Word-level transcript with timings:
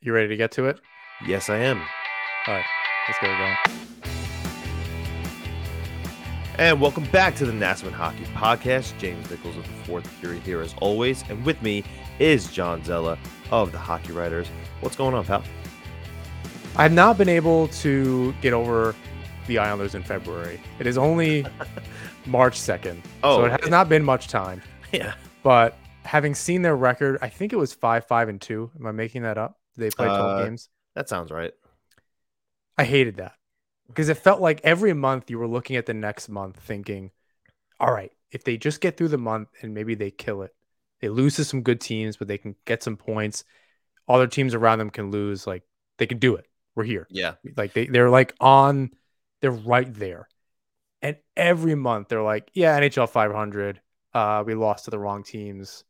You 0.00 0.12
ready 0.12 0.28
to 0.28 0.36
get 0.36 0.52
to 0.52 0.66
it? 0.66 0.80
Yes, 1.26 1.48
I 1.48 1.56
am. 1.56 1.78
All 2.46 2.54
right, 2.54 2.64
let's 3.08 3.18
get 3.18 3.30
it 3.30 3.38
going. 3.38 3.76
And 6.58 6.80
welcome 6.80 7.04
back 7.06 7.34
to 7.36 7.46
the 7.46 7.52
Nassau 7.52 7.90
Hockey 7.90 8.24
Podcast. 8.34 8.96
James 8.98 9.30
Nichols 9.30 9.56
of 9.56 9.62
the 9.62 9.84
Fourth 9.84 10.20
Period 10.20 10.42
here 10.42 10.60
as 10.60 10.74
always. 10.80 11.24
And 11.30 11.44
with 11.46 11.60
me 11.62 11.82
is 12.18 12.52
John 12.52 12.84
Zella 12.84 13.18
of 13.50 13.72
the 13.72 13.78
Hockey 13.78 14.12
Writers. 14.12 14.48
What's 14.80 14.96
going 14.96 15.14
on, 15.14 15.24
pal? 15.24 15.42
I've 16.76 16.92
not 16.92 17.16
been 17.16 17.30
able 17.30 17.68
to 17.68 18.32
get 18.42 18.52
over 18.52 18.94
the 19.46 19.58
Islanders 19.58 19.94
in 19.94 20.02
February. 20.02 20.60
It 20.78 20.86
is 20.86 20.98
only 20.98 21.46
March 22.26 22.58
2nd. 22.58 23.00
Oh, 23.22 23.38
so 23.38 23.44
it 23.46 23.60
has 23.60 23.70
not 23.70 23.88
been 23.88 24.04
much 24.04 24.28
time. 24.28 24.62
Yeah. 24.92 25.14
But 25.42 25.78
having 26.04 26.34
seen 26.34 26.60
their 26.62 26.76
record, 26.76 27.18
I 27.22 27.30
think 27.30 27.54
it 27.54 27.56
was 27.56 27.72
5 27.72 28.04
5 28.06 28.28
and 28.28 28.40
2. 28.40 28.72
Am 28.78 28.86
I 28.86 28.92
making 28.92 29.22
that 29.22 29.38
up? 29.38 29.58
They 29.76 29.90
play 29.90 30.06
12 30.06 30.32
Uh, 30.32 30.44
games. 30.44 30.68
That 30.94 31.08
sounds 31.08 31.30
right. 31.30 31.52
I 32.78 32.84
hated 32.84 33.16
that 33.16 33.34
because 33.88 34.08
it 34.08 34.18
felt 34.18 34.40
like 34.40 34.60
every 34.64 34.92
month 34.92 35.30
you 35.30 35.38
were 35.38 35.46
looking 35.48 35.76
at 35.76 35.86
the 35.86 35.94
next 35.94 36.28
month 36.28 36.58
thinking, 36.60 37.10
all 37.80 37.92
right, 37.92 38.12
if 38.30 38.44
they 38.44 38.56
just 38.56 38.80
get 38.80 38.96
through 38.96 39.08
the 39.08 39.18
month 39.18 39.48
and 39.62 39.74
maybe 39.74 39.94
they 39.94 40.10
kill 40.10 40.42
it, 40.42 40.54
they 41.00 41.08
lose 41.08 41.36
to 41.36 41.44
some 41.44 41.62
good 41.62 41.80
teams, 41.80 42.16
but 42.16 42.28
they 42.28 42.38
can 42.38 42.56
get 42.64 42.82
some 42.82 42.96
points. 42.96 43.44
Other 44.08 44.26
teams 44.26 44.54
around 44.54 44.78
them 44.78 44.90
can 44.90 45.10
lose. 45.10 45.46
Like 45.46 45.64
they 45.98 46.06
can 46.06 46.18
do 46.18 46.36
it. 46.36 46.46
We're 46.74 46.84
here. 46.84 47.08
Yeah. 47.10 47.34
Like 47.56 47.72
they, 47.74 47.86
they're 47.86 48.10
like 48.10 48.34
on, 48.40 48.92
they're 49.40 49.50
right 49.50 49.92
there. 49.94 50.28
And 51.02 51.16
every 51.36 51.74
month 51.74 52.08
they're 52.08 52.22
like, 52.22 52.50
yeah, 52.54 52.76
NHL 52.76 53.06
500. 53.06 53.80
Uh, 54.14 54.44
we 54.46 54.54
lost 54.54 54.86
to 54.86 54.90
the 54.90 54.98
wrong 54.98 55.22
teams 55.22 55.84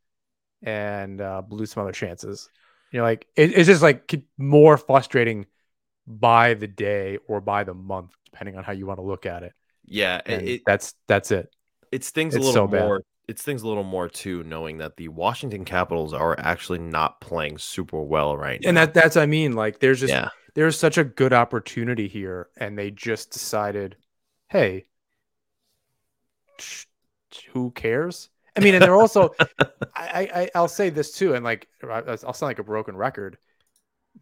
and 0.63 1.21
uh, 1.21 1.41
blew 1.41 1.65
some 1.65 1.83
other 1.83 1.93
chances. 1.93 2.49
You 2.91 2.99
know, 2.99 3.03
like 3.03 3.27
it, 3.35 3.57
it's 3.57 3.67
just 3.67 3.81
like 3.81 4.13
more 4.37 4.77
frustrating 4.77 5.45
by 6.05 6.53
the 6.53 6.67
day 6.67 7.17
or 7.27 7.41
by 7.41 7.63
the 7.63 7.73
month, 7.73 8.11
depending 8.25 8.57
on 8.57 8.63
how 8.63 8.71
you 8.71 8.85
want 8.85 8.99
to 8.99 9.03
look 9.03 9.25
at 9.25 9.43
it. 9.43 9.53
Yeah. 9.85 10.21
It, 10.25 10.61
that's 10.65 10.93
that's 11.07 11.31
it. 11.31 11.49
it 11.91 12.03
stings 12.03 12.35
a 12.35 12.39
little 12.39 12.53
so 12.53 12.67
bad. 12.67 12.81
more. 12.81 13.03
It 13.27 13.39
stings 13.39 13.61
a 13.61 13.67
little 13.67 13.83
more 13.83 14.07
too, 14.07 14.43
knowing 14.43 14.77
that 14.77 14.95
the 14.95 15.09
Washington 15.09 15.65
Capitals 15.65 16.13
are 16.13 16.39
actually 16.39 16.79
not 16.79 17.19
playing 17.19 17.57
super 17.57 18.01
well 18.01 18.37
right 18.37 18.61
now. 18.61 18.69
And 18.69 18.77
that 18.77 18.93
that's 18.93 19.15
what 19.17 19.23
I 19.23 19.25
mean. 19.25 19.53
Like 19.53 19.79
there's 19.79 19.99
just 19.99 20.13
yeah. 20.13 20.29
there's 20.55 20.79
such 20.79 20.97
a 20.97 21.03
good 21.03 21.33
opportunity 21.33 22.07
here, 22.07 22.47
and 22.57 22.77
they 22.77 22.89
just 22.89 23.31
decided, 23.31 23.97
hey, 24.47 24.85
who 27.51 27.71
cares? 27.71 28.29
I 28.57 28.59
mean, 28.59 28.75
and 28.75 28.83
they're 28.83 28.95
also, 28.95 29.33
I, 29.95 30.29
I, 30.33 30.49
I'll 30.55 30.67
say 30.67 30.89
this 30.89 31.11
too, 31.11 31.33
and 31.35 31.43
like 31.43 31.67
I'll 31.83 32.17
sound 32.33 32.49
like 32.49 32.59
a 32.59 32.63
broken 32.63 32.97
record. 32.97 33.37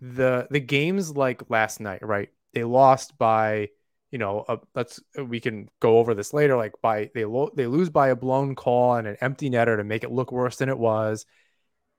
The 0.02 0.48
the 0.52 0.60
games 0.60 1.16
like 1.16 1.50
last 1.50 1.80
night, 1.80 2.06
right? 2.06 2.30
They 2.54 2.64
lost 2.64 3.18
by, 3.18 3.70
you 4.12 4.18
know, 4.18 4.44
a, 4.48 4.60
let's 4.76 5.00
we 5.18 5.40
can 5.40 5.70
go 5.80 6.00
over 6.00 6.14
this 6.14 6.34
later. 6.34 6.58
Like 6.58 6.74
by 6.82 7.10
they 7.16 7.26
lo- 7.26 7.52
they 7.56 7.66
lose 7.66 7.90
by 7.90 8.10
a 8.10 8.16
blown 8.16 8.56
call 8.56 8.96
and 8.96 9.08
an 9.08 9.18
empty 9.22 9.50
netter 9.50 9.78
to 9.78 9.84
make 9.84 10.04
it 10.04 10.12
look 10.12 10.32
worse 10.32 10.58
than 10.58 10.70
it 10.70 10.78
was. 10.78 11.26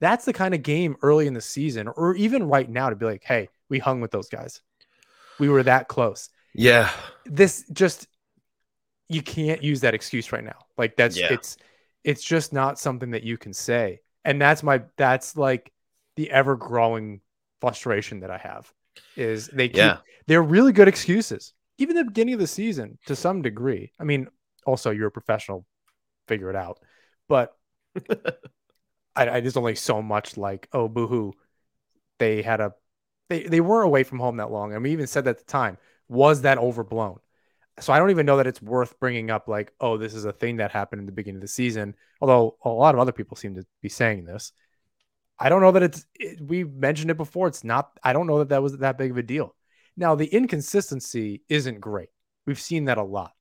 That's 0.01 0.27
the 0.27 0.35
kind 0.35 0.55
of 0.55 0.63
game 0.63 0.97
early 1.01 1.27
in 1.27 1.33
the 1.33 1.41
season, 1.41 1.89
or 1.89 2.15
even 2.17 2.49
right 2.49 2.69
now, 2.69 2.91
to 2.91 2.97
be 2.97 3.07
like, 3.07 3.25
hey, 3.25 3.49
we 3.71 3.79
hung 3.79 4.03
with 4.03 4.11
those 4.11 4.29
guys. 4.29 4.61
We 5.39 5.49
were 5.49 5.63
that 5.63 5.89
close. 5.89 6.29
Yeah. 6.55 6.91
This 7.25 7.65
just 7.73 8.09
you 9.09 9.23
can't 9.23 9.63
use 9.63 9.81
that 9.81 9.95
excuse 9.95 10.33
right 10.33 10.45
now. 10.45 10.59
Like 10.77 10.97
that's 10.97 11.17
Yeah. 11.17 11.33
it's 11.33 11.57
it's 12.07 12.25
just 12.25 12.55
not 12.55 12.79
something 12.81 13.13
that 13.13 13.25
you 13.25 13.39
can 13.39 13.53
say. 13.53 14.01
And 14.25 14.41
that's 14.41 14.63
my 14.65 14.85
that's 14.97 15.37
like 15.37 15.73
the 16.17 16.31
ever 16.31 16.57
growing 16.57 17.21
frustration 17.61 18.21
that 18.21 18.31
I 18.31 18.39
have 18.39 18.73
is 19.17 19.49
they 19.49 19.69
keep 19.69 19.77
Yeah. 19.79 19.99
they're 20.29 20.43
really 20.43 20.73
good 20.73 20.89
excuses. 20.89 21.55
Even 21.79 21.97
the 21.97 22.05
beginning 22.05 22.35
of 22.35 22.41
the 22.41 22.47
season 22.47 22.99
to 23.07 23.17
some 23.17 23.43
degree. 23.43 23.93
I 24.01 24.05
mean, 24.05 24.29
also 24.67 24.91
you're 24.93 25.09
a 25.09 25.13
professional, 25.13 25.67
figure 26.29 26.51
it 26.51 26.57
out. 26.57 26.81
But 27.29 27.55
I, 29.17 29.29
I 29.31 29.41
just 29.43 29.57
only 29.57 29.75
so 29.75 30.03
much 30.03 30.37
like, 30.39 30.69
oh 30.73 30.89
boohoo. 30.89 31.33
They 32.19 32.43
had 32.43 32.61
a 32.61 32.75
they 33.29 33.45
they 33.45 33.61
weren't 33.61 33.87
away 33.87 34.05
from 34.05 34.21
home 34.21 34.39
that 34.39 34.51
long. 34.51 34.75
And 34.75 34.83
we 34.83 34.93
even 34.93 35.09
said 35.09 35.25
that 35.25 35.31
at 35.31 35.39
the 35.41 35.45
time, 35.45 35.79
was 36.09 36.43
that 36.43 36.59
overblown? 36.59 37.19
So 37.81 37.93
I 37.93 37.99
don't 37.99 38.11
even 38.11 38.27
know 38.27 38.39
that 38.39 38.47
it's 38.47 38.63
worth 38.63 38.99
bringing 38.99 39.31
up 39.31 39.49
like, 39.49 39.73
oh, 39.81 39.99
this 39.99 40.15
is 40.15 40.25
a 40.25 40.33
thing 40.33 40.57
that 40.57 40.71
happened 40.71 41.01
in 41.01 41.07
the 41.07 41.13
beginning 41.13 41.39
of 41.39 41.43
the 41.43 41.49
season. 41.49 41.95
Although 42.21 42.57
a 42.65 42.71
lot 42.71 42.95
of 42.95 43.01
other 43.01 43.13
people 43.13 43.37
seem 43.37 43.55
to 43.57 43.67
be 43.83 43.89
saying 43.89 44.25
this. 44.25 44.53
I 45.39 45.49
don't 45.51 45.61
know 45.61 45.73
that 45.73 45.83
it's 45.83 46.07
it, 46.15 46.41
we 46.41 46.65
mentioned 46.65 47.11
it 47.11 47.17
before. 47.17 47.49
It's 47.49 47.65
not 47.65 47.91
I 48.03 48.13
don't 48.13 48.27
know 48.27 48.39
that 48.39 48.49
that 48.51 48.63
was 48.63 48.79
that 48.79 48.99
big 48.99 49.11
of 49.11 49.19
a 49.19 49.23
deal. 49.23 49.55
Now 49.97 50.15
the 50.15 50.27
inconsistency 50.27 51.43
isn't 51.49 51.81
great. 51.81 52.09
We've 52.47 52.61
seen 52.61 52.87
that 52.87 52.99
a 52.99 53.03
lot. 53.03 53.33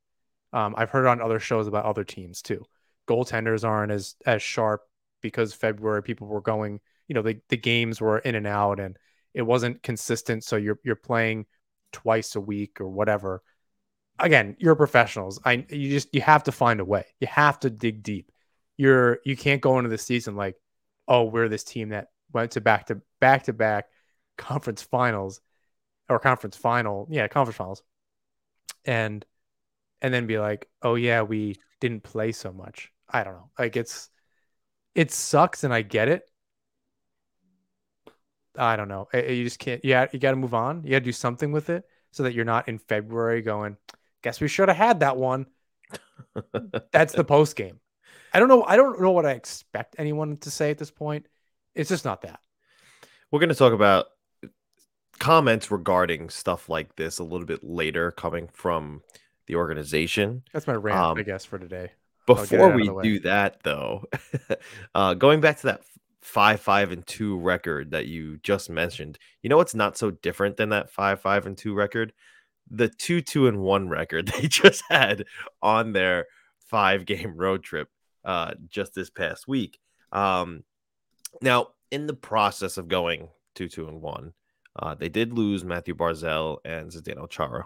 Um, 0.51 0.73
I've 0.77 0.89
heard 0.89 1.05
on 1.05 1.21
other 1.21 1.39
shows 1.39 1.67
about 1.67 1.85
other 1.85 2.03
teams 2.03 2.41
too. 2.41 2.65
Goaltenders 3.07 3.63
aren't 3.63 3.91
as 3.91 4.15
as 4.25 4.41
sharp 4.41 4.81
because 5.21 5.53
February 5.53 6.03
people 6.03 6.27
were 6.27 6.41
going, 6.41 6.79
you 7.07 7.15
know, 7.15 7.21
the, 7.21 7.39
the 7.49 7.57
games 7.57 8.01
were 8.01 8.19
in 8.19 8.35
and 8.35 8.47
out 8.47 8.79
and 8.79 8.97
it 9.33 9.43
wasn't 9.43 9.83
consistent. 9.83 10.43
So 10.43 10.55
you're 10.55 10.79
you're 10.83 10.95
playing 10.95 11.45
twice 11.91 12.35
a 12.35 12.41
week 12.41 12.81
or 12.81 12.87
whatever. 12.87 13.41
Again, 14.19 14.55
you're 14.59 14.75
professionals. 14.75 15.39
I 15.43 15.65
you 15.69 15.89
just 15.89 16.13
you 16.13 16.21
have 16.21 16.43
to 16.43 16.51
find 16.51 16.79
a 16.79 16.85
way. 16.85 17.05
You 17.19 17.27
have 17.27 17.59
to 17.61 17.69
dig 17.69 18.03
deep. 18.03 18.31
You're 18.77 19.19
you 19.25 19.35
can't 19.35 19.61
go 19.61 19.77
into 19.77 19.89
the 19.89 19.97
season 19.97 20.35
like, 20.35 20.55
oh, 21.07 21.25
we're 21.25 21.49
this 21.49 21.63
team 21.63 21.89
that 21.89 22.09
went 22.31 22.51
to 22.51 22.61
back 22.61 22.87
to 22.87 23.01
back 23.19 23.43
to 23.43 23.53
back 23.53 23.85
conference 24.37 24.81
finals 24.81 25.41
or 26.09 26.19
conference 26.19 26.55
final. 26.55 27.07
Yeah, 27.09 27.27
conference 27.27 27.57
finals. 27.57 27.83
And 28.85 29.25
and 30.01 30.13
then 30.13 30.27
be 30.27 30.39
like, 30.39 30.69
oh 30.81 30.95
yeah, 30.95 31.23
we 31.23 31.59
didn't 31.81 32.03
play 32.03 32.31
so 32.31 32.53
much. 32.53 32.91
I 33.09 33.23
don't 33.23 33.33
know. 33.33 33.49
Like 33.59 33.75
it's 33.75 34.09
it 34.93 35.11
sucks 35.11 35.63
and 35.63 35.73
I 35.73 35.81
get 35.81 36.07
it. 36.07 36.23
I 38.57 38.75
don't 38.77 38.87
know. 38.87 39.07
You 39.13 39.43
just 39.43 39.59
can't. 39.59 39.83
Yeah, 39.83 40.07
you 40.11 40.19
got 40.19 40.31
to 40.31 40.37
move 40.37 40.53
on. 40.53 40.83
You 40.83 40.91
got 40.91 40.99
to 40.99 41.05
do 41.05 41.11
something 41.11 41.51
with 41.51 41.69
it 41.69 41.83
so 42.11 42.23
that 42.23 42.33
you're 42.33 42.45
not 42.45 42.69
in 42.69 42.79
February 42.79 43.41
going. 43.41 43.77
Guess 44.25 44.41
we 44.41 44.47
should 44.47 44.69
have 44.69 44.77
had 44.77 45.01
that 45.01 45.17
one. 45.17 45.45
That's 46.91 47.13
the 47.13 47.23
post 47.23 47.55
game. 47.55 47.79
I 48.33 48.39
don't 48.39 48.47
know. 48.47 48.63
I 48.63 48.75
don't 48.75 48.99
know 48.99 49.11
what 49.11 49.23
I 49.23 49.33
expect 49.33 49.97
anyone 49.99 50.37
to 50.37 50.49
say 50.49 50.71
at 50.71 50.79
this 50.79 50.89
point. 50.89 51.27
It's 51.75 51.89
just 51.89 52.05
not 52.05 52.23
that. 52.23 52.39
We're 53.29 53.37
going 53.37 53.49
to 53.49 53.55
talk 53.55 53.71
about 53.71 54.07
comments 55.19 55.69
regarding 55.69 56.31
stuff 56.31 56.69
like 56.69 56.95
this 56.95 57.19
a 57.19 57.23
little 57.23 57.45
bit 57.45 57.63
later 57.63 58.09
coming 58.09 58.49
from 58.51 59.03
the 59.45 59.57
organization. 59.57 60.41
That's 60.51 60.65
my 60.65 60.73
rant, 60.73 60.97
Um, 60.97 61.17
I 61.19 61.21
guess, 61.21 61.45
for 61.45 61.59
today. 61.59 61.91
I'll 62.27 62.37
get 62.37 62.45
it 62.45 62.49
Before 62.49 62.71
we 62.73 63.03
do 63.03 63.19
that, 63.19 63.61
though, 63.61 64.05
uh, 64.95 65.13
going 65.13 65.39
back 65.39 65.57
to 65.59 65.67
that 65.67 65.81
five, 66.23 66.59
five, 66.61 66.91
and 66.91 67.05
two 67.05 67.37
record 67.37 67.91
that 67.91 68.07
you 68.07 68.37
just 68.37 68.71
mentioned, 68.71 69.19
you 69.43 69.51
know 69.51 69.57
what's 69.57 69.75
not 69.75 69.99
so 69.99 70.09
different 70.09 70.57
than 70.57 70.69
that 70.69 70.89
five, 70.89 71.21
five, 71.21 71.45
and 71.45 71.55
two 71.55 71.75
record? 71.75 72.11
The 72.69 72.89
two, 72.89 73.21
two, 73.21 73.47
and 73.47 73.59
one 73.59 73.89
record 73.89 74.27
they 74.35 74.47
just 74.47 74.83
had 74.89 75.25
on 75.61 75.93
their 75.93 76.25
five 76.59 77.05
game 77.05 77.35
road 77.35 77.63
trip 77.63 77.89
uh, 78.23 78.53
just 78.69 78.93
this 78.93 79.09
past 79.09 79.47
week. 79.47 79.79
Um, 80.11 80.63
now, 81.41 81.69
in 81.91 82.07
the 82.07 82.13
process 82.13 82.77
of 82.77 82.87
going 82.87 83.29
two, 83.53 83.67
two, 83.67 83.87
and 83.87 84.01
one, 84.01 84.33
uh, 84.77 84.95
they 84.95 85.09
did 85.09 85.33
lose 85.33 85.63
Matthew 85.63 85.95
Barzal 85.95 86.57
and 86.65 86.91
Zdeno 86.91 87.29
Chara. 87.29 87.65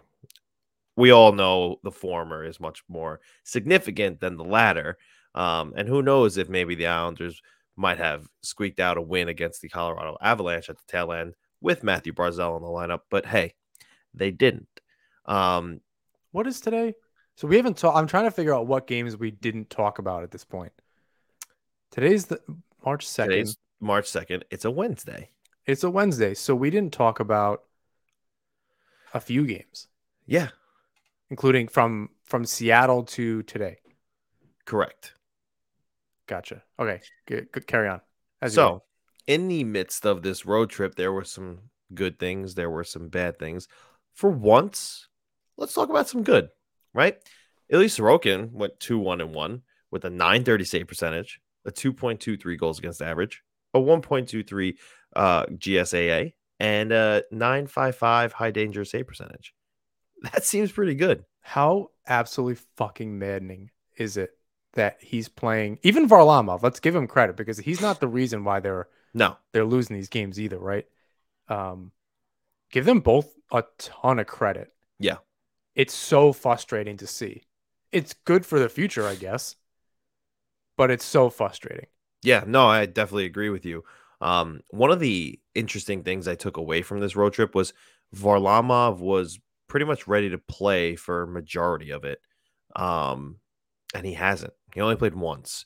We 0.95 1.11
all 1.11 1.31
know 1.31 1.77
the 1.83 1.91
former 1.91 2.43
is 2.43 2.59
much 2.59 2.83
more 2.89 3.21
significant 3.43 4.19
than 4.19 4.37
the 4.37 4.43
latter. 4.43 4.97
Um, 5.33 5.73
and 5.77 5.87
who 5.87 6.01
knows 6.01 6.37
if 6.37 6.49
maybe 6.49 6.75
the 6.75 6.87
Islanders 6.87 7.41
might 7.75 7.97
have 7.97 8.27
squeaked 8.41 8.79
out 8.79 8.97
a 8.97 9.01
win 9.01 9.29
against 9.29 9.61
the 9.61 9.69
Colorado 9.69 10.17
Avalanche 10.21 10.69
at 10.69 10.77
the 10.77 10.83
tail 10.87 11.13
end 11.13 11.35
with 11.61 11.83
Matthew 11.83 12.13
Barzal 12.13 12.57
in 12.57 12.63
the 12.63 12.67
lineup. 12.67 13.01
But 13.09 13.25
hey, 13.25 13.53
they 14.13 14.31
didn't. 14.31 14.67
Um, 15.29 15.79
What 16.31 16.45
is 16.47 16.59
today? 16.59 16.95
So 17.35 17.47
we 17.47 17.55
haven't 17.55 17.77
talked. 17.77 17.95
I'm 17.97 18.07
trying 18.07 18.25
to 18.25 18.31
figure 18.31 18.53
out 18.53 18.67
what 18.67 18.85
games 18.85 19.15
we 19.15 19.31
didn't 19.31 19.69
talk 19.69 19.97
about 19.99 20.23
at 20.23 20.31
this 20.31 20.43
point. 20.43 20.73
Today's 21.91 22.25
the 22.25 22.41
March 22.85 23.07
second. 23.07 23.31
today's 23.31 23.57
March 23.79 24.05
2nd. 24.11 24.43
It's 24.51 24.65
a 24.65 24.71
Wednesday. 24.71 25.29
It's 25.65 25.83
a 25.83 25.89
Wednesday, 25.89 26.33
so 26.33 26.53
we 26.55 26.69
didn't 26.69 26.91
talk 26.93 27.19
about 27.19 27.63
a 29.13 29.19
few 29.19 29.45
games, 29.45 29.87
Yeah, 30.25 30.49
including 31.29 31.67
from 31.67 32.09
from 32.25 32.45
Seattle 32.45 33.03
to 33.03 33.43
today. 33.43 33.77
correct. 34.65 35.13
Gotcha. 36.27 36.61
Okay, 36.77 37.01
good. 37.25 37.51
good. 37.51 37.65
Carry 37.65 37.87
on. 37.87 38.01
As 38.41 38.53
so, 38.53 38.83
in 39.25 39.47
the 39.47 39.63
midst 39.63 40.05
of 40.05 40.21
this 40.21 40.45
road 40.45 40.69
trip, 40.69 40.93
there 40.95 41.11
were 41.11 41.23
some 41.25 41.59
good 41.93 42.19
things, 42.19 42.53
there 42.55 42.69
were 42.69 42.83
some 42.83 43.09
bad 43.09 43.39
things. 43.39 43.67
For 44.13 44.29
once, 44.29 45.07
let's 45.59 45.73
talk 45.73 45.89
about 45.89 46.09
some 46.09 46.23
good, 46.23 46.49
right? 46.93 47.17
Ilya 47.69 47.89
Sorokin 47.89 48.51
went 48.51 48.79
2 48.79 48.97
1 48.97 49.21
and 49.21 49.33
1 49.33 49.61
with 49.91 50.05
a 50.05 50.09
930 50.09 50.65
save 50.65 50.87
percentage, 50.87 51.39
a 51.65 51.71
2.23 51.71 52.57
goals 52.57 52.79
against 52.79 53.01
average, 53.01 53.43
a 53.73 53.79
1.23 53.79 54.75
uh, 55.15 55.45
GSAA, 55.45 56.33
and 56.59 56.91
a 56.91 57.23
955 57.31 58.33
high 58.33 58.51
danger 58.51 58.85
save 58.85 59.07
percentage. 59.07 59.53
That 60.33 60.43
seems 60.43 60.69
pretty 60.69 60.95
good. 60.95 61.23
How 61.39 61.91
absolutely 62.05 62.61
fucking 62.75 63.17
maddening 63.17 63.71
is 63.95 64.17
it 64.17 64.31
that 64.73 64.97
he's 65.01 65.29
playing 65.29 65.79
even 65.81 66.09
Varlamov? 66.09 66.61
Let's 66.61 66.81
give 66.81 66.93
him 66.93 67.07
credit 67.07 67.37
because 67.37 67.57
he's 67.57 67.79
not 67.79 68.01
the 68.01 68.09
reason 68.09 68.43
why 68.43 68.59
they're 68.59 68.89
No, 69.13 69.37
they're 69.53 69.63
losing 69.63 69.95
these 69.95 70.09
games 70.09 70.37
either, 70.37 70.59
right? 70.59 70.85
Um, 71.47 71.93
give 72.69 72.83
them 72.83 72.99
both 72.99 73.33
a 73.49 73.63
ton 73.77 74.19
of 74.19 74.27
credit. 74.27 74.73
Yeah. 74.99 75.19
It's 75.79 75.93
so 75.93 76.33
frustrating 76.33 76.97
to 76.97 77.07
see. 77.07 77.43
It's 77.93 78.13
good 78.25 78.45
for 78.45 78.59
the 78.59 78.67
future, 78.67 79.07
I 79.07 79.15
guess, 79.15 79.55
but 80.75 80.91
it's 80.91 81.05
so 81.05 81.29
frustrating. 81.29 81.85
Yeah, 82.21 82.43
no, 82.45 82.67
I 82.67 82.85
definitely 82.85 83.27
agree 83.27 83.49
with 83.49 83.65
you. 83.65 83.85
Um, 84.19 84.59
one 84.71 84.91
of 84.91 84.99
the 84.99 85.39
interesting 85.55 86.03
things 86.03 86.27
I 86.27 86.35
took 86.35 86.57
away 86.57 86.81
from 86.81 86.99
this 86.99 87.15
road 87.15 87.31
trip 87.31 87.55
was 87.55 87.71
Varlamov 88.13 88.99
was 88.99 89.39
pretty 89.69 89.85
much 89.85 90.05
ready 90.05 90.29
to 90.31 90.37
play 90.37 90.97
for 90.97 91.25
majority 91.25 91.91
of 91.91 92.03
it. 92.03 92.19
Um, 92.75 93.37
and 93.95 94.05
he 94.05 94.15
hasn't. 94.15 94.51
He 94.73 94.81
only 94.81 94.97
played 94.97 95.15
once. 95.15 95.65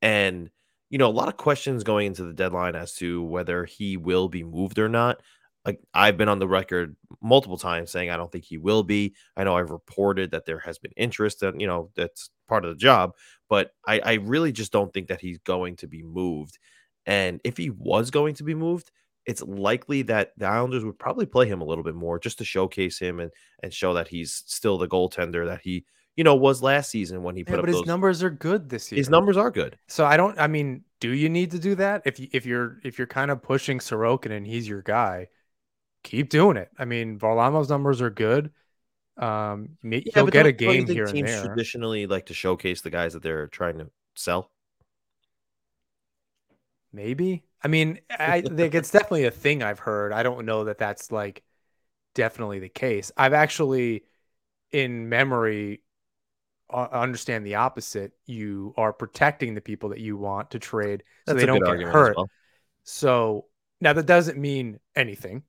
And 0.00 0.50
you 0.90 0.98
know, 0.98 1.08
a 1.08 1.10
lot 1.10 1.26
of 1.26 1.36
questions 1.36 1.82
going 1.82 2.06
into 2.06 2.22
the 2.22 2.34
deadline 2.34 2.76
as 2.76 2.94
to 2.98 3.20
whether 3.24 3.64
he 3.64 3.96
will 3.96 4.28
be 4.28 4.44
moved 4.44 4.78
or 4.78 4.88
not. 4.88 5.20
Like 5.66 5.80
I've 5.92 6.16
been 6.16 6.28
on 6.28 6.38
the 6.38 6.46
record 6.46 6.94
multiple 7.22 7.58
times 7.58 7.90
saying 7.90 8.10
I 8.10 8.16
don't 8.16 8.30
think 8.32 8.44
he 8.44 8.58
will 8.58 8.82
be. 8.82 9.14
I 9.36 9.44
know 9.44 9.56
I've 9.56 9.70
reported 9.70 10.30
that 10.30 10.46
there 10.46 10.60
has 10.60 10.78
been 10.78 10.92
interest, 10.96 11.42
and 11.42 11.60
you 11.60 11.66
know 11.66 11.90
that's 11.96 12.30
part 12.48 12.64
of 12.64 12.70
the 12.70 12.76
job. 12.76 13.12
But 13.48 13.72
I, 13.86 14.00
I 14.00 14.12
really 14.14 14.52
just 14.52 14.72
don't 14.72 14.92
think 14.92 15.08
that 15.08 15.20
he's 15.20 15.38
going 15.38 15.76
to 15.76 15.88
be 15.88 16.02
moved. 16.02 16.58
And 17.06 17.40
if 17.44 17.56
he 17.56 17.70
was 17.70 18.10
going 18.10 18.34
to 18.34 18.44
be 18.44 18.54
moved, 18.54 18.90
it's 19.26 19.42
likely 19.42 20.02
that 20.02 20.32
the 20.36 20.46
Islanders 20.46 20.84
would 20.84 20.98
probably 20.98 21.26
play 21.26 21.46
him 21.46 21.60
a 21.60 21.64
little 21.64 21.84
bit 21.84 21.94
more 21.94 22.18
just 22.18 22.38
to 22.38 22.44
showcase 22.44 22.98
him 22.98 23.20
and 23.20 23.30
and 23.62 23.72
show 23.72 23.94
that 23.94 24.08
he's 24.08 24.32
still 24.46 24.78
the 24.78 24.88
goaltender 24.88 25.46
that 25.46 25.60
he 25.62 25.84
you 26.16 26.24
know 26.24 26.34
was 26.34 26.62
last 26.62 26.90
season 26.90 27.22
when 27.22 27.36
he 27.36 27.44
put 27.44 27.54
Yeah, 27.54 27.56
up 27.58 27.62
but 27.62 27.68
his 27.68 27.76
those. 27.78 27.86
numbers 27.86 28.22
are 28.22 28.30
good 28.30 28.68
this 28.68 28.90
year. 28.92 28.98
his 28.98 29.08
numbers 29.10 29.36
are 29.36 29.50
good. 29.50 29.78
So 29.88 30.04
I 30.04 30.16
don't. 30.16 30.38
I 30.38 30.46
mean, 30.46 30.84
do 31.00 31.10
you 31.10 31.28
need 31.28 31.50
to 31.52 31.58
do 31.58 31.74
that 31.76 32.02
if 32.04 32.18
you, 32.20 32.28
if 32.32 32.46
you're 32.46 32.78
if 32.84 32.98
you're 32.98 33.06
kind 33.06 33.30
of 33.30 33.42
pushing 33.42 33.78
Sorokin 33.78 34.30
and 34.30 34.46
he's 34.46 34.68
your 34.68 34.82
guy? 34.82 35.28
Keep 36.02 36.30
doing 36.30 36.56
it. 36.56 36.70
I 36.78 36.84
mean, 36.84 37.18
Varlamov's 37.18 37.68
numbers 37.68 38.00
are 38.00 38.10
good. 38.10 38.52
Um, 39.16 39.76
Yeah, 39.82 40.00
he'll 40.14 40.28
get 40.28 40.46
a 40.46 40.52
game 40.52 40.86
here 40.86 41.06
and 41.06 41.26
there. 41.26 41.44
traditionally 41.52 42.06
like 42.06 42.26
to 42.26 42.34
showcase 42.34 42.80
the 42.80 42.90
guys 42.90 43.12
that 43.12 43.22
they're 43.22 43.48
trying 43.48 43.78
to 43.78 43.90
sell. 44.14 44.50
Maybe. 46.92 47.44
I 47.62 47.68
mean, 47.68 48.00
I 48.18 48.40
think 48.56 48.74
it's 48.74 48.90
definitely 48.90 49.24
a 49.26 49.30
thing 49.30 49.62
I've 49.62 49.78
heard. 49.78 50.12
I 50.12 50.22
don't 50.22 50.46
know 50.46 50.64
that 50.64 50.78
that's 50.78 51.12
like 51.12 51.42
definitely 52.14 52.60
the 52.60 52.68
case. 52.68 53.12
I've 53.16 53.32
actually, 53.32 54.04
in 54.72 55.08
memory, 55.08 55.82
uh, 56.70 56.88
understand 56.92 57.46
the 57.46 57.56
opposite. 57.56 58.12
You 58.26 58.74
are 58.76 58.92
protecting 58.92 59.54
the 59.54 59.60
people 59.60 59.90
that 59.90 60.00
you 60.00 60.16
want 60.16 60.52
to 60.52 60.58
trade 60.58 61.04
so 61.26 61.34
That's 61.34 61.40
they 61.40 61.46
don't 61.46 61.64
get 61.64 61.80
hurt. 61.80 62.16
well. 62.16 62.30
So 62.84 63.46
now 63.80 63.92
that 63.94 64.06
doesn't 64.06 64.38
mean 64.38 64.80
anything, 64.96 65.44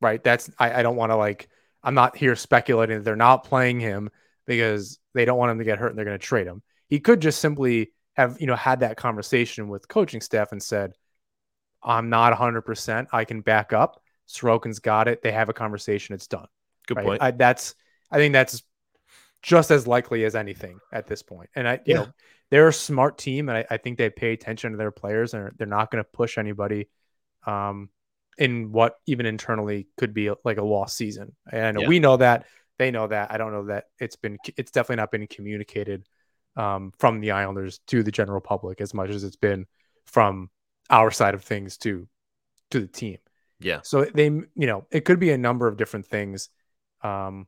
right? 0.00 0.22
That's 0.22 0.50
I, 0.58 0.80
I 0.80 0.82
don't 0.82 0.96
want 0.96 1.12
to 1.12 1.16
like 1.16 1.48
I'm 1.82 1.94
not 1.94 2.16
here 2.16 2.36
speculating 2.36 2.98
that 2.98 3.04
they're 3.04 3.16
not 3.16 3.44
playing 3.44 3.80
him 3.80 4.10
because 4.46 4.98
they 5.14 5.24
don't 5.24 5.38
want 5.38 5.52
him 5.52 5.58
to 5.58 5.64
get 5.64 5.78
hurt 5.78 5.88
and 5.88 5.98
they're 5.98 6.04
going 6.04 6.18
to 6.18 6.24
trade 6.26 6.46
him. 6.46 6.62
He 6.88 7.00
could 7.00 7.20
just 7.20 7.40
simply 7.40 7.92
have 8.14 8.40
you 8.40 8.46
know 8.46 8.56
had 8.56 8.80
that 8.80 8.96
conversation 8.96 9.68
with 9.68 9.88
coaching 9.88 10.20
staff 10.20 10.52
and 10.52 10.62
said, 10.62 10.92
"I'm 11.82 12.08
not 12.10 12.32
100. 12.32 12.62
percent 12.62 13.08
I 13.12 13.24
can 13.24 13.40
back 13.40 13.72
up. 13.72 14.02
Sorokin's 14.28 14.78
got 14.80 15.08
it. 15.08 15.22
They 15.22 15.32
have 15.32 15.48
a 15.48 15.52
conversation. 15.54 16.14
It's 16.14 16.26
done." 16.26 16.46
Good 16.86 16.98
right? 16.98 17.04
point. 17.04 17.22
I, 17.22 17.30
that's 17.32 17.74
I 18.10 18.16
think 18.18 18.32
that's 18.32 18.62
just 19.42 19.70
as 19.70 19.86
likely 19.86 20.24
as 20.24 20.34
anything 20.34 20.80
at 20.92 21.06
this 21.06 21.22
point. 21.22 21.50
And 21.54 21.68
I, 21.68 21.80
you 21.86 21.94
Yeah. 21.94 21.94
know, 21.94 22.14
they're 22.50 22.68
a 22.68 22.72
smart 22.72 23.18
team, 23.18 23.48
and 23.48 23.58
I, 23.58 23.66
I 23.70 23.76
think 23.76 23.98
they 23.98 24.10
pay 24.10 24.32
attention 24.32 24.72
to 24.72 24.78
their 24.78 24.90
players, 24.90 25.34
and 25.34 25.50
they're 25.58 25.66
not 25.66 25.90
going 25.90 26.02
to 26.02 26.08
push 26.10 26.38
anybody 26.38 26.88
um, 27.46 27.90
in 28.38 28.72
what 28.72 28.96
even 29.06 29.26
internally 29.26 29.88
could 29.96 30.12
be 30.14 30.30
like 30.44 30.58
a 30.58 30.64
lost 30.64 30.96
season. 30.96 31.34
And 31.50 31.80
Yeah. 31.80 31.88
we 31.88 31.98
know 31.98 32.16
that 32.16 32.46
they 32.78 32.90
know 32.90 33.06
that. 33.06 33.30
I 33.30 33.38
don't 33.38 33.52
know 33.52 33.66
that 33.66 33.84
it's 34.00 34.16
been 34.16 34.38
it's 34.56 34.70
definitely 34.72 34.96
not 34.96 35.10
been 35.12 35.26
communicated 35.26 36.06
um, 36.56 36.92
from 36.98 37.20
the 37.20 37.32
Islanders 37.32 37.80
to 37.88 38.02
the 38.02 38.10
general 38.10 38.40
public 38.40 38.80
as 38.80 38.94
much 38.94 39.10
as 39.10 39.24
it's 39.24 39.36
been 39.36 39.66
from 40.06 40.50
our 40.90 41.10
side 41.10 41.34
of 41.34 41.42
things 41.44 41.76
to 41.78 42.08
to 42.70 42.80
the 42.80 42.86
team. 42.88 43.18
yeah. 43.60 43.80
So 43.82 44.04
they, 44.04 44.24
you 44.26 44.66
know, 44.66 44.86
it 44.90 45.04
could 45.04 45.20
be 45.20 45.30
a 45.30 45.38
number 45.38 45.68
of 45.68 45.76
different 45.76 46.06
things. 46.06 46.48
Um, 47.02 47.46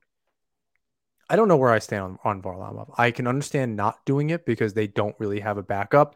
I 1.28 1.34
don't 1.34 1.48
know 1.48 1.56
where 1.56 1.72
I 1.72 1.80
stand 1.80 2.02
on, 2.04 2.18
on 2.24 2.42
Varlamov. 2.42 2.94
I 2.96 3.10
can 3.10 3.26
understand 3.26 3.74
not 3.76 4.04
doing 4.04 4.30
it 4.30 4.46
because 4.46 4.74
they 4.74 4.86
don't 4.86 5.16
really 5.18 5.40
have 5.40 5.58
a 5.58 5.62
backup. 5.62 6.14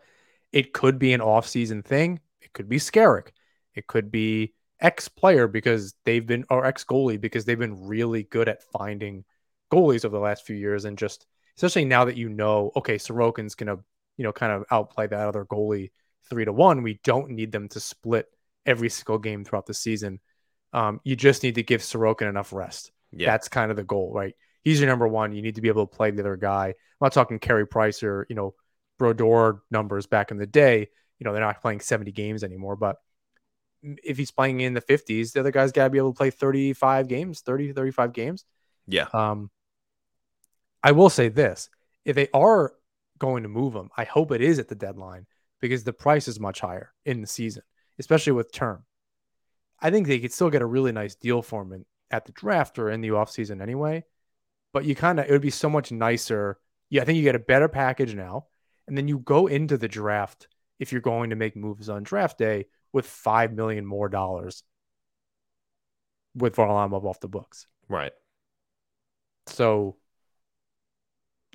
It 0.52 0.73
could 0.73 0.99
be 0.99 1.12
an 1.12 1.20
off-season 1.20 1.82
thing. 1.82 2.20
It 2.40 2.52
could 2.52 2.69
be 2.69 2.78
Skarek. 2.78 3.28
It 3.75 3.87
could 3.87 4.11
be 4.12 4.55
ex 4.81 5.09
player 5.09 5.47
because 5.47 5.94
they've 6.05 6.27
been 6.27 6.44
or 6.50 6.65
ex 6.65 6.85
goalie 6.85 7.21
because 7.21 7.44
they've 7.44 7.59
been 7.59 7.87
really 7.87 8.25
good 8.25 8.49
at 8.49 8.62
finding 8.62 9.25
goalies 9.73 10.05
over 10.05 10.17
the 10.17 10.23
last 10.23 10.47
few 10.47 10.56
years 10.56 10.85
and 10.85 10.99
just 10.99 11.27
especially 11.56 11.85
now 11.85 12.06
that 12.06 12.17
you 12.17 12.29
know, 12.29 12.73
okay, 12.77 12.97
Sorokin's 12.97 13.55
gonna, 13.55 13.77
you 14.17 14.25
know, 14.25 14.32
kind 14.32 14.53
of 14.53 14.65
outplay 14.71 15.06
that 15.06 15.29
other 15.29 15.44
goalie 15.44 15.91
three 16.29 16.44
to 16.44 16.53
one. 16.53 16.82
We 16.82 17.00
don't 17.05 17.31
need 17.31 17.53
them 17.53 17.69
to 17.69 17.81
split 17.81 18.27
every 18.65 18.88
single 18.88 19.19
game 19.19 19.44
throughout 19.44 19.67
the 19.67 19.75
season. 19.75 20.21
Um, 20.73 21.00
you 21.05 21.17
just 21.17 21.43
need 21.43 21.56
to 21.56 21.62
give 21.62 21.83
Sorokin 21.83 22.29
enough 22.29 22.52
rest. 22.52 22.93
Yeah. 23.12 23.31
That's 23.31 23.49
kind 23.49 23.71
of 23.71 23.76
the 23.76 23.85
goal, 23.85 24.12
right? 24.14 24.35
He's 24.62 24.81
your 24.81 24.88
number 24.88 25.09
one. 25.09 25.33
You 25.33 25.43
need 25.43 25.57
to 25.57 25.61
be 25.61 25.69
able 25.69 25.87
to 25.87 25.97
play 25.97 26.11
the 26.11 26.23
other 26.23 26.37
guy. 26.37 26.69
I'm 26.69 26.75
not 27.00 27.12
talking 27.12 27.38
Carey 27.38 27.66
Price 27.66 28.02
or, 28.02 28.26
you 28.28 28.37
know, 28.37 28.54
Brodeur 28.99 29.62
numbers 29.71 30.07
back 30.07 30.31
in 30.31 30.37
the 30.37 30.47
day. 30.47 30.88
You 31.19 31.25
know, 31.25 31.33
they're 31.33 31.43
not 31.43 31.61
playing 31.61 31.81
70 31.81 32.12
games 32.12 32.45
anymore, 32.45 32.76
but 32.76 32.97
if 33.82 34.16
he's 34.16 34.30
playing 34.30 34.60
in 34.60 34.75
the 34.75 34.80
50s, 34.80 35.32
the 35.32 35.40
other 35.40 35.50
guy's 35.50 35.72
got 35.72 35.84
to 35.84 35.90
be 35.90 35.99
able 35.99 36.12
to 36.12 36.16
play 36.16 36.30
35 36.30 37.08
games, 37.08 37.40
30, 37.40 37.72
35 37.72 38.12
games. 38.12 38.44
yeah. 38.87 39.06
Um, 39.12 39.50
I 40.82 40.92
will 40.92 41.10
say 41.10 41.28
this 41.28 41.68
if 42.04 42.16
they 42.16 42.28
are 42.32 42.72
going 43.18 43.42
to 43.42 43.49
move 43.49 43.75
him, 43.75 43.90
I 43.96 44.04
hope 44.04 44.32
it 44.32 44.40
is 44.40 44.58
at 44.58 44.68
the 44.68 44.75
deadline 44.75 45.26
because 45.60 45.84
the 45.84 45.92
price 45.92 46.26
is 46.26 46.40
much 46.40 46.60
higher 46.60 46.92
in 47.04 47.20
the 47.20 47.26
season, 47.26 47.62
especially 47.99 48.32
with 48.32 48.52
term. 48.52 48.84
I 49.80 49.90
think 49.90 50.06
they 50.06 50.18
could 50.18 50.32
still 50.32 50.50
get 50.50 50.62
a 50.62 50.66
really 50.66 50.92
nice 50.92 51.14
deal 51.14 51.42
for 51.42 51.62
him 51.62 51.72
in, 51.72 51.84
at 52.10 52.25
the 52.25 52.32
draft 52.32 52.78
or 52.78 52.90
in 52.90 53.00
the 53.00 53.08
offseason 53.08 53.60
anyway. 53.62 54.04
But 54.72 54.84
you 54.84 54.94
kind 54.94 55.20
of, 55.20 55.26
it 55.26 55.32
would 55.32 55.42
be 55.42 55.50
so 55.50 55.68
much 55.68 55.92
nicer. 55.92 56.58
Yeah, 56.88 57.02
I 57.02 57.04
think 57.04 57.16
you 57.16 57.22
get 57.22 57.34
a 57.34 57.40
better 57.40 57.68
package 57.68 58.14
now. 58.14 58.46
And 58.87 58.96
then 58.96 59.08
you 59.08 59.18
go 59.18 59.46
into 59.46 59.76
the 59.76 59.88
draft 59.88 60.49
if 60.78 60.92
you're 60.92 61.00
going 61.00 61.30
to 61.30 61.37
make 61.37 61.56
moves 61.56 61.88
on 61.88 62.02
draft 62.02 62.38
day 62.38 62.66
with 62.92 63.06
five 63.06 63.52
million 63.52 63.87
more 63.87 64.09
dollars 64.09 64.62
with 66.35 66.56
Varlamov 66.56 67.04
off 67.04 67.20
the 67.20 67.28
books. 67.28 67.66
Right. 67.88 68.12
So 69.47 69.97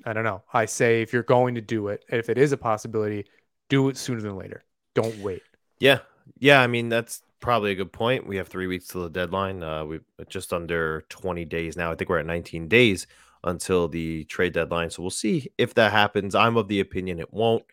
I 0.04 0.12
don't 0.12 0.24
know. 0.24 0.42
I 0.52 0.66
say 0.66 1.02
if 1.02 1.12
you're 1.12 1.22
going 1.22 1.54
to 1.56 1.60
do 1.60 1.88
it, 1.88 2.04
if 2.08 2.28
it 2.28 2.38
is 2.38 2.52
a 2.52 2.56
possibility, 2.56 3.26
do 3.68 3.88
it 3.88 3.96
sooner 3.96 4.20
than 4.20 4.36
later. 4.36 4.64
Don't 4.94 5.18
wait. 5.18 5.42
Yeah. 5.78 5.98
Yeah. 6.38 6.60
I 6.60 6.66
mean, 6.66 6.88
that's 6.88 7.22
probably 7.40 7.72
a 7.72 7.74
good 7.74 7.92
point. 7.92 8.26
We 8.26 8.36
have 8.36 8.48
three 8.48 8.66
weeks 8.66 8.86
till 8.86 9.02
the 9.02 9.10
deadline. 9.10 9.62
Uh, 9.62 9.84
we've 9.84 10.04
just 10.28 10.52
under 10.52 11.04
20 11.08 11.44
days 11.44 11.76
now. 11.76 11.90
I 11.90 11.94
think 11.94 12.08
we're 12.08 12.18
at 12.18 12.26
19 12.26 12.68
days 12.68 13.06
until 13.44 13.88
the 13.88 14.24
trade 14.24 14.52
deadline. 14.52 14.90
So 14.90 15.02
we'll 15.02 15.10
see 15.10 15.50
if 15.58 15.74
that 15.74 15.92
happens. 15.92 16.34
I'm 16.34 16.56
of 16.56 16.68
the 16.68 16.80
opinion 16.80 17.18
it 17.18 17.32
won't. 17.32 17.64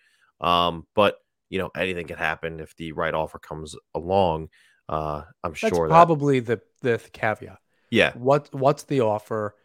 Um, 0.41 0.85
but 0.93 1.22
you 1.53 1.59
know, 1.59 1.71
anything 1.77 2.07
can 2.07 2.17
happen 2.17 2.59
if 2.59 2.75
the 2.77 2.93
right 2.93 3.13
offer 3.13 3.39
comes 3.39 3.75
along. 3.95 4.49
Uh, 4.89 5.23
I'm 5.43 5.53
That's 5.61 5.79
sure 5.79 5.89
that 5.89 6.09
probably 6.09 6.39
the 6.39 6.61
the 6.81 6.99
caveat. 7.13 7.59
yeah, 7.89 8.13
What 8.13 8.53
what's 8.53 8.83
the 8.83 9.01
offer? 9.01 9.55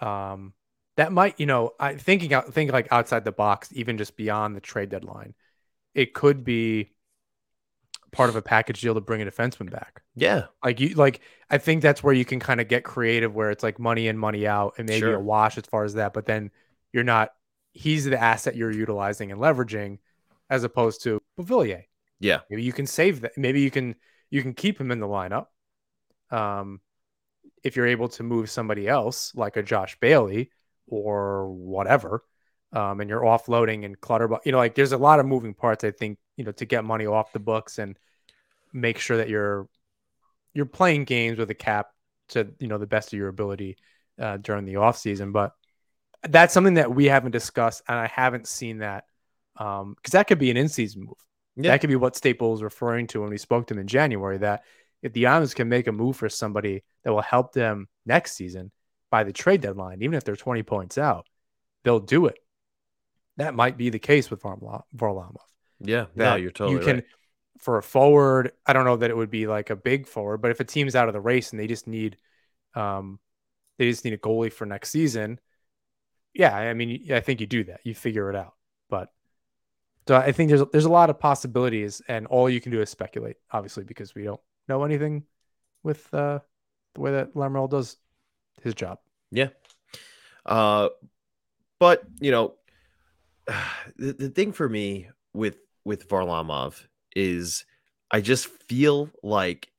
Um, 0.00 0.54
that 0.96 1.12
might 1.12 1.38
you 1.40 1.46
know 1.46 1.72
I 1.80 1.94
thinking 1.96 2.32
out 2.32 2.52
think 2.54 2.72
like 2.72 2.88
outside 2.92 3.24
the 3.24 3.32
box, 3.32 3.70
even 3.72 3.98
just 3.98 4.16
beyond 4.16 4.56
the 4.56 4.60
trade 4.60 4.88
deadline. 4.90 5.34
It 5.94 6.14
could 6.14 6.44
be 6.44 6.92
part 8.12 8.30
of 8.30 8.36
a 8.36 8.42
package 8.42 8.80
deal 8.80 8.94
to 8.94 9.00
bring 9.00 9.22
a 9.22 9.26
defenseman 9.26 9.70
back. 9.70 10.02
Yeah. 10.14 10.48
Like 10.64 10.80
you 10.80 10.90
like 10.90 11.20
I 11.50 11.58
think 11.58 11.82
that's 11.82 12.02
where 12.02 12.14
you 12.14 12.24
can 12.24 12.40
kind 12.40 12.60
of 12.60 12.68
get 12.68 12.84
creative 12.84 13.34
where 13.34 13.50
it's 13.50 13.62
like 13.62 13.78
money 13.78 14.08
in, 14.08 14.18
money 14.18 14.46
out, 14.46 14.74
and 14.78 14.88
maybe 14.88 15.10
Sure. 15.10 15.12
a 15.12 15.20
wash 15.20 15.58
as 15.58 15.66
far 15.66 15.84
as 15.84 15.94
that, 15.94 16.14
but 16.14 16.26
then 16.26 16.50
you're 16.92 17.04
not 17.04 17.32
he's 17.72 18.04
the 18.06 18.20
asset 18.20 18.56
you're 18.56 18.72
utilizing 18.72 19.32
and 19.32 19.40
leveraging 19.40 19.98
as 20.50 20.64
opposed 20.64 21.02
to 21.02 21.20
Beauvillier. 21.38 21.84
Yeah. 22.20 22.40
Maybe 22.50 22.62
you 22.62 22.72
can 22.72 22.86
save 22.86 23.22
that. 23.22 23.36
Maybe 23.36 23.60
you 23.60 23.70
can 23.70 23.94
you 24.30 24.42
can 24.42 24.54
keep 24.54 24.80
him 24.80 24.90
in 24.90 25.00
the 25.00 25.06
lineup. 25.06 25.46
Um 26.30 26.80
if 27.64 27.76
you're 27.76 27.86
able 27.86 28.08
to 28.08 28.22
move 28.22 28.50
somebody 28.50 28.88
else 28.88 29.32
like 29.34 29.56
a 29.56 29.62
Josh 29.62 29.98
Bailey 30.00 30.50
or 30.86 31.50
whatever, 31.50 32.22
um, 32.72 33.00
and 33.00 33.08
you're 33.08 33.22
offloading 33.22 33.84
and 33.84 34.00
clutter, 34.00 34.28
you 34.44 34.52
know, 34.52 34.58
like 34.58 34.74
there's 34.74 34.92
a 34.92 34.98
lot 34.98 35.20
of 35.20 35.26
moving 35.26 35.54
parts. 35.54 35.84
I 35.84 35.90
think 35.90 36.18
you 36.36 36.44
know 36.44 36.52
to 36.52 36.64
get 36.64 36.84
money 36.84 37.06
off 37.06 37.32
the 37.32 37.38
books 37.38 37.78
and 37.78 37.98
make 38.72 38.98
sure 38.98 39.16
that 39.16 39.28
you're 39.28 39.68
you're 40.54 40.66
playing 40.66 41.04
games 41.04 41.38
with 41.38 41.50
a 41.50 41.54
cap 41.54 41.88
to 42.28 42.48
you 42.58 42.68
know 42.68 42.78
the 42.78 42.86
best 42.86 43.12
of 43.12 43.18
your 43.18 43.28
ability 43.28 43.76
uh, 44.20 44.36
during 44.36 44.64
the 44.64 44.76
off 44.76 44.98
season. 44.98 45.32
But 45.32 45.52
that's 46.22 46.52
something 46.52 46.74
that 46.74 46.94
we 46.94 47.06
haven't 47.06 47.32
discussed, 47.32 47.82
and 47.88 47.98
I 47.98 48.06
haven't 48.06 48.46
seen 48.46 48.78
that 48.78 49.04
because 49.58 49.82
um, 49.82 49.96
that 50.12 50.28
could 50.28 50.38
be 50.38 50.50
an 50.50 50.56
in 50.56 50.68
season 50.68 51.02
move. 51.02 51.16
Yeah. 51.56 51.72
That 51.72 51.80
could 51.80 51.90
be 51.90 51.96
what 51.96 52.16
Staples 52.16 52.58
was 52.58 52.62
referring 52.62 53.08
to 53.08 53.20
when 53.20 53.30
we 53.30 53.38
spoke 53.38 53.66
to 53.66 53.74
him 53.74 53.80
in 53.80 53.88
January. 53.88 54.38
That 54.38 54.62
if 55.02 55.12
the 55.12 55.26
Islanders 55.26 55.54
can 55.54 55.68
make 55.68 55.88
a 55.88 55.92
move 55.92 56.16
for 56.16 56.28
somebody 56.28 56.84
that 57.02 57.12
will 57.12 57.20
help 57.20 57.52
them 57.52 57.88
next 58.06 58.32
season 58.32 58.70
by 59.10 59.24
the 59.24 59.32
trade 59.32 59.60
deadline, 59.60 60.02
even 60.02 60.14
if 60.14 60.24
they're 60.24 60.36
20 60.36 60.62
points 60.62 60.98
out, 60.98 61.26
they'll 61.84 62.00
do 62.00 62.26
it. 62.26 62.38
That 63.36 63.54
might 63.54 63.76
be 63.76 63.90
the 63.90 63.98
case 63.98 64.30
with 64.30 64.42
Varlamov. 64.42 64.82
Varlamov. 64.96 65.36
Yeah. 65.80 66.06
No, 66.14 66.36
you're 66.36 66.50
totally 66.50 66.78
you 66.78 66.84
can 66.84 66.96
right. 66.96 67.04
for 67.58 67.78
a 67.78 67.82
forward. 67.82 68.52
I 68.66 68.72
don't 68.72 68.84
know 68.84 68.96
that 68.96 69.10
it 69.10 69.16
would 69.16 69.30
be 69.30 69.46
like 69.46 69.70
a 69.70 69.76
big 69.76 70.06
forward, 70.06 70.38
but 70.38 70.50
if 70.50 70.60
a 70.60 70.64
team's 70.64 70.94
out 70.94 71.08
of 71.08 71.14
the 71.14 71.20
race 71.20 71.50
and 71.50 71.60
they 71.60 71.66
just 71.66 71.86
need, 71.86 72.16
um, 72.74 73.18
they 73.78 73.90
just 73.90 74.04
need 74.04 74.14
a 74.14 74.18
goalie 74.18 74.52
for 74.52 74.66
next 74.66 74.90
season. 74.90 75.40
Yeah, 76.34 76.54
I 76.54 76.74
mean, 76.74 77.12
I 77.12 77.20
think 77.20 77.40
you 77.40 77.46
do 77.46 77.64
that. 77.64 77.80
You 77.84 77.94
figure 77.94 78.30
it 78.30 78.36
out. 78.36 78.54
But 78.90 79.10
so 80.08 80.16
I 80.16 80.32
think 80.32 80.48
there's 80.48 80.62
there's 80.72 80.86
a 80.86 80.90
lot 80.90 81.10
of 81.10 81.20
possibilities, 81.20 82.00
and 82.08 82.26
all 82.28 82.48
you 82.48 82.62
can 82.62 82.72
do 82.72 82.80
is 82.80 82.88
speculate, 82.88 83.36
obviously, 83.50 83.84
because 83.84 84.14
we 84.14 84.24
don't 84.24 84.40
know 84.66 84.82
anything 84.82 85.24
with 85.82 86.12
uh, 86.14 86.38
the 86.94 87.00
way 87.02 87.12
that 87.12 87.34
Lamoriello 87.34 87.68
does 87.68 87.98
his 88.62 88.74
job. 88.74 89.00
Yeah. 89.30 89.48
Uh, 90.46 90.88
but 91.78 92.04
you 92.20 92.30
know, 92.30 92.54
the, 93.96 94.14
the 94.14 94.30
thing 94.30 94.52
for 94.52 94.66
me 94.66 95.10
with 95.34 95.58
with 95.84 96.08
Varlamov 96.08 96.86
is 97.14 97.66
I 98.10 98.22
just 98.22 98.46
feel 98.46 99.10
like 99.22 99.70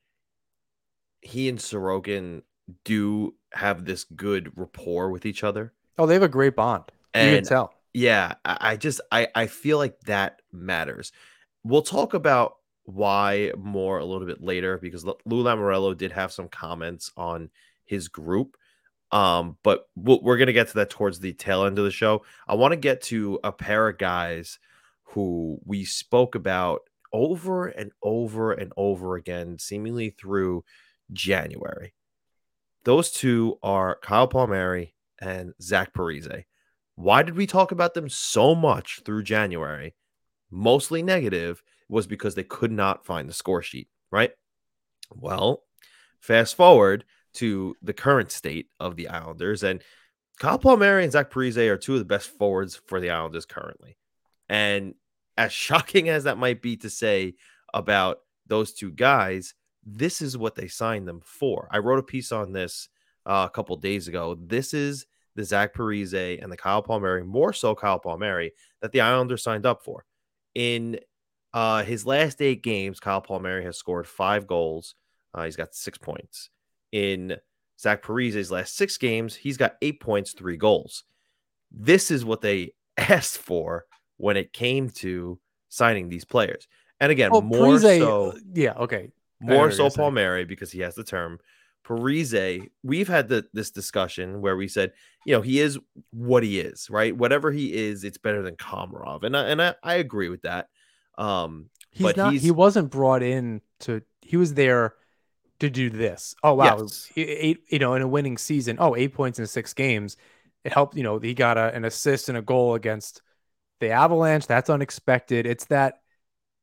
he 1.22 1.50
and 1.50 1.58
Sorokin 1.58 2.44
do 2.84 3.34
have 3.52 3.84
this 3.84 4.04
good 4.04 4.52
rapport 4.56 5.10
with 5.10 5.26
each 5.26 5.44
other. 5.44 5.74
Oh, 5.98 6.06
they 6.06 6.14
have 6.14 6.22
a 6.22 6.30
great 6.30 6.56
bond. 6.56 6.84
you 7.16 7.22
can 7.22 7.44
tell. 7.44 7.74
Yeah, 7.94 8.36
I, 8.46 8.78
just 8.78 9.02
I 9.12 9.28
I 9.34 9.48
feel 9.48 9.78
like 9.78 10.00
that 10.02 10.42
matters. 10.52 11.12
We'll 11.64 11.82
talk 11.82 12.14
about 12.14 12.56
why 12.84 13.52
more 13.58 14.00
a 14.00 14.06
little 14.06 14.28
bit 14.28 14.44
later 14.44 14.78
because 14.78 15.04
Lou 15.04 15.44
Lamoriello 15.44 15.98
did 15.98 16.12
have 16.12 16.32
some 16.32 16.48
comments 16.48 17.12
on 17.18 17.50
his 17.86 18.08
group. 18.08 18.58
Um, 19.12 19.58
but 19.64 19.90
we'll, 19.96 20.22
we're 20.22 20.38
gonna 20.38 20.54
get 20.54 20.68
to 20.70 20.76
that 20.76 20.92
towards 20.92 21.20
the 21.20 21.34
tail 21.34 21.66
end 21.66 21.80
of 21.80 21.86
the 21.86 21.92
show. 21.92 22.24
I 22.48 22.56
want 22.56 22.74
to 22.74 22.78
get 22.78 23.02
to 23.04 23.40
a 23.44 23.52
pair 23.52 23.88
of 23.90 23.98
guys 23.98 24.60
who 25.04 25.60
we 25.66 25.84
spoke 25.86 26.36
about 26.36 26.82
over 27.12 27.68
and 27.68 27.92
over 28.04 28.52
and 28.52 28.72
over 28.78 29.16
again, 29.16 29.58
seemingly 29.58 30.12
through 30.12 30.64
January. 31.12 31.94
Those 32.84 33.12
two 33.12 33.58
are 33.64 33.98
Kyle 34.02 34.28
Palmieri 34.28 34.94
and 35.20 35.54
Zach 35.62 35.94
Parise. 35.94 36.46
Why 37.00 37.24
did 37.24 37.38
we 37.38 37.48
talk 37.48 37.72
about 37.72 37.94
them 37.94 38.10
so 38.10 38.54
much 38.54 39.00
through 39.06 39.24
January? 39.24 39.96
Mostly 40.52 41.02
negative 41.02 41.64
was 41.88 42.08
because 42.08 42.36
they 42.36 42.44
could 42.44 42.74
not 42.74 43.06
find 43.06 43.30
the 43.30 43.34
score 43.34 43.64
sheet, 43.64 43.88
right? 44.12 44.32
Well, 45.16 45.64
fast 46.20 46.56
forward 46.56 47.06
to 47.36 47.78
the 47.82 47.94
current 47.94 48.34
state 48.34 48.68
of 48.82 48.98
the 48.98 49.08
Islanders, 49.08 49.64
and 49.64 49.82
Kyle 50.40 50.60
Palmieri 50.60 51.04
and 51.04 51.14
Zach 51.14 51.32
Parise 51.32 51.70
are 51.70 51.78
two 51.78 51.94
of 51.94 52.00
the 52.00 52.06
best 52.06 52.32
forwards 52.38 52.76
for 52.76 53.00
the 53.00 53.12
Islanders 53.12 53.46
currently. 53.46 53.96
And 54.50 54.94
as 55.38 55.54
shocking 55.54 56.10
as 56.10 56.26
that 56.26 56.38
might 56.38 56.62
be 56.62 56.76
to 56.78 56.90
say 56.90 57.36
about 57.74 58.18
those 58.46 58.74
two 58.74 58.92
guys, 58.92 59.54
this 59.86 60.22
is 60.22 60.38
what 60.38 60.56
they 60.56 60.68
signed 60.68 61.08
them 61.08 61.22
for. 61.24 61.70
I 61.72 61.78
wrote 61.78 62.00
a 62.00 62.04
piece 62.04 62.34
on 62.34 62.52
this 62.52 62.90
uh, 63.26 63.48
a 63.50 63.56
couple 63.56 63.78
days 63.78 64.10
ago. 64.10 64.38
This 64.38 64.74
is 64.74 65.06
the 65.40 65.46
Zach 65.46 65.74
Parise 65.74 66.44
and 66.44 66.52
the 66.52 66.58
Kyle 66.58 66.82
Palmieri, 66.82 67.24
more 67.24 67.54
so 67.54 67.74
Kyle 67.74 67.98
Palmieri, 67.98 68.52
that 68.82 68.92
the 68.92 69.00
Islanders 69.00 69.42
signed 69.42 69.66
up 69.66 69.86
for. 69.86 70.04
In 70.54 71.00
uh, 71.54 71.84
his 71.84 72.06
last 72.06 72.42
eight 72.42 72.62
games, 72.62 73.00
Kyle 73.00 73.22
Palmieri 73.22 73.64
has 73.64 73.78
scored 73.78 74.06
five 74.06 74.48
goals. 74.48 74.96
Uh, 75.34 75.46
he's 75.46 75.56
got 75.56 75.74
six 75.74 75.98
points. 75.98 76.50
In 76.92 77.38
Zach 77.80 78.04
Parise's 78.04 78.52
last 78.52 78.76
six 78.76 78.98
games, 78.98 79.34
he's 79.34 79.56
got 79.56 79.78
eight 79.82 80.02
points, 80.02 80.34
three 80.34 80.58
goals. 80.58 81.06
This 81.72 82.12
is 82.12 82.26
what 82.26 82.42
they 82.42 82.74
asked 82.98 83.38
for 83.38 83.86
when 84.18 84.36
it 84.36 84.52
came 84.52 84.90
to 84.90 85.40
signing 85.70 86.10
these 86.10 86.26
players. 86.26 86.68
And 87.00 87.14
again, 87.14 87.32
more 87.32 87.42
Parise- 87.42 88.00
so 88.00 88.38
yeah, 88.54 88.74
okay. 88.74 89.10
More 89.40 89.72
so. 89.72 89.90
Palmieri 89.90 90.44
because 90.44 90.70
he 90.70 90.82
has 90.82 90.96
the 90.96 91.06
term. 91.06 91.40
Parise, 91.90 92.70
we've 92.84 93.08
had 93.08 93.28
the, 93.28 93.46
this 93.54 93.72
discussion 93.72 94.42
where 94.42 94.56
we 94.56 94.68
said, 94.68 94.94
you 95.26 95.34
know, 95.34 95.42
he 95.42 95.60
is 95.60 95.80
what 96.12 96.44
he 96.44 96.60
is, 96.60 96.90
right? 96.90 97.16
Whatever 97.16 97.52
he 97.52 97.74
is, 97.74 98.04
it's 98.04 98.20
better 98.20 98.44
than 98.44 98.56
Komarov, 98.56 99.24
and 99.24 99.36
I, 99.36 99.48
and 99.50 99.62
I, 99.62 99.76
I 99.82 99.96
agree 99.96 100.30
with 100.30 100.44
that. 100.44 100.68
Um, 101.18 101.70
He's 101.92 102.04
but 102.04 102.18
not. 102.18 102.34
he's 102.34 102.44
he 102.44 102.52
wasn't 102.52 102.92
brought 102.92 103.24
in 103.24 103.62
to. 103.82 104.04
He 104.22 104.38
was 104.38 104.54
there 104.54 104.94
to 105.60 105.70
do 105.70 105.90
this. 105.90 106.36
Oh 106.44 106.54
wow, 106.54 106.78
Yes. 106.80 107.12
Eight. 107.16 107.64
You 107.70 107.80
know, 107.80 107.96
in 107.96 108.04
a 108.04 108.08
winning 108.08 108.38
season. 108.38 108.78
Oh, 108.80 108.96
eight 108.96 109.14
points 109.14 109.40
in 109.40 109.48
six 109.48 109.74
games. 109.74 110.16
It 110.64 110.72
helped. 110.72 110.96
You 110.96 111.04
know, 111.04 111.18
he 111.18 111.34
got 111.34 111.58
a, 111.58 111.74
an 111.74 111.84
assist 111.86 112.30
and 112.30 112.38
a 112.38 112.44
goal 112.44 112.76
against 112.76 113.24
the 113.80 113.90
Avalanche. 113.90 114.46
That's 114.46 114.70
unexpected. 114.70 115.48
It's 115.48 115.66
that 115.66 116.02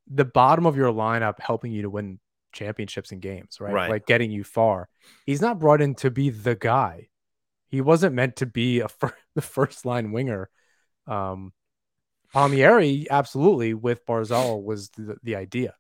the 0.08 0.24
bottom 0.24 0.64
of 0.64 0.76
your 0.76 0.92
lineup 0.92 1.40
helping 1.40 1.72
you 1.72 1.82
to 1.82 1.90
win 1.90 2.20
championships 2.56 3.12
and 3.12 3.20
games, 3.20 3.58
right? 3.60 3.72
Right. 3.72 3.90
Like 3.90 4.06
getting 4.06 4.30
you 4.30 4.42
far. 4.42 4.88
He's 5.24 5.40
not 5.40 5.58
brought 5.58 5.80
in 5.80 5.94
to 5.96 6.10
be 6.10 6.30
the 6.30 6.56
guy. 6.56 7.08
He 7.68 7.80
wasn't 7.80 8.14
meant 8.14 8.36
to 8.36 8.46
be 8.46 8.80
a 8.80 8.88
fir- 8.88 9.16
the 9.34 9.42
first 9.42 9.84
line 9.84 10.12
winger. 10.12 10.48
Um, 11.06 11.52
Palmieri, 12.32 13.06
absolutely, 13.10 13.74
with 13.74 14.04
Barzal 14.06 14.62
was 14.62 14.90
the, 14.90 15.16
the 15.22 15.36
idea. 15.36 15.74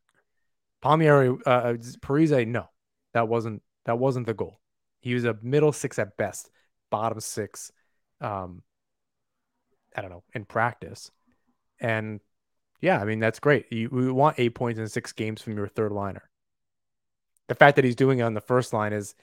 Palmieri, 0.80 1.36
uh, 1.44 1.50
uh, 1.50 1.74
Parise, 2.00 2.46
no, 2.46 2.68
that 3.14 3.28
wasn't 3.28 3.62
that 3.86 3.98
wasn't 3.98 4.26
the 4.26 4.34
goal. 4.34 4.60
He 5.00 5.14
was 5.14 5.24
a 5.24 5.36
middle 5.42 5.72
six 5.72 5.98
at 5.98 6.16
best, 6.16 6.50
bottom 6.90 7.20
six. 7.20 7.72
Um, 8.20 8.62
I 9.94 10.02
don't 10.02 10.10
know 10.10 10.22
in 10.34 10.44
practice, 10.44 11.10
and 11.80 12.20
yeah, 12.80 13.00
I 13.00 13.04
mean 13.04 13.18
that's 13.18 13.40
great. 13.40 13.66
You 13.72 13.88
we 13.90 14.10
want 14.10 14.38
eight 14.38 14.54
points 14.54 14.78
in 14.78 14.88
six 14.88 15.12
games 15.12 15.42
from 15.42 15.56
your 15.56 15.68
third 15.68 15.92
liner. 15.92 16.28
The 17.48 17.54
fact 17.54 17.76
that 17.76 17.84
he's 17.84 17.96
doing 17.96 18.18
it 18.18 18.22
on 18.22 18.34
the 18.34 18.40
first 18.40 18.72
line 18.72 18.92
is 18.92 19.14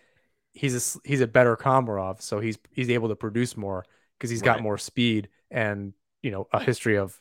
he's 0.54 0.98
a 0.98 1.00
he's 1.08 1.22
a 1.22 1.28
better 1.28 1.56
Komarov, 1.58 2.22
so 2.22 2.40
he's 2.40 2.58
he's 2.72 2.90
able 2.90 3.10
to 3.10 3.16
produce 3.16 3.58
more 3.58 3.86
because 4.18 4.30
he's 4.30 4.42
got 4.42 4.62
more 4.62 4.78
speed 4.78 5.30
and 5.52 5.94
you 6.22 6.32
know 6.32 6.48
a 6.54 6.64
history 6.64 6.98
of 6.98 7.18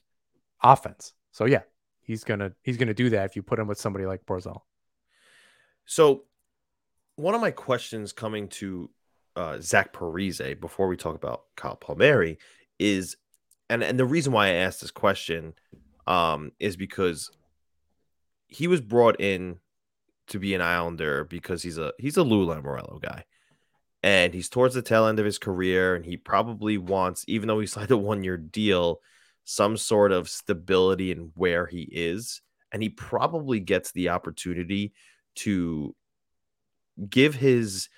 offense. 0.63 1.13
So 1.33 1.47
yeah, 1.47 1.63
he's 2.03 2.25
gonna 2.25 2.53
he's 2.63 2.77
gonna 2.77 2.95
do 2.95 3.11
that 3.11 3.25
if 3.25 3.37
you 3.37 3.43
put 3.43 3.59
him 3.59 3.67
with 3.67 3.79
somebody 3.79 4.07
like 4.07 4.25
Barzal. 4.27 4.61
So, 5.85 6.25
one 7.17 7.35
of 7.35 7.41
my 7.41 7.51
questions 7.51 8.13
coming 8.13 8.49
to 8.49 8.91
uh, 9.35 9.59
Zach 9.61 9.93
Parise 9.93 10.61
before 10.61 10.89
we 10.89 10.97
talk 10.97 11.17
about 11.17 11.45
Kyle 11.57 11.77
Palmieri 11.77 12.39
is, 12.79 13.17
and 13.69 13.83
and 13.83 13.99
the 13.99 14.05
reason 14.05 14.33
why 14.33 14.49
I 14.49 14.53
asked 14.53 14.81
this 14.81 14.91
question 14.91 15.55
um, 16.07 16.53
is 16.61 16.77
because 16.77 17.31
he 18.47 18.69
was 18.69 18.81
brought 18.81 19.21
in 19.21 19.59
to 20.29 20.39
be 20.39 20.55
an 20.55 20.61
Islander 20.61 21.25
because 21.25 21.63
he's 21.63 21.79
a 21.79 21.93
he's 21.99 22.17
a 22.17 22.23
Lou 22.23 22.47
Lamoriello 22.47 23.01
guy, 23.01 23.25
and 24.03 24.33
he's 24.35 24.49
towards 24.49 24.75
the 24.75 24.83
tail 24.83 25.07
end 25.07 25.19
of 25.19 25.27
his 25.27 25.39
career, 25.39 25.95
and 25.95 26.05
he 26.05 26.17
probably 26.17 26.79
wants, 26.79 27.25
even 27.29 27.49
though 27.49 27.61
he 27.61 27.67
signed 27.67 27.91
a 27.93 27.97
one 27.97 28.25
year 28.25 28.37
deal, 28.37 29.01
some 29.45 29.77
sort 29.77 30.13
of 30.13 30.29
stability 30.29 31.11
in 31.11 31.33
where 31.35 31.67
he 31.67 31.83
is, 31.91 32.43
and 32.73 32.83
he 32.83 32.89
probably 32.89 33.61
gets 33.61 33.93
the 33.93 34.09
opportunity 34.09 34.93
to 35.35 35.95
give 37.09 37.35
his 37.35 37.89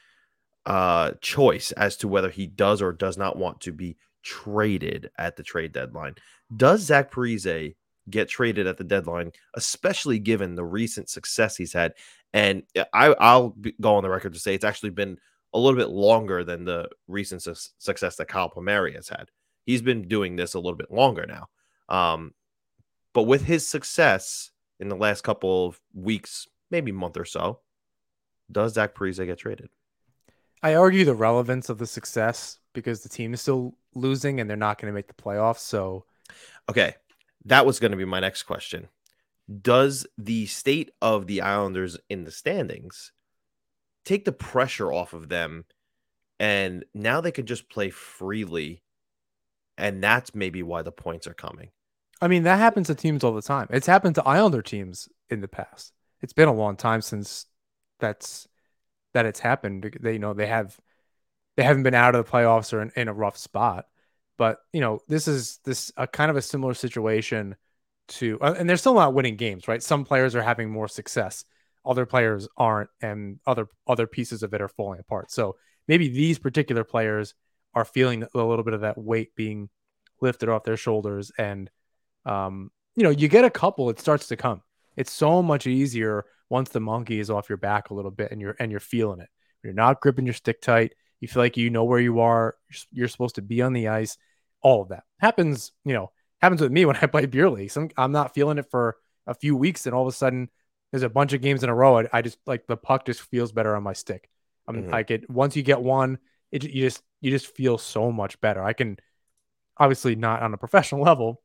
uh 0.67 1.13
choice 1.21 1.73
as 1.73 1.97
to 1.97 2.09
whether 2.09 2.31
he 2.31 2.47
does 2.47 2.81
or 2.81 2.93
does 2.93 3.19
not 3.19 3.37
want 3.37 3.61
to 3.61 3.73
be 3.73 3.97
traded 4.23 5.11
at 5.19 5.37
the 5.37 5.43
trade 5.43 5.73
deadline. 5.73 6.15
Does 6.55 6.83
Zach 6.83 7.13
Parise 7.13 7.75
get 8.11 8.29
traded 8.29 8.67
at 8.67 8.77
the 8.77 8.85
deadline, 8.85 9.33
especially 9.55 10.19
given 10.19 10.55
the 10.55 10.65
recent 10.65 11.09
success 11.09 11.57
he's 11.57 11.73
had. 11.73 11.95
And 12.33 12.65
I, 12.93 13.15
I'll 13.19 13.57
go 13.81 13.95
on 13.95 14.03
the 14.03 14.11
record 14.11 14.35
to 14.35 14.41
say 14.41 14.55
it's 14.55 14.65
actually 14.65 14.91
been 14.91 15.19
a 15.53 15.59
little 15.59 15.79
bit 15.79 15.91
longer 15.91 16.45
than 16.45 16.65
the 16.65 16.89
recent 17.07 17.43
su- 17.43 17.55
success 17.79 18.17
that 18.17 18.29
Kyle 18.29 18.51
Palmieri 18.51 18.95
has 18.95 19.09
had. 19.09 19.31
He's 19.65 19.83
been 19.83 20.09
doing 20.09 20.37
this 20.37 20.55
a 20.55 20.59
little 20.59 20.77
bit 20.77 20.91
longer 20.91 21.27
now. 21.27 21.49
Um, 21.89 22.35
but 23.13 23.23
with 23.23 23.45
his 23.45 23.67
success 23.67 24.51
in 24.81 24.89
the 24.89 24.97
last 24.97 25.23
couple 25.23 25.67
of 25.67 25.81
weeks, 25.95 26.49
maybe 26.71 26.93
month 26.93 27.17
or 27.17 27.25
so, 27.25 27.61
does 28.51 28.75
Zach 28.75 28.95
Parise 28.95 29.25
get 29.25 29.39
traded? 29.39 29.71
I 30.63 30.75
argue 30.75 31.05
the 31.05 31.15
relevance 31.15 31.69
of 31.69 31.79
the 31.79 31.87
success 31.87 32.59
because 32.73 33.03
the 33.03 33.09
team 33.09 33.33
is 33.33 33.41
still 33.41 33.77
losing 33.95 34.41
and 34.41 34.51
they're 34.51 34.57
not 34.57 34.81
going 34.81 34.91
to 34.91 34.95
make 34.95 35.07
the 35.07 35.15
playoffs. 35.15 35.61
So, 35.61 36.05
okay, 36.69 36.97
that 37.45 37.67
was 37.67 37.81
going 37.81 37.91
to 37.91 37.97
be 37.97 38.05
my 38.05 38.21
next 38.21 38.45
question. 38.45 38.89
Does 39.61 40.07
the 40.17 40.47
state 40.47 40.91
of 41.03 41.27
the 41.27 41.43
Islanders 41.43 41.99
in 42.09 42.25
the 42.25 42.31
standings 42.31 43.13
take 44.05 44.25
the 44.25 44.33
pressure 44.33 44.93
off 44.93 45.13
of 45.13 45.29
them 45.29 45.65
and 46.41 46.85
now 46.95 47.21
they 47.21 47.31
can 47.31 47.47
just 47.47 47.69
play 47.69 47.91
freely 47.91 48.83
and 49.77 50.03
that's 50.03 50.35
maybe 50.35 50.63
why 50.63 50.83
the 50.83 50.93
points 50.93 51.27
are 51.27 51.35
coming. 51.35 51.71
I 52.21 52.29
mean, 52.29 52.45
that 52.45 52.59
happens 52.59 52.87
to 52.87 52.95
teams 52.95 53.25
all 53.25 53.35
the 53.35 53.43
time. 53.43 53.67
It's 53.71 53.87
happened 53.87 54.15
to 54.17 54.27
Islander 54.27 54.63
teams 54.63 55.09
in 55.29 55.41
the 55.41 55.49
past. 55.49 55.93
It's 56.23 56.33
been 56.33 56.49
a 56.49 56.55
long 56.55 56.77
time 56.77 57.03
since 57.03 57.47
that's 57.99 58.49
that 59.13 59.27
it's 59.27 59.41
happened. 59.41 59.97
They, 60.01 60.15
you 60.15 60.19
know, 60.19 60.33
they 60.33 60.47
have 60.47 60.79
they 61.57 61.65
haven't 61.65 61.83
been 61.83 61.95
out 61.95 62.15
of 62.15 62.25
the 62.25 62.31
playoffs 62.31 62.73
or 62.73 62.81
in, 62.83 62.93
in 62.97 63.09
a 63.09 63.13
rough 63.13 63.37
spot. 63.37 63.87
But 64.37 64.59
you 64.73 64.81
know, 64.81 65.01
this 65.09 65.29
is 65.29 65.61
this 65.65 65.93
a 65.97 66.07
kind 66.07 66.31
of 66.31 66.37
a 66.37 66.43
similar 66.43 66.75
situation 66.75 67.57
to, 68.09 68.39
uh, 68.41 68.55
and 68.59 68.69
they're 68.69 68.77
still 68.77 68.95
not 68.95 69.15
winning 69.15 69.37
games, 69.37 69.69
right? 69.69 69.83
Some 69.83 70.05
players 70.05 70.35
are 70.35 70.43
having 70.43 70.71
more 70.71 70.89
success, 70.89 71.45
other 71.85 72.07
players 72.07 72.49
aren't, 72.57 72.91
and 73.01 73.39
other 73.47 73.69
other 73.87 74.07
pieces 74.07 74.43
of 74.43 74.53
it 74.55 74.61
are 74.61 74.69
falling 74.69 75.01
apart. 75.01 75.31
So 75.31 75.57
maybe 75.89 76.09
these 76.09 76.39
particular 76.39 76.85
players 76.85 77.35
are 77.75 77.85
feeling 77.85 78.23
a 78.23 78.29
little 78.39 78.65
bit 78.65 78.75
of 78.75 78.83
that 78.83 78.99
weight 78.99 79.35
being 79.35 79.69
lifted 80.21 80.49
off 80.49 80.65
their 80.65 80.77
shoulders, 80.77 81.31
and 81.39 81.71
um, 82.27 82.71
you 82.97 83.03
know, 83.03 83.11
you 83.11 83.29
get 83.29 83.45
a 83.45 83.51
couple, 83.51 83.91
it 83.91 84.01
starts 84.01 84.29
to 84.29 84.37
come. 84.37 84.63
It's 84.97 85.13
so 85.13 85.43
much 85.43 85.67
easier 85.67 86.25
once 86.49 86.71
the 86.71 86.81
monkey 86.81 87.19
is 87.19 87.31
off 87.31 87.49
your 87.49 87.59
back 87.59 87.91
a 87.91 87.95
little 87.95 88.11
bit, 88.11 88.33
and 88.33 88.41
you're 88.41 88.57
and 88.59 88.71
you're 88.71 88.81
feeling 88.81 89.21
it. 89.21 89.29
You're 89.63 89.73
not 89.73 90.01
gripping 90.01 90.27
your 90.27 90.35
stick 90.35 90.61
tight 90.61 90.95
you 91.21 91.29
feel 91.29 91.43
like 91.43 91.57
you 91.57 91.71
know 91.71 91.85
where 91.85 92.01
you 92.01 92.21
are. 92.21 92.57
You're 92.93 93.09
supposed 93.09 93.37
to 93.37 93.43
be 93.43 93.63
on 93.63 93.73
the 93.73 93.89
ice. 93.89 94.19
All 94.63 94.83
of 94.83 94.89
that 94.89 95.05
happens. 95.19 95.73
You 95.85 95.95
know, 95.95 96.13
happens 96.41 96.61
with 96.61 96.73
me 96.73 96.85
when 96.87 96.97
I 96.97 97.07
play 97.07 97.27
beer 97.27 97.51
league. 97.51 97.71
Some 97.71 97.91
I'm 97.97 98.13
not 98.13 98.35
feeling 98.35 98.59
it 98.59 98.71
for 98.71 98.97
a 99.27 99.35
few 99.35 99.57
weeks, 99.57 99.87
and 99.87 99.95
all 99.95 100.03
of 100.03 100.09
a 100.09 100.17
sudden 100.17 100.51
there's 100.91 101.03
a 101.03 101.09
bunch 101.09 101.33
of 101.33 101.41
games 101.41 101.65
in 101.65 101.71
a 101.71 101.75
row. 101.75 101.99
I, 101.99 102.09
I 102.13 102.23
just 102.23 102.39
like 102.47 102.67
the 102.67 102.77
puck 102.77 103.07
just 103.07 103.23
feels 103.23 103.53
better 103.53 103.75
on 103.75 103.83
my 103.83 103.95
stick. 103.95 104.29
I'm 104.69 104.83
mm-hmm. 104.83 104.91
like 104.91 105.11
it 105.11 105.29
once 105.29 105.57
you 105.57 105.63
get 105.63 105.83
one, 105.83 106.19
it 106.53 106.63
you 106.63 106.85
just 106.85 107.03
you 107.21 107.31
just 107.31 107.55
feel 107.55 107.79
so 107.79 108.13
much 108.13 108.41
better. 108.41 108.63
I 108.63 108.75
can 108.75 108.99
obviously 109.77 110.15
not 110.15 110.43
on 110.43 110.55
a 110.55 110.57
professional 110.65 111.03
level, 111.03 111.43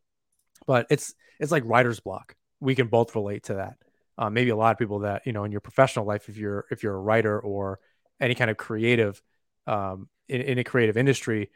but 0.68 0.88
it's 0.90 1.14
it's 1.40 1.52
like 1.52 1.64
writer's 1.66 2.00
block. 2.00 2.36
We 2.60 2.76
can 2.76 2.88
both 2.88 3.16
relate 3.16 3.44
to 3.46 3.56
that. 3.56 3.78
Uh, 4.18 4.30
maybe 4.30 4.50
a 4.50 4.56
lot 4.56 4.74
of 4.74 4.78
people 4.78 5.00
that 5.00 5.26
you 5.26 5.34
know 5.34 5.46
in 5.46 5.52
your 5.52 5.62
professional 5.62 6.06
life, 6.06 6.30
if 6.30 6.38
you're 6.38 6.66
if 6.70 6.84
you're 6.84 6.96
a 6.96 7.00
writer 7.00 7.40
or 7.40 7.80
any 8.20 8.36
kind 8.36 8.52
of 8.52 8.58
creative, 8.58 9.22
um, 9.70 10.10
in, 10.28 10.42
in 10.42 10.58
a 10.58 10.64
creative 10.64 10.98
industry, 10.98 11.50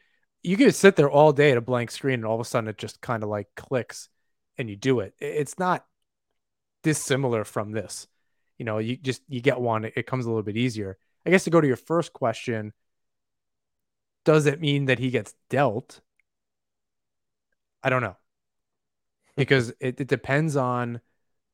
you 0.44 0.58
can 0.58 0.72
sit 0.72 0.96
there 0.96 1.10
all 1.10 1.34
day 1.34 1.52
at 1.52 1.58
a 1.58 1.62
blank 1.62 1.90
screen 1.92 2.16
and 2.16 2.26
all 2.26 2.36
of 2.36 2.42
a 2.42 2.46
sudden 2.46 2.70
it 2.70 2.78
just 2.78 3.02
kind 3.02 3.24
of 3.24 3.30
like 3.30 3.48
clicks 3.56 4.10
and 4.58 4.70
you 4.70 4.76
do 4.76 5.00
it. 5.00 5.14
It's 5.20 5.58
not 5.58 5.86
dissimilar 6.84 7.44
from 7.44 7.72
this. 7.72 8.08
You 8.58 8.66
know, 8.66 8.78
you 8.78 8.98
just 8.98 9.22
you 9.28 9.42
get 9.42 9.60
one, 9.60 9.86
it 9.86 10.06
comes 10.06 10.26
a 10.26 10.30
little 10.30 10.44
bit 10.44 10.58
easier. 10.58 10.98
I 11.26 11.32
guess 11.32 11.46
to 11.46 11.50
go 11.50 11.62
to 11.62 11.68
your 11.68 11.76
first 11.76 12.14
question, 12.14 12.74
does 14.26 14.46
it 14.46 14.62
mean 14.62 14.86
that 14.86 15.00
he 15.00 15.10
gets 15.10 15.34
dealt? 15.50 16.02
I 17.82 17.90
don't 17.90 18.02
know. 18.02 18.18
Because 19.36 19.72
it, 19.80 20.00
it 20.00 20.08
depends 20.08 20.56
on 20.56 21.02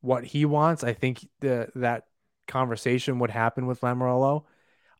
what 0.01 0.25
he 0.25 0.43
wants. 0.43 0.83
I 0.83 0.91
think 0.91 1.25
the 1.39 1.69
that 1.75 2.07
conversation 2.45 3.19
would 3.19 3.29
happen 3.29 3.67
with 3.67 3.79
Lamoriello. 3.79 4.43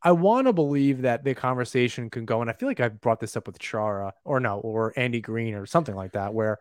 I 0.02 0.12
want 0.12 0.46
to 0.46 0.52
believe 0.52 1.02
that 1.02 1.24
the 1.24 1.34
conversation 1.34 2.10
can 2.10 2.24
go, 2.24 2.40
and 2.40 2.48
I 2.48 2.54
feel 2.54 2.68
like 2.68 2.80
I 2.80 2.88
brought 2.88 3.20
this 3.20 3.36
up 3.36 3.46
with 3.46 3.58
Chara 3.58 4.14
or 4.24 4.40
no, 4.40 4.58
or 4.58 4.92
Andy 4.96 5.20
Greene 5.20 5.54
or 5.54 5.66
something 5.66 5.94
like 5.94 6.12
that, 6.12 6.32
where 6.32 6.58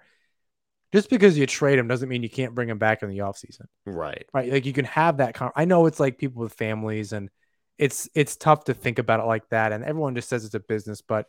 just 0.92 1.10
because 1.10 1.38
you 1.38 1.46
trade 1.46 1.80
him 1.80 1.88
doesn't 1.88 2.10
mean 2.10 2.24
you 2.24 2.30
can't 2.30 2.56
bring 2.56 2.70
him 2.70 2.80
back 2.80 3.04
in 3.04 3.10
the 3.10 3.20
offseason. 3.20 3.66
Right. 3.86 4.26
Right. 4.34 4.52
Like 4.52 4.66
you 4.66 4.74
can 4.74 4.86
have 4.86 5.18
that. 5.18 5.36
Con- 5.36 5.52
I 5.56 5.66
know 5.66 5.86
it's 5.86 6.00
like 6.00 6.18
people 6.18 6.42
with 6.42 6.54
families 6.54 7.14
and 7.14 7.30
it's, 7.78 8.10
it's 8.16 8.36
tough 8.36 8.66
to 8.66 8.74
think 8.74 8.98
about 8.98 9.20
it 9.20 9.28
like 9.28 9.48
that. 9.50 9.72
And 9.72 9.84
everyone 9.84 10.16
just 10.16 10.30
says 10.30 10.46
it's 10.46 10.56
a 10.56 10.60
business, 10.60 11.02
but 11.02 11.28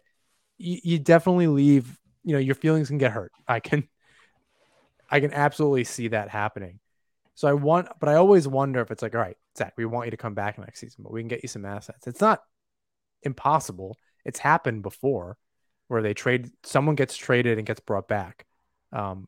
you, 0.56 0.78
you 0.82 0.98
definitely 0.98 1.46
leave, 1.46 1.98
you 2.24 2.32
know, 2.32 2.38
your 2.38 2.54
feelings 2.54 2.88
can 2.88 2.98
get 2.98 3.12
hurt. 3.12 3.32
I 3.46 3.60
can, 3.60 3.86
I 5.10 5.20
can 5.20 5.32
absolutely 5.34 5.84
see 5.84 6.08
that 6.08 6.30
happening. 6.30 6.80
So 7.40 7.48
I 7.48 7.54
want, 7.54 7.88
but 7.98 8.10
I 8.10 8.16
always 8.16 8.46
wonder 8.46 8.82
if 8.82 8.90
it's 8.90 9.00
like, 9.00 9.14
all 9.14 9.20
right, 9.22 9.38
Zach, 9.56 9.72
we 9.78 9.86
want 9.86 10.08
you 10.08 10.10
to 10.10 10.18
come 10.18 10.34
back 10.34 10.58
next 10.58 10.78
season, 10.78 11.02
but 11.02 11.10
we 11.10 11.22
can 11.22 11.28
get 11.28 11.42
you 11.42 11.48
some 11.48 11.64
assets. 11.64 12.06
It's 12.06 12.20
not 12.20 12.42
impossible. 13.22 13.96
It's 14.26 14.38
happened 14.38 14.82
before 14.82 15.38
where 15.88 16.02
they 16.02 16.12
trade, 16.12 16.50
someone 16.64 16.96
gets 16.96 17.16
traded 17.16 17.56
and 17.56 17.66
gets 17.66 17.80
brought 17.80 18.08
back 18.08 18.44
um, 18.92 19.26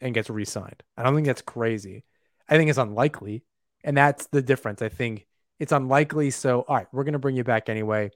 and 0.00 0.14
gets 0.14 0.30
re 0.30 0.44
signed. 0.44 0.84
I 0.96 1.02
don't 1.02 1.16
think 1.16 1.26
that's 1.26 1.42
crazy. 1.42 2.04
I 2.48 2.56
think 2.56 2.70
it's 2.70 2.78
unlikely. 2.78 3.42
And 3.82 3.96
that's 3.96 4.28
the 4.28 4.42
difference. 4.42 4.80
I 4.80 4.88
think 4.88 5.26
it's 5.58 5.72
unlikely. 5.72 6.30
So, 6.30 6.60
all 6.60 6.76
right, 6.76 6.86
we're 6.92 7.02
going 7.02 7.14
to 7.14 7.18
bring 7.18 7.34
you 7.34 7.42
back 7.42 7.68
anyway. 7.68 8.12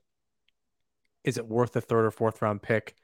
Is 1.24 1.38
it 1.38 1.48
worth 1.48 1.74
a 1.74 1.80
third 1.80 2.04
or 2.04 2.12
fourth 2.12 2.40
round 2.40 2.62
pick? 2.62 2.94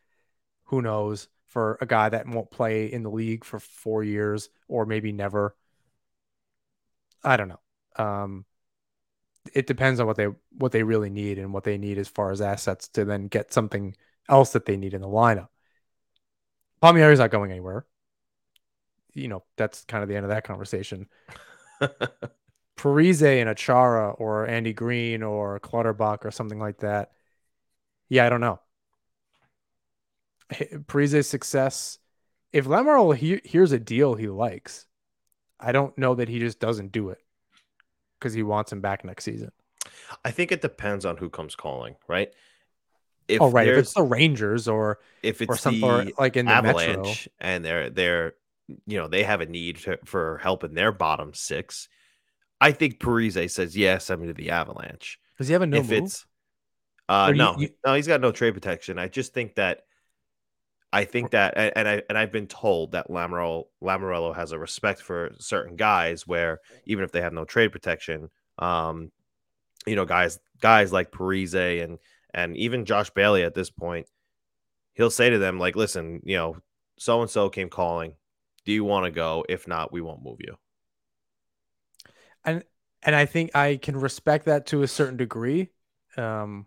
Who 0.67 0.81
knows? 0.81 1.27
For 1.49 1.77
a 1.81 1.87
guy 1.87 2.09
that 2.09 2.29
won't 2.29 2.53
play 2.53 2.87
in 2.87 3.03
the 3.03 3.11
league 3.11 3.45
for 3.45 3.59
four 3.59 4.05
years 4.05 4.49
or 4.69 4.87
maybe 4.87 5.11
never. 5.11 5.57
I 7.23 7.37
don't 7.37 7.49
know. 7.49 7.61
Um, 7.97 8.45
it 9.55 9.67
depends 9.67 10.01
on 10.01 10.07
what 10.07 10.17
they 10.17 10.29
what 10.57 10.73
they 10.73 10.83
really 10.83 11.11
need 11.11 11.39
and 11.39 11.53
what 11.53 11.65
they 11.65 11.79
need 11.79 11.99
as 11.99 12.09
far 12.09 12.31
as 12.31 12.41
assets 12.41 12.89
to 12.89 13.05
then 13.05 13.27
get 13.27 13.53
something 13.53 13.97
else 14.29 14.53
that 14.53 14.67
they 14.67 14.77
need 14.77 14.95
in 14.95 15.01
the 15.01 15.09
lineup. 15.09 15.49
Palmieri's 16.81 17.19
not 17.19 17.31
going 17.31 17.51
anywhere. 17.51 17.87
You 19.13 19.29
know, 19.29 19.45
that's 19.57 19.85
kind 19.85 20.03
of 20.03 20.09
the 20.09 20.17
end 20.17 20.25
of 20.25 20.31
that 20.31 20.45
conversation. 20.45 21.09
Parise 22.77 23.23
and 23.23 23.51
Achara 23.51 24.19
or 24.19 24.47
Andy 24.47 24.73
Greene 24.73 25.23
or 25.23 25.59
Clutterbuck 25.61 26.25
or 26.25 26.31
something 26.31 26.59
like 26.59 26.79
that. 26.79 27.13
Yeah, 28.09 28.27
I 28.27 28.29
don't 28.29 28.41
know. 28.41 28.61
Parise's 30.53 31.29
success. 31.29 31.99
If 32.53 32.67
Lamar 32.67 33.15
he- 33.15 33.43
here's 33.45 33.73
a 33.73 33.79
deal 33.79 34.15
he 34.15 34.29
likes, 34.29 34.87
I 35.61 35.73
don't 35.73 35.97
know 35.99 36.15
that 36.15 36.29
he 36.29 36.39
just 36.39 36.61
doesn't 36.61 36.93
do 36.93 37.11
it 37.11 37.19
because 38.19 38.35
he 38.35 38.43
wants 38.43 38.73
him 38.73 38.81
back 38.81 39.05
next 39.05 39.25
season. 39.25 39.53
I 40.25 40.31
think 40.31 40.53
it 40.53 40.63
depends 40.63 41.05
on 41.05 41.17
who 41.17 41.29
comes 41.29 41.55
calling, 41.55 41.97
right? 42.09 42.33
If 43.29 43.41
oh, 43.41 43.51
right. 43.51 43.69
If 43.69 43.79
it's 43.79 43.95
the 43.95 44.03
Rangers 44.03 44.67
or 44.69 44.99
if 45.23 45.41
it's 45.41 45.51
or 45.51 45.57
some, 45.57 45.83
or 45.85 46.07
like 46.19 46.37
in 46.37 46.47
the 46.47 46.53
Avalanche 46.53 46.97
Metro. 46.97 47.33
and 47.41 47.65
they're 47.65 47.91
they're 47.91 48.35
you 48.87 48.99
know 48.99 49.09
they 49.09 49.23
have 49.23 49.41
a 49.41 49.47
need 49.47 49.77
to, 49.79 49.99
for 50.05 50.39
help 50.39 50.65
in 50.65 50.75
their 50.75 50.93
bottom 50.93 51.33
six, 51.33 51.89
I 52.61 52.73
think 52.73 52.99
Parise 52.99 53.51
says 53.51 53.77
yes. 53.77 54.11
I'm 54.11 54.27
to 54.27 54.35
the 54.35 54.51
Avalanche. 54.51 55.21
Does 55.39 55.49
he 55.49 55.53
have 55.53 55.63
a 55.63 55.67
no 55.67 55.79
if 55.79 55.89
move? 55.89 56.05
It's, 56.05 56.27
uh, 57.09 57.33
no, 57.35 57.57
you, 57.59 57.71
no, 57.85 57.95
he's 57.95 58.07
got 58.07 58.21
no 58.21 58.33
trade 58.33 58.55
protection. 58.55 58.99
I 58.99 59.09
just 59.09 59.33
think 59.33 59.57
that 59.57 59.83
I 60.93 61.05
think 61.05 61.31
that, 61.31 61.55
and 61.57 61.89
I 61.89 62.03
and 62.09 62.19
I've 62.19 62.33
been 62.33 62.49
told 62.49 62.93
that 62.93 63.09
Lamorello 63.09 63.67
Lamoriello 63.81 64.35
has 64.35 64.51
a 64.53 64.59
respect 64.59 65.01
for 65.01 65.31
certain 65.39 65.77
guys, 65.77 66.27
where 66.27 66.61
even 66.85 67.05
if 67.05 67.13
they 67.13 67.21
have 67.21 67.33
no 67.33 67.45
trade 67.45 67.71
protection, 67.71 68.29
um, 68.59 69.13
you 69.87 69.95
know, 69.95 70.05
guys 70.05 70.41
guys 70.61 70.93
like 70.93 71.13
Parise 71.13 71.83
and 71.83 71.99
and 72.35 72.57
even 72.57 72.85
Josh 72.85 73.11
Bailey 73.11 73.45
at 73.45 73.55
this 73.55 73.71
point, 73.71 74.07
he'll 74.95 75.11
say 75.11 75.31
to 75.31 75.39
them 75.39 75.59
like, 75.59 75.77
"Listen, 75.77 76.21
you 76.25 76.37
know, 76.37 76.57
so 76.99 77.21
and 77.23 77.31
so 77.31 77.49
came 77.51 77.69
calling. 77.71 78.15
Do 78.65 78.73
you 78.73 78.85
want 78.85 79.05
to 79.07 79.13
go? 79.13 79.45
If 79.49 79.69
not, 79.69 79.93
we 79.93 80.01
won't 80.01 80.25
move 80.25 80.39
you." 80.41 80.57
And 82.45 82.65
and 83.03 83.15
I 83.15 83.27
think 83.27 83.55
I 83.55 83.77
can 83.77 83.97
respect 83.97 84.47
that 84.47 84.67
to 84.67 84.83
a 84.83 84.89
certain 84.89 85.17
degree. 85.17 85.71
Um, 86.17 86.67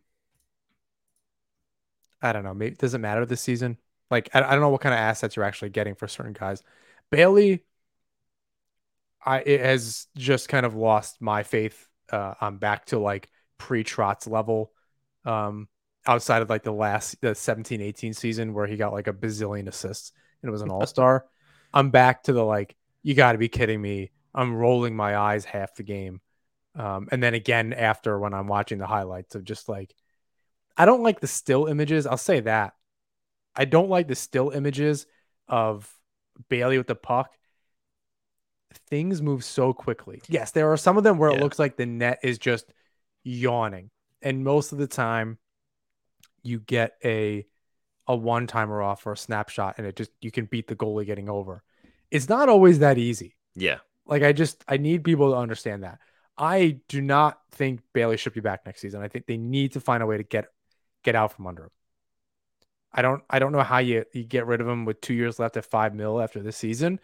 I 2.22 2.32
don't 2.32 2.44
know. 2.44 2.54
Maybe 2.54 2.76
does 2.76 2.94
it 2.94 3.00
matter 3.00 3.26
this 3.26 3.42
season? 3.42 3.78
Like 4.14 4.30
I, 4.34 4.40
I 4.40 4.52
don't 4.52 4.62
know 4.62 4.70
what 4.70 4.82
kind 4.82 4.94
of 4.94 5.00
assets 5.00 5.36
you're 5.36 5.46
actually 5.46 5.70
getting 5.70 5.96
for 5.96 6.08
certain 6.08 6.34
guys. 6.34 6.64
Bailey, 7.12 7.64
I 9.26 9.40
it 9.40 9.62
has 9.62 10.08
just 10.16 10.50
kind 10.50 10.66
of 10.66 10.76
lost 10.76 11.22
my 11.22 11.44
faith. 11.44 11.88
Uh, 12.12 12.34
I'm 12.40 12.58
back 12.58 12.86
to 12.88 13.00
like 13.00 13.30
pre 13.58 13.84
Trotz 13.84 14.30
level. 14.30 14.72
Um, 15.26 15.68
outside 16.06 16.42
of 16.42 16.50
like 16.50 16.64
the 16.64 16.72
last 16.72 17.22
the 17.22 17.34
17 17.34 17.80
18 17.82 18.14
season 18.14 18.54
where 18.54 18.68
he 18.68 18.76
got 18.76 18.92
like 18.92 19.08
a 19.08 19.14
bazillion 19.14 19.68
assists 19.70 20.12
and 20.42 20.50
it 20.50 20.52
was 20.52 20.62
an 20.62 20.70
all-star 20.70 21.26
I'm 21.74 21.90
back 21.90 22.24
to 22.24 22.34
the 22.34 22.44
like, 22.44 22.76
you 23.02 23.16
got 23.16 23.32
to 23.32 23.38
be 23.38 23.50
kidding 23.50 23.82
me. 23.82 24.12
I'm 24.34 24.56
rolling 24.56 24.96
my 24.96 25.18
eyes 25.18 25.44
half 25.44 25.76
the 25.76 25.84
game. 25.84 26.22
Um, 26.76 27.08
and 27.12 27.22
then 27.22 27.34
again 27.34 27.74
after 27.74 28.18
when 28.18 28.34
I'm 28.34 28.48
watching 28.48 28.78
the 28.78 28.88
highlights 28.88 29.36
of 29.36 29.44
just 29.44 29.68
like, 29.68 29.94
I 30.78 30.86
don't 30.86 31.04
like 31.04 31.20
the 31.20 31.28
still 31.28 31.66
images. 31.66 32.08
I'll 32.08 32.18
say 32.18 32.42
that. 32.42 32.74
I 33.56 33.66
don't 33.66 33.90
like 33.90 34.08
the 34.08 34.16
still 34.16 34.50
images 34.50 35.06
of 35.48 35.92
Bailey 36.50 36.78
with 36.78 36.88
the 36.88 36.96
puck. 36.96 37.32
Things 38.90 39.22
move 39.22 39.44
so 39.44 39.72
quickly. 39.74 40.22
Yes, 40.28 40.52
there 40.52 40.72
are 40.72 40.78
some 40.78 40.98
of 40.98 41.04
them 41.04 41.18
where 41.20 41.30
Yeah. 41.30 41.38
it 41.38 41.42
looks 41.44 41.60
like 41.60 41.78
the 41.78 41.86
net 41.86 42.20
is 42.24 42.40
just 42.40 42.74
yawning. 43.24 43.92
And 44.22 44.44
most 44.44 44.72
of 44.72 44.78
the 44.80 44.88
time 44.88 45.38
you 46.42 46.60
get 46.60 46.94
a 47.04 47.46
a 48.08 48.16
one 48.16 48.48
timer 48.48 48.82
off 48.82 49.06
or 49.08 49.14
a 49.14 49.18
snapshot 49.18 49.76
and 49.78 49.88
it 49.88 49.96
just 49.96 50.12
you 50.22 50.30
can 50.32 50.46
beat 50.46 50.68
the 50.68 50.76
goalie 50.76 51.06
getting 51.06 51.30
over. 51.30 51.64
It's 52.12 52.28
not 52.28 52.50
always 52.50 52.80
that 52.80 52.98
easy. 52.98 53.38
Yeah. 53.56 53.78
Like 54.06 54.24
I 54.24 54.34
just 54.34 54.64
I 54.68 54.78
need 54.78 55.04
people 55.04 55.32
to 55.32 55.38
understand 55.38 55.84
that. 55.84 56.00
I 56.38 56.80
do 56.90 57.00
not 57.00 57.40
think 57.52 57.82
Bailey 57.94 58.18
should 58.18 58.34
be 58.34 58.42
back 58.42 58.66
next 58.66 58.82
season. 58.82 59.02
I 59.02 59.08
think 59.08 59.28
they 59.28 59.38
need 59.38 59.74
to 59.74 59.80
find 59.80 60.02
a 60.02 60.06
way 60.08 60.18
to 60.18 60.24
get 60.24 60.48
get 61.04 61.16
out 61.16 61.32
from 61.34 61.48
under 61.48 61.66
him. 61.66 61.70
I 62.94 63.02
don't 63.02 63.24
I 63.30 63.40
don't 63.40 63.52
know 63.52 63.64
how 63.64 63.80
you 63.80 64.06
you 64.14 64.24
get 64.24 64.46
rid 64.46 64.62
of 64.62 64.68
him 64.68 64.86
with 64.86 65.02
two 65.02 65.14
years 65.14 65.40
left 65.40 65.58
at 65.58 65.66
five 65.66 65.94
mil 65.96 66.22
after 66.22 66.42
this 66.42 66.58
season, 66.58 67.00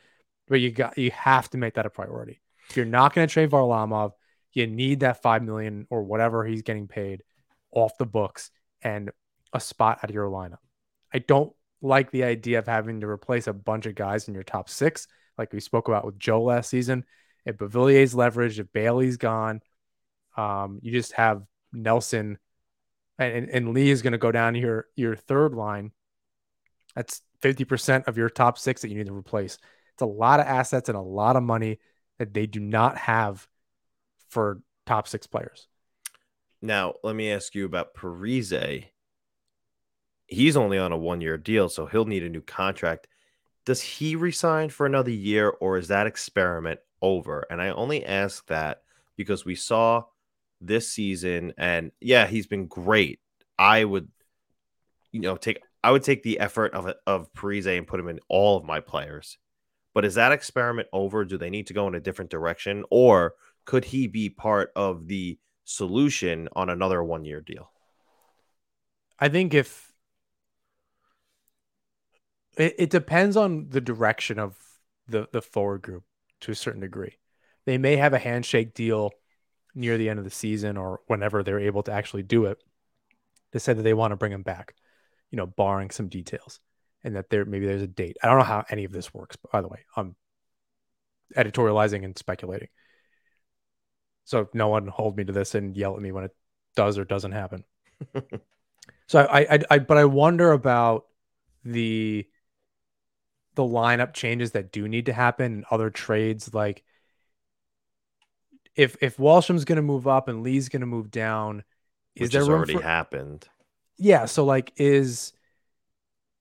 but 0.47 0.59
you 0.59 0.71
got 0.71 0.97
you 0.97 1.11
have 1.11 1.49
to 1.51 1.57
make 1.57 1.75
that 1.75 1.85
a 1.85 1.89
priority. 1.89 2.41
If 2.69 2.77
you're 2.77 2.85
not 2.85 3.13
going 3.13 3.27
to 3.27 3.33
trade 3.33 3.49
Varlamov, 3.49 4.11
you 4.53 4.67
need 4.67 4.99
that 4.99 5.21
five 5.21 5.43
million 5.43 5.87
or 5.89 6.03
whatever 6.03 6.45
he's 6.45 6.61
getting 6.61 6.87
paid 6.87 7.23
off 7.71 7.97
the 7.97 8.05
books 8.05 8.51
and 8.81 9.11
a 9.53 9.59
spot 9.59 9.99
out 10.03 10.09
of 10.09 10.15
your 10.15 10.29
lineup. 10.29 10.57
I 11.13 11.19
don't 11.19 11.51
like 11.81 12.11
the 12.11 12.23
idea 12.23 12.59
of 12.59 12.67
having 12.67 13.01
to 13.01 13.07
replace 13.07 13.47
a 13.47 13.53
bunch 13.53 13.85
of 13.85 13.95
guys 13.95 14.27
in 14.27 14.33
your 14.33 14.43
top 14.43 14.69
six, 14.69 15.07
like 15.37 15.53
we 15.53 15.59
spoke 15.59 15.87
about 15.87 16.05
with 16.05 16.19
Joe 16.19 16.43
last 16.43 16.69
season. 16.69 17.05
If 17.45 17.57
Beauvillier's 17.57 18.13
leveraged, 18.13 18.59
if 18.59 18.71
Bailey's 18.71 19.17
gone, 19.17 19.61
um, 20.37 20.79
you 20.83 20.91
just 20.91 21.13
have 21.13 21.41
Nelson 21.73 22.37
and, 23.19 23.49
and, 23.49 23.73
Lee 23.73 23.89
is 23.89 24.01
going 24.01 24.13
to 24.13 24.17
go 24.17 24.31
down 24.31 24.55
your 24.55 24.87
your 24.95 25.15
third 25.15 25.53
line. 25.53 25.91
That's 26.95 27.21
50% 27.41 28.07
of 28.07 28.17
your 28.17 28.29
top 28.29 28.57
six 28.57 28.81
that 28.81 28.89
you 28.89 28.97
need 28.97 29.07
to 29.07 29.13
replace. 29.13 29.57
It's 29.93 30.01
a 30.01 30.05
lot 30.05 30.39
of 30.39 30.47
assets 30.47 30.89
and 30.89 30.97
a 30.97 31.01
lot 31.01 31.35
of 31.35 31.43
money 31.43 31.79
that 32.17 32.33
they 32.33 32.47
do 32.47 32.59
not 32.59 32.97
have 32.97 33.47
for 34.29 34.61
top 34.85 35.07
six 35.07 35.27
players. 35.27 35.67
Now, 36.61 36.95
let 37.03 37.15
me 37.15 37.31
ask 37.31 37.55
you 37.55 37.65
about 37.65 37.93
Parise. 37.93 38.85
He's 40.27 40.57
only 40.57 40.77
on 40.77 40.91
a 40.91 40.97
one 40.97 41.21
year 41.21 41.37
deal, 41.37 41.69
so 41.69 41.85
he'll 41.85 42.05
need 42.05 42.23
a 42.23 42.29
new 42.29 42.41
contract. 42.41 43.07
Does 43.65 43.81
he 43.81 44.15
resign 44.15 44.69
for 44.69 44.85
another 44.85 45.11
year 45.11 45.49
or 45.49 45.77
is 45.77 45.87
that 45.89 46.07
experiment 46.07 46.79
over? 47.01 47.45
And 47.49 47.61
I 47.61 47.69
only 47.69 48.05
ask 48.05 48.45
that 48.47 48.81
because 49.15 49.45
we 49.45 49.55
saw 49.55 50.03
this 50.61 50.91
season, 50.91 51.53
and 51.57 51.91
yeah, 51.99 52.27
he's 52.27 52.47
been 52.47 52.67
great. 52.67 53.19
I 53.57 53.83
would, 53.83 54.09
you 55.11 55.21
know, 55.21 55.37
take 55.37 55.61
I 55.83 55.91
would 55.91 56.03
take 56.03 56.23
the 56.23 56.39
effort 56.39 56.73
of 56.73 56.93
of 57.05 57.33
Parise 57.33 57.77
and 57.77 57.87
put 57.87 57.99
him 57.99 58.09
in 58.09 58.19
all 58.27 58.57
of 58.57 58.65
my 58.65 58.79
players. 58.79 59.37
But 59.93 60.05
is 60.05 60.15
that 60.15 60.31
experiment 60.31 60.87
over? 60.93 61.25
Do 61.25 61.37
they 61.37 61.49
need 61.49 61.67
to 61.67 61.73
go 61.73 61.87
in 61.87 61.95
a 61.95 61.99
different 61.99 62.31
direction, 62.31 62.83
or 62.89 63.33
could 63.65 63.85
he 63.85 64.07
be 64.07 64.29
part 64.29 64.71
of 64.75 65.07
the 65.07 65.37
solution 65.65 66.49
on 66.53 66.69
another 66.69 67.03
one 67.03 67.25
year 67.25 67.41
deal? 67.41 67.71
I 69.19 69.29
think 69.29 69.53
if 69.53 69.91
it, 72.57 72.75
it 72.77 72.89
depends 72.89 73.35
on 73.37 73.69
the 73.69 73.81
direction 73.81 74.39
of 74.39 74.57
the 75.07 75.27
the 75.31 75.41
forward 75.41 75.81
group 75.81 76.03
to 76.41 76.51
a 76.51 76.55
certain 76.55 76.81
degree. 76.81 77.17
They 77.65 77.77
may 77.77 77.97
have 77.97 78.13
a 78.13 78.19
handshake 78.19 78.73
deal 78.73 79.11
near 79.75 79.97
the 79.97 80.09
end 80.09 80.19
of 80.19 80.25
the 80.25 80.31
season 80.31 80.77
or 80.77 81.01
whenever 81.07 81.43
they're 81.43 81.59
able 81.59 81.83
to 81.83 81.91
actually 81.91 82.23
do 82.23 82.45
it 82.45 82.61
to 83.51 83.59
say 83.59 83.73
that 83.73 83.83
they 83.83 83.93
want 83.93 84.11
to 84.11 84.17
bring 84.17 84.31
him 84.31 84.43
back, 84.43 84.75
you 85.31 85.37
know, 85.37 85.45
barring 85.45 85.89
some 85.89 86.07
details 86.07 86.59
and 87.03 87.15
that 87.15 87.29
there 87.29 87.45
maybe 87.45 87.65
there's 87.65 87.81
a 87.81 87.87
date. 87.87 88.17
I 88.21 88.27
don't 88.27 88.37
know 88.37 88.43
how 88.43 88.65
any 88.69 88.83
of 88.83 88.91
this 88.91 89.13
works, 89.13 89.37
by 89.51 89.61
the 89.61 89.67
way. 89.67 89.85
I'm 89.95 90.15
editorializing 91.35 92.03
and 92.03 92.17
speculating. 92.17 92.69
So 94.25 94.47
no 94.53 94.67
one 94.67 94.87
hold 94.87 95.17
me 95.17 95.23
to 95.25 95.33
this 95.33 95.55
and 95.55 95.75
yell 95.75 95.95
at 95.95 96.01
me 96.01 96.11
when 96.11 96.25
it 96.25 96.35
does 96.75 96.97
or 96.97 97.05
doesn't 97.05 97.31
happen. 97.31 97.63
so 99.07 99.21
I, 99.21 99.55
I, 99.55 99.59
I, 99.71 99.79
but 99.79 99.97
I 99.97 100.05
wonder 100.05 100.51
about 100.51 101.05
the 101.63 102.27
the 103.55 103.63
lineup 103.63 104.13
changes 104.13 104.51
that 104.51 104.71
do 104.71 104.87
need 104.87 105.07
to 105.07 105.13
happen 105.13 105.45
and 105.51 105.65
other 105.71 105.89
trades. 105.89 106.53
Like 106.53 106.83
if 108.79 108.95
if 109.01 109.17
Wahlstrom's 109.17 109.65
going 109.65 109.77
to 109.77 109.81
move 109.83 110.07
up 110.07 110.27
and 110.27 110.43
Lee's 110.43 110.69
going 110.69 110.81
to 110.81 110.85
move 110.87 111.11
down, 111.11 111.63
is 112.15 112.31
Which 112.31 112.33
there 112.33 112.41
has 112.41 112.49
already 112.49 112.77
for, 112.77 112.83
happened. 112.83 113.47
yeah 113.97 114.25
so 114.25 114.45
like 114.45 114.71
is 114.77 115.33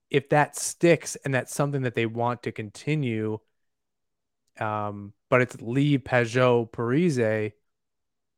if 0.09 0.29
that 0.29 0.55
sticks 0.55 1.15
and 1.25 1.33
that's 1.33 1.53
something 1.53 1.83
that 1.83 1.95
they 1.95 2.05
want 2.05 2.43
to 2.43 2.51
continue 2.51 3.39
um 4.59 5.13
but 5.29 5.41
it's 5.41 5.61
lee 5.61 5.97
Pageau 5.97 6.69
parise 6.69 7.53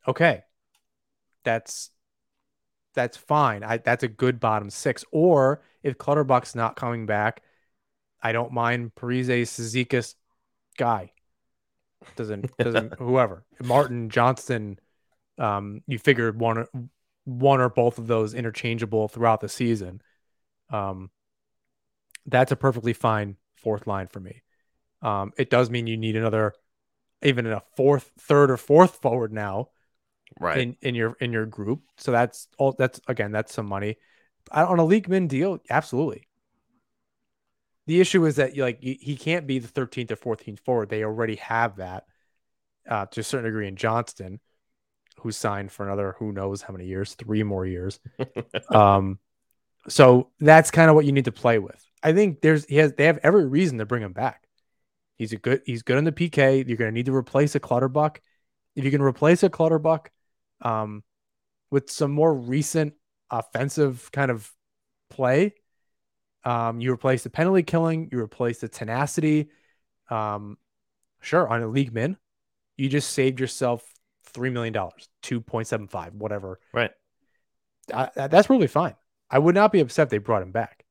okay. 0.08 0.44
That's 1.44 1.92
that's 2.94 3.18
fine. 3.18 3.64
I 3.64 3.78
that's 3.78 4.04
a 4.04 4.08
good 4.08 4.40
bottom 4.40 4.70
six. 4.70 5.04
Or 5.12 5.64
if 5.84 5.98
clutterbuck's 5.98 6.56
not 6.56 6.76
coming 6.76 7.06
back 7.06 7.42
i 8.22 8.32
don't 8.32 8.52
mind 8.52 8.94
parise 8.96 9.28
Cizikas 9.44 10.16
guy 10.78 11.12
doesn't 12.16 12.52
doesn't 12.62 12.94
whoever 12.98 13.44
martin 13.64 14.10
johnston 14.10 14.78
um 15.38 15.82
you 15.88 15.98
figure 16.00 16.32
one 16.32 16.66
one 17.26 17.62
or 17.62 17.70
both 17.70 17.98
of 17.98 18.08
those 18.08 18.34
interchangeable 18.34 19.08
throughout 19.08 19.42
the 19.42 19.50
season. 19.50 20.02
Um, 20.70 21.10
that's 22.26 22.52
a 22.52 22.56
perfectly 22.56 22.94
fine 22.94 23.38
fourth 23.56 23.88
line 23.88 24.08
for 24.08 24.20
me. 24.20 24.42
Um, 25.02 25.34
it 25.38 25.50
does 25.50 25.70
mean 25.70 25.88
you 25.88 25.98
need 25.98 26.16
another, 26.16 26.54
even 27.22 27.48
a 27.48 27.62
fourth, 27.76 28.12
third, 28.20 28.52
or 28.52 28.58
fourth 28.58 29.02
forward 29.02 29.34
now 29.34 29.70
Right. 30.40 30.58
in 30.58 30.78
in 30.82 30.96
your 30.96 31.16
in 31.20 31.32
your 31.32 31.46
group. 31.46 31.82
So 31.98 32.12
that's 32.12 32.48
all. 32.58 32.74
That's 32.78 33.00
again, 33.08 33.32
that's 33.32 33.54
some 33.54 33.68
money. 33.68 33.98
I, 34.52 34.64
on 34.64 34.80
a 34.80 34.86
league 34.86 35.10
min 35.10 35.28
deal, 35.28 35.60
absolutely. 35.70 36.28
The 37.92 38.00
issue 38.00 38.26
is 38.26 38.38
that 38.38 38.56
like 38.56 38.82
he 38.82 39.18
can't 39.18 39.46
be 39.46 39.60
the 39.60 39.68
13th 39.68 40.12
or 40.12 40.38
14th 40.38 40.62
forward. 40.62 40.88
They 40.88 41.04
already 41.04 41.36
have 41.36 41.76
that 41.76 42.06
uh, 42.90 43.08
to 43.08 43.20
a 43.20 43.24
certain 43.24 43.44
degree 43.44 43.68
in 43.68 43.76
Johnston 43.76 44.40
who 45.18 45.34
signed 45.34 45.74
for 45.74 45.86
another 45.86 46.16
who 46.18 46.32
knows 46.32 46.62
how 46.62 46.72
many 46.72 46.86
years, 46.86 47.16
three 47.16 47.44
more 47.44 47.66
years. 47.66 48.00
um, 48.70 49.20
so 49.90 50.30
that's 50.40 50.72
kind 50.72 50.90
of 50.90 50.96
what 50.96 51.04
you 51.04 51.12
need 51.12 51.26
to 51.26 51.34
play 51.34 51.60
with. 51.60 51.86
I 52.02 52.14
think 52.14 52.40
there's 52.40 52.64
he 52.64 52.78
has 52.78 52.94
they 52.94 53.08
have 53.08 53.20
every 53.24 53.46
reason 53.46 53.80
to 53.80 53.86
bring 53.86 54.04
him 54.04 54.14
back. 54.14 54.48
He's 55.18 55.34
a 55.34 55.38
good 55.38 55.62
he's 55.66 55.84
good 55.84 55.98
in 55.98 56.06
the 56.06 56.14
PK. 56.14 56.66
You're 56.66 56.78
going 56.78 56.92
to 56.92 56.96
need 56.96 57.08
to 57.08 57.14
replace 57.14 57.56
a 57.56 57.60
Clutterbuck. 57.60 58.22
If 58.74 58.86
you 58.86 58.92
can 58.92 59.02
replace 59.02 59.44
a 59.44 59.50
Clutterbuck 59.50 60.12
um, 60.62 61.04
with 61.72 61.92
some 61.92 62.12
more 62.12 62.34
recent 62.34 62.94
offensive 63.30 64.10
kind 64.14 64.32
of 64.32 64.50
play, 65.10 65.56
um, 66.44 66.80
you 66.82 66.92
replace 66.92 67.24
the 67.24 67.30
penalty 67.30 67.64
killing, 67.64 68.10
you 68.12 68.20
replace 68.20 68.60
the 68.60 68.68
tenacity. 68.68 69.50
Um, 70.10 70.58
sure, 71.22 71.48
on 71.48 71.62
a 71.62 71.68
league 71.68 71.94
min, 71.94 72.18
you 72.78 72.90
just 72.90 73.12
saved 73.12 73.40
yourself 73.40 73.84
three 74.26 74.50
million 74.50 74.74
dollars, 74.74 75.08
two 75.22 75.42
point 75.42 75.68
seven 75.68 75.88
five, 75.88 76.14
whatever. 76.14 76.60
right. 76.74 76.92
I, 77.94 78.10
that's 78.28 78.50
really 78.50 78.68
fine. 78.68 78.96
I 79.30 79.40
would 79.40 79.56
not 79.56 79.72
be 79.72 79.80
upset 79.80 80.04
if 80.08 80.10
they 80.12 80.18
brought 80.20 80.44
him 80.44 80.52
back. 80.52 80.86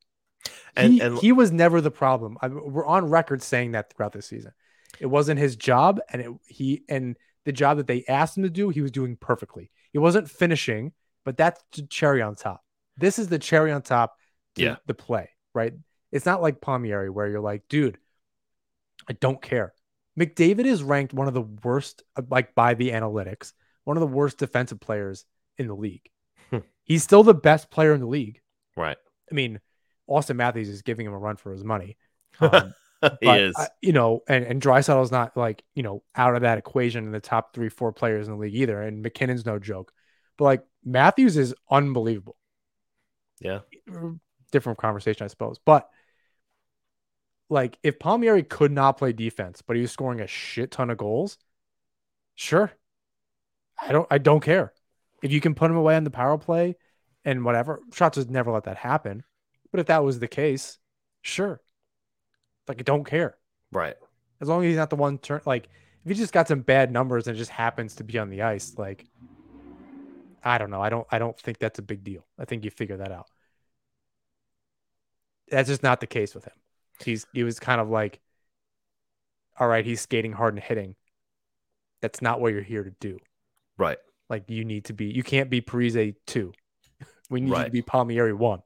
And- 0.77 0.93
he, 0.93 1.01
and- 1.01 1.19
he 1.19 1.33
was 1.33 1.51
never 1.53 1.81
the 1.81 1.91
problem. 1.91 2.37
I, 2.43 2.49
we're 2.49 2.87
on 2.87 3.07
record 3.09 3.43
saying 3.43 3.73
that 3.73 3.93
throughout 3.93 4.13
the 4.13 4.23
season. 4.23 4.53
It 4.99 5.07
wasn't 5.07 5.39
his 5.41 5.57
job, 5.57 6.01
and 6.11 6.21
it, 6.23 6.31
he 6.47 6.83
and 6.89 7.17
the 7.45 7.53
job 7.53 7.77
that 7.79 7.87
they 7.87 8.05
asked 8.09 8.37
him 8.37 8.43
to 8.43 8.51
do, 8.51 8.69
he 8.69 8.81
was 8.83 8.91
doing 8.91 9.17
perfectly. 9.17 9.71
He 9.93 9.99
wasn't 9.99 10.29
finishing, 10.31 10.93
but 11.25 11.37
that's 11.37 11.63
the 11.75 11.83
cherry 11.87 12.21
on 12.23 12.35
top. 12.35 12.63
This 12.97 13.19
is 13.19 13.29
the 13.29 13.39
cherry 13.39 13.73
on 13.73 13.83
top 13.83 14.17
to 14.57 14.63
Yeah. 14.63 14.77
the 14.87 14.95
play, 14.95 15.31
right? 15.55 15.73
It's 16.13 16.27
not 16.27 16.43
like 16.43 16.61
Palmieri 16.61 17.11
where 17.11 17.29
you're 17.29 17.41
like, 17.41 17.63
dude, 17.69 17.99
I 19.09 19.15
don't 19.15 19.41
care. 19.41 19.73
McDavid 20.19 20.67
is 20.67 20.83
ranked 20.83 21.15
one 21.15 21.29
of 21.29 21.35
the 21.35 21.43
worst, 21.43 22.03
like 22.29 22.55
by 22.55 22.75
the 22.75 22.91
analytics, 22.91 23.53
one 23.85 23.97
of 23.97 24.01
the 24.01 24.07
worst 24.07 24.39
defensive 24.39 24.81
players 24.81 25.25
in 25.57 25.67
the 25.67 25.75
league. 25.75 26.09
Hmm. 26.51 26.59
He's 26.85 27.03
still 27.03 27.23
the 27.23 27.35
best 27.35 27.71
player 27.71 27.93
in 27.93 28.01
the 28.01 28.07
league. 28.07 28.41
Right. 28.77 28.99
I 29.31 29.35
mean, 29.35 29.61
Auston 30.09 30.37
Matthews 30.37 30.69
is 30.69 30.83
giving 30.83 31.07
him 31.07 31.13
a 31.13 31.19
run 31.19 31.37
for 31.37 31.53
his 31.53 31.65
money. 31.65 31.97
Um, 33.03 33.17
he 33.23 33.31
is. 33.31 33.55
uh, 33.57 33.65
you 33.81 33.95
know, 33.95 34.21
and 34.29 34.45
and 34.45 34.61
Draisaitl's 34.61 35.11
not 35.11 35.35
like 35.35 35.65
you 35.75 35.83
know 35.83 36.03
out 36.15 36.37
of 36.37 36.43
that 36.43 36.59
equation 36.59 37.07
in 37.07 37.13
the 37.13 37.21
top 37.21 37.55
three, 37.55 37.71
four 37.71 37.93
players 37.93 38.29
in 38.29 38.35
the 38.35 38.39
league 38.39 38.55
either. 38.55 38.83
And 38.83 39.03
MacKinnon's 39.03 39.47
no 39.47 39.59
joke, 39.59 39.91
but 40.37 40.45
like 40.45 40.65
Matthews 40.85 41.39
is 41.39 41.55
unbelievable. 41.71 42.37
yeah. 43.41 43.61
Different 44.51 44.79
conversation, 44.79 45.25
I 45.25 45.29
suppose. 45.29 45.59
But 45.65 45.89
like 47.51 47.79
if 47.83 47.99
Palmieri 47.99 48.45
could 48.45 48.73
not 48.73 48.97
play 48.97 49.13
defense, 49.13 49.63
but 49.63 49.77
he 49.77 49.83
was 49.83 49.91
scoring 49.91 50.21
a 50.21 50.27
shit 50.27 50.71
ton 50.71 50.89
of 50.89 50.99
goals, 50.99 51.37
sure. 52.35 52.73
I 53.81 53.93
don't 53.93 54.07
I 54.11 54.19
don't 54.19 54.43
care. 54.43 54.73
If 55.23 55.33
you 55.33 55.41
can 55.41 55.55
put 55.55 55.71
him 55.71 55.77
away 55.77 55.97
on 55.97 56.05
the 56.05 56.11
power 56.11 56.39
play 56.39 56.77
and 57.25 57.45
whatever, 57.45 57.81
shots 57.93 58.17
would 58.17 58.31
never 58.31 58.51
let 58.51 58.65
that 58.65 58.77
happen. 58.77 59.25
But 59.71 59.81
if 59.81 59.87
that 59.87 60.05
was 60.05 60.19
the 60.19 60.29
case, 60.29 60.79
sure. 61.23 61.61
Like 62.69 62.81
I 62.81 62.83
don't 62.83 63.05
care. 63.05 63.37
Right. 63.73 63.97
As 64.41 64.49
long 64.49 64.63
as 64.63 64.69
he's 64.69 64.77
not 64.77 64.91
the 64.91 64.97
one 64.97 65.19
turn 65.19 65.43
like 65.45 65.69
if 66.05 66.11
he 66.11 66.15
just 66.15 66.33
got 66.33 66.49
some 66.49 66.61
bad 66.61 66.91
numbers 66.91 67.27
and 67.27 67.37
just 67.37 67.51
happens 67.51 67.97
to 67.97 68.05
be 68.05 68.19
on 68.19 68.31
the 68.31 68.43
ice, 68.43 68.75
like 68.79 69.07
I 70.43 70.59
don't 70.59 70.71
know. 70.71 70.81
I 70.81 70.89
don't 70.89 71.07
I 71.11 71.19
don't 71.19 71.39
think 71.39 71.59
that's 71.59 71.79
a 71.79 71.83
big 71.83 72.05
deal. 72.05 72.25
I 72.39 72.45
think 72.45 72.65
you 72.65 72.71
figure 72.71 72.99
that 72.99 73.13
out. 73.13 73.27
That's 75.51 75.69
just 75.69 75.83
not 75.83 76.01
the 76.01 76.07
case 76.07 76.35
with 76.35 76.45
him. 76.45 76.53
He's 77.05 77.27
he 77.33 77.45
was 77.45 77.59
kind 77.59 77.81
of 77.81 77.89
like, 77.89 78.21
all 79.59 79.69
right, 79.69 79.85
he's 79.85 80.01
skating 80.01 80.33
hard 80.33 80.55
and 80.55 80.63
hitting. 80.63 80.95
That's 82.03 82.23
not 82.23 82.41
what 82.41 82.53
you're 82.53 82.63
here 82.63 82.85
to 82.85 82.95
do. 83.01 83.19
Right. 83.77 83.99
Like 84.29 84.45
you 84.49 84.65
need 84.65 84.87
to 84.87 84.93
be 84.93 85.07
you 85.07 85.23
can't 85.23 85.51
be 85.51 85.61
Parise 85.61 86.15
two. 86.27 86.53
We 87.29 87.41
need 87.41 87.49
you 87.51 87.55
to 87.55 87.61
Right. 87.63 87.73
be 87.73 87.83
Palmieri 87.83 88.33
one. 88.33 88.63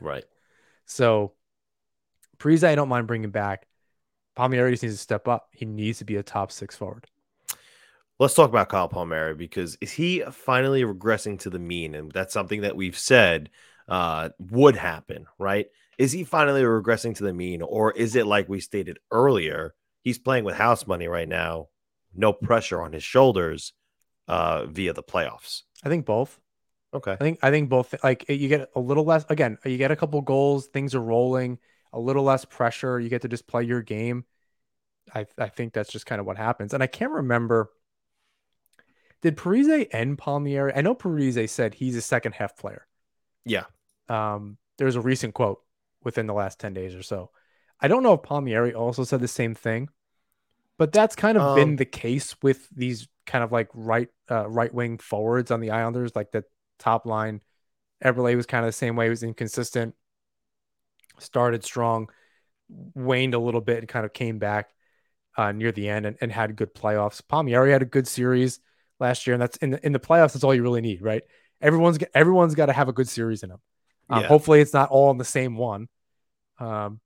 Right. 0.00 0.24
So 0.86 1.34
Parise, 2.38 2.64
I 2.64 2.74
don't 2.74 2.88
mind 2.88 3.06
bringing 3.06 3.30
back. 3.30 3.66
Palmieri 4.34 4.72
just 4.72 4.82
needs 4.82 4.96
to 4.96 5.00
step 5.00 5.28
up. 5.28 5.48
He 5.52 5.64
needs 5.64 5.98
to 5.98 6.04
be 6.04 6.16
a 6.16 6.22
top 6.24 6.50
six 6.50 6.74
forward. 6.74 7.06
Let's 8.18 8.34
talk 8.34 8.48
about 8.50 8.68
Kyle 8.70 8.88
Palmieri 8.88 9.34
because 9.34 9.78
is 9.80 9.92
he 9.92 10.24
finally 10.32 10.82
regressing 10.82 11.38
to 11.40 11.50
the 11.50 11.60
mean? 11.60 11.94
And 11.94 12.10
that's 12.10 12.32
something 12.34 12.62
that 12.62 12.74
we've 12.74 12.98
said 12.98 13.50
uh, 13.88 14.30
would 14.38 14.74
happen, 14.76 15.26
right? 15.38 15.68
Is 16.00 16.12
he 16.12 16.24
finally 16.24 16.62
regressing 16.62 17.14
to 17.16 17.24
the 17.24 17.34
mean, 17.34 17.60
or 17.60 17.92
is 17.92 18.16
it 18.16 18.26
like 18.26 18.48
we 18.48 18.58
stated 18.60 18.98
earlier? 19.10 19.74
He's 20.02 20.18
playing 20.18 20.44
with 20.44 20.54
house 20.54 20.86
money 20.86 21.08
right 21.08 21.28
now, 21.28 21.66
no 22.14 22.32
pressure 22.32 22.80
on 22.80 22.94
his 22.94 23.04
shoulders 23.04 23.74
uh, 24.26 24.64
via 24.64 24.94
the 24.94 25.02
playoffs. 25.02 25.64
I 25.84 25.90
think 25.90 26.06
both. 26.06 26.40
Okay. 26.94 27.12
I 27.12 27.16
think 27.16 27.38
I 27.42 27.50
think 27.50 27.68
both 27.68 27.94
like 28.02 28.24
you 28.30 28.48
get 28.48 28.70
a 28.74 28.80
little 28.80 29.04
less 29.04 29.26
again, 29.28 29.58
you 29.62 29.76
get 29.76 29.90
a 29.90 29.96
couple 29.96 30.18
goals, 30.22 30.68
things 30.68 30.94
are 30.94 31.02
rolling, 31.02 31.58
a 31.92 32.00
little 32.00 32.24
less 32.24 32.46
pressure, 32.46 32.98
you 32.98 33.10
get 33.10 33.20
to 33.20 33.28
just 33.28 33.46
play 33.46 33.64
your 33.64 33.82
game. 33.82 34.24
I 35.14 35.26
I 35.36 35.50
think 35.50 35.74
that's 35.74 35.92
just 35.92 36.06
kind 36.06 36.18
of 36.18 36.26
what 36.26 36.38
happens. 36.38 36.72
And 36.72 36.82
I 36.82 36.86
can't 36.86 37.12
remember 37.12 37.68
did 39.20 39.36
Parise 39.36 39.86
end 39.92 40.16
Palmieri? 40.16 40.72
I 40.74 40.80
know 40.80 40.94
Parise 40.94 41.46
said 41.50 41.74
he's 41.74 41.94
a 41.94 42.00
second 42.00 42.32
half 42.32 42.56
player. 42.56 42.86
Yeah. 43.44 43.64
Um 44.08 44.56
there's 44.78 44.96
a 44.96 45.02
recent 45.02 45.34
quote 45.34 45.60
within 46.04 46.26
the 46.26 46.34
last 46.34 46.58
10 46.60 46.74
days 46.74 46.94
or 46.94 47.02
so. 47.02 47.30
I 47.80 47.88
don't 47.88 48.02
know 48.02 48.14
if 48.14 48.22
Palmieri 48.22 48.74
also 48.74 49.04
said 49.04 49.20
the 49.20 49.28
same 49.28 49.54
thing, 49.54 49.88
but 50.78 50.92
that's 50.92 51.16
kind 51.16 51.36
of 51.38 51.42
Um, 51.42 51.54
been 51.54 51.76
the 51.76 51.84
case 51.84 52.36
with 52.42 52.68
these 52.70 53.08
kind 53.26 53.44
of 53.44 53.52
like 53.52 53.68
right 53.74 54.08
uh, 54.30 54.48
right 54.48 54.72
wing 54.72 54.98
forwards 54.98 55.50
on 55.50 55.60
the 55.60 55.70
Islanders, 55.72 56.16
like 56.16 56.32
the 56.32 56.44
top 56.78 57.06
line. 57.06 57.42
Eberle 58.04 58.36
was 58.36 58.46
kind 58.46 58.64
of 58.64 58.68
the 58.68 58.72
same 58.72 58.96
way. 58.96 59.06
He 59.06 59.10
was 59.10 59.22
inconsistent, 59.22 59.94
started 61.18 61.64
strong, 61.64 62.08
waned 62.68 63.34
a 63.34 63.38
little 63.38 63.60
bit, 63.60 63.78
and 63.78 63.88
kind 63.88 64.06
of 64.06 64.12
came 64.12 64.38
back 64.38 64.70
uh, 65.36 65.52
near 65.52 65.72
the 65.72 65.88
end 65.88 66.06
and, 66.06 66.18
and 66.20 66.32
had 66.32 66.56
good 66.56 66.74
playoffs. 66.74 67.22
Palmieri 67.26 67.72
had 67.72 67.82
a 67.82 67.86
good 67.86 68.08
series 68.08 68.60
last 69.00 69.26
year, 69.26 69.34
and 69.34 69.42
that's 69.42 69.58
in 69.58 69.70
the, 69.72 69.86
in 69.86 69.92
the 69.92 70.00
playoffs. 70.00 70.34
That's 70.34 70.44
all 70.44 70.54
you 70.54 70.62
really 70.62 70.80
need, 70.82 71.02
right? 71.02 71.22
Everyone's 71.60 71.98
everyone's 72.14 72.54
got 72.54 72.66
to 72.66 72.72
have 72.74 72.88
a 72.88 72.92
good 72.94 73.08
series 73.08 73.42
in 73.42 73.50
them. 73.50 73.60
Um, 74.10 74.22
Yeah. 74.22 74.28
Hopefully, 74.28 74.60
it's 74.60 74.74
not 74.74 74.90
all 74.90 75.10
in 75.10 75.18
the 75.18 75.24
same 75.24 75.56
one. 75.56 75.88
Um, 76.58 77.00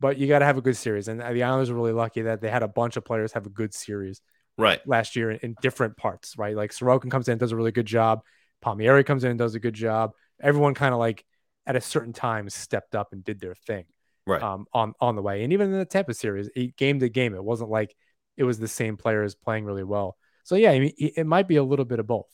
but 0.00 0.18
you 0.18 0.26
got 0.26 0.40
to 0.40 0.44
have 0.44 0.58
a 0.58 0.62
good 0.62 0.76
series, 0.76 1.06
and 1.06 1.20
the 1.20 1.44
Islanders 1.44 1.70
are 1.70 1.74
really 1.74 1.92
lucky 1.92 2.22
that 2.22 2.40
they 2.40 2.50
had 2.50 2.64
a 2.64 2.68
bunch 2.68 2.96
of 2.96 3.04
players 3.04 3.32
have 3.32 3.46
a 3.46 3.50
good 3.50 3.72
series 3.72 4.20
Right. 4.58 4.86
last 4.86 5.14
year 5.16 5.30
in, 5.30 5.38
in 5.42 5.56
different 5.62 5.96
parts, 5.96 6.36
right? 6.36 6.56
Like 6.56 6.72
Sorokin 6.72 7.10
comes 7.10 7.28
in, 7.28 7.32
and 7.32 7.40
does 7.40 7.52
a 7.52 7.56
really 7.56 7.70
good 7.70 7.86
job. 7.86 8.22
Palmieri 8.60 9.04
comes 9.04 9.24
in 9.24 9.30
and 9.30 9.38
does 9.38 9.54
a 9.54 9.60
good 9.60 9.74
job. 9.74 10.12
Everyone 10.40 10.74
kind 10.74 10.92
of 10.92 10.98
like 10.98 11.24
at 11.66 11.76
a 11.76 11.80
certain 11.80 12.12
time 12.12 12.50
stepped 12.50 12.94
up 12.94 13.12
and 13.12 13.22
did 13.24 13.40
their 13.40 13.54
thing 13.54 13.84
Right. 14.26 14.42
um, 14.42 14.66
on 14.72 14.94
on 15.00 15.14
the 15.16 15.22
way. 15.22 15.44
And 15.44 15.52
even 15.52 15.72
in 15.72 15.78
the 15.78 15.84
Tampa 15.84 16.14
series, 16.14 16.50
game 16.76 16.98
to 17.00 17.08
game, 17.08 17.34
it 17.34 17.42
wasn't 17.42 17.70
like 17.70 17.94
it 18.36 18.44
was 18.44 18.58
the 18.58 18.68
same 18.68 18.96
players 18.96 19.34
playing 19.34 19.64
really 19.64 19.84
well. 19.84 20.16
So 20.44 20.56
yeah, 20.56 20.72
I 20.72 20.80
mean, 20.80 20.92
it 20.98 21.12
it 21.18 21.26
might 21.26 21.46
be 21.46 21.56
a 21.56 21.64
little 21.64 21.84
bit 21.84 22.00
of 22.00 22.06
both. 22.06 22.28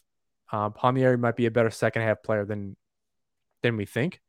Um, 0.50 0.72
Palmieri 0.72 1.18
might 1.18 1.36
be 1.36 1.46
a 1.46 1.50
better 1.50 1.70
second 1.70 2.02
half 2.02 2.22
player 2.22 2.46
than 2.46 2.76
than 3.62 3.76
we 3.76 3.84
think, 3.84 4.20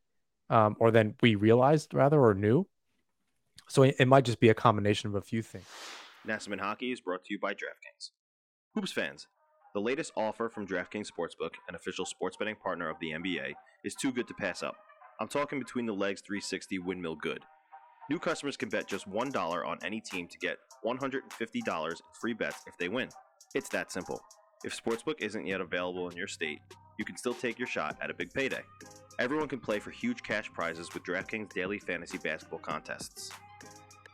um, 0.50 0.76
or 0.80 0.92
than 0.92 1.15
we 1.22 1.36
realized 1.36 1.94
rather 1.94 2.20
or 2.20 2.34
knew. 2.34 2.68
So 3.68 3.84
it, 3.84 4.08
might 4.08 4.26
just 4.26 4.39
be 4.39 4.50
a 4.50 4.56
combination 4.56 5.10
of 5.10 5.15
a 5.15 5.22
few 5.22 5.44
things. 5.44 5.65
Nasserman 6.28 6.60
Hockey 6.60 6.92
is 6.92 7.02
brought 7.02 7.24
to 7.26 7.34
you 7.34 7.39
by 7.39 7.54
DraftKings. 7.54 8.10
Hoops 8.74 8.92
fans, 8.92 9.28
the 9.74 9.82
latest 9.82 10.12
offer 10.15 10.50
from 10.50 10.65
DraftKings 10.65 11.08
Sportsbook, 11.08 11.52
an 11.68 11.76
official 11.76 12.06
sports 12.06 12.36
betting 12.38 12.56
partner 12.56 12.89
of 12.89 12.98
the 13.00 13.12
NBA, 13.12 13.54
is 13.84 13.94
too 13.94 14.12
good 14.12 14.28
to 14.28 14.34
pass 14.34 14.63
up. 14.63 14.76
I'm 15.20 15.28
talking 15.28 15.60
between 15.60 15.86
the 15.86 15.94
legs 15.94 16.22
360 16.22 16.80
windmill 16.80 17.15
good. 17.15 17.44
New 18.10 18.18
customers 18.18 18.58
can 18.58 18.70
bet 18.70 18.88
just 18.88 19.08
$1 19.08 19.68
on 19.68 19.78
any 19.84 20.02
team 20.02 20.28
to 20.28 20.38
get 20.39 20.58
$150 20.84 21.92
in 21.92 21.96
free 22.13 22.34
bets 22.34 22.63
if 22.65 22.76
they 22.78 22.89
win. 22.89 23.10
It's 23.54 23.70
that 23.70 23.92
simple. 23.92 24.20
If 24.63 24.76
Sportsbook 24.76 25.22
isn't 25.22 25.46
yet 25.46 25.62
available 25.62 26.10
in 26.10 26.18
your 26.18 26.28
state, 26.28 26.60
you 26.98 27.06
can 27.06 27.18
still 27.18 27.36
take 27.36 27.60
your 27.60 27.68
shot 27.68 27.98
at 28.02 28.10
a 28.10 28.13
big 28.13 28.34
payday. 28.34 28.63
Everyone 29.19 29.49
can 29.49 29.60
play 29.60 29.79
for 29.79 29.91
huge 29.91 30.23
cash 30.23 30.49
prizes 30.53 30.93
with 30.93 31.03
DraftKings 31.03 31.53
daily 31.53 31.77
fantasy 31.77 32.17
basketball 32.17 32.60
contests. 32.60 33.29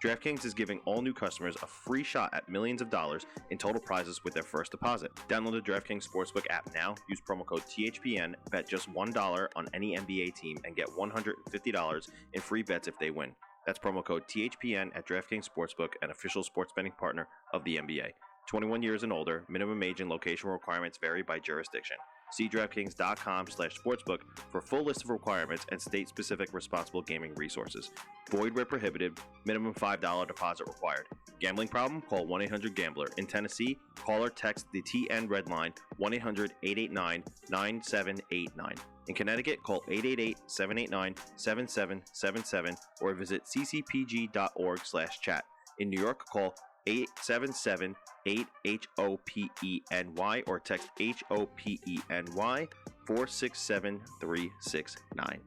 DraftKings 0.03 0.43
is 0.45 0.55
giving 0.55 0.79
all 0.85 0.99
new 1.03 1.13
customers 1.13 1.55
a 1.61 1.67
free 1.67 2.03
shot 2.03 2.33
at 2.33 2.49
millions 2.49 2.81
of 2.81 2.89
dollars 2.89 3.27
in 3.51 3.59
total 3.59 3.79
prizes 3.79 4.23
with 4.23 4.33
their 4.33 4.41
first 4.41 4.71
deposit. 4.71 5.11
Download 5.29 5.51
the 5.51 5.71
DraftKings 5.71 6.09
Sportsbook 6.09 6.45
app 6.49 6.73
now, 6.73 6.95
use 7.07 7.21
promo 7.21 7.45
code 7.45 7.61
THPN, 7.67 8.33
bet 8.49 8.67
just 8.67 8.91
$1 8.91 9.47
on 9.55 9.67
any 9.75 9.95
NBA 9.95 10.33
team, 10.33 10.57
and 10.65 10.75
get 10.75 10.87
$150 10.87 12.09
in 12.33 12.41
free 12.41 12.63
bets 12.63 12.87
if 12.87 12.97
they 12.97 13.11
win. 13.11 13.31
That's 13.67 13.77
promo 13.77 14.03
code 14.03 14.23
THPN 14.27 14.89
at 14.95 15.07
DraftKings 15.07 15.47
Sportsbook, 15.47 15.89
an 16.01 16.09
official 16.09 16.41
sports 16.41 16.73
betting 16.75 16.93
partner 16.93 17.27
of 17.53 17.63
the 17.63 17.77
NBA. 17.77 18.09
21 18.47 18.81
years 18.81 19.03
and 19.03 19.13
older, 19.13 19.43
minimum 19.49 19.83
age 19.83 20.01
and 20.01 20.09
location 20.09 20.49
requirements 20.49 20.97
vary 20.99 21.21
by 21.21 21.37
jurisdiction. 21.37 21.97
See 22.31 22.49
DraftKings.com 22.49 23.47
slash 23.47 23.79
sportsbook 23.79 24.21
for 24.51 24.61
full 24.61 24.83
list 24.83 25.03
of 25.03 25.09
requirements 25.09 25.65
and 25.71 25.81
state-specific 25.81 26.53
responsible 26.53 27.01
gaming 27.01 27.33
resources. 27.35 27.91
Void 28.31 28.55
where 28.55 28.65
prohibited. 28.65 29.19
Minimum 29.45 29.75
$5 29.75 30.27
deposit 30.27 30.67
required. 30.67 31.07
Gambling 31.39 31.67
problem? 31.67 32.01
Call 32.01 32.25
1-800-GAMBLER. 32.25 33.07
In 33.17 33.25
Tennessee, 33.25 33.77
call 33.95 34.23
or 34.23 34.29
text 34.29 34.67
the 34.73 34.81
TN 34.81 35.29
Red 35.29 35.49
Line 35.49 35.73
1-800-889-9789. 35.99 38.77
In 39.07 39.13
Connecticut, 39.13 39.61
call 39.63 39.81
888-789-7777 39.81 42.75
or 43.01 43.13
visit 43.13 43.43
ccpg.org 43.45 44.79
slash 44.83 45.19
chat. 45.19 45.45
In 45.79 45.89
New 45.89 46.01
York, 46.01 46.25
call 46.25 46.55
877 46.87 47.95
8 48.27 48.47
H 48.65 48.87
O 48.97 49.19
P 49.25 49.49
E 49.63 49.81
N 49.91 50.13
Y 50.15 50.43
or 50.47 50.59
text 50.59 50.89
H 50.99 51.23
O 51.31 51.45
P 51.55 51.79
E 51.85 51.99
N 52.09 52.25
Y 52.35 52.67
467 53.05 54.01
369. 54.19 55.39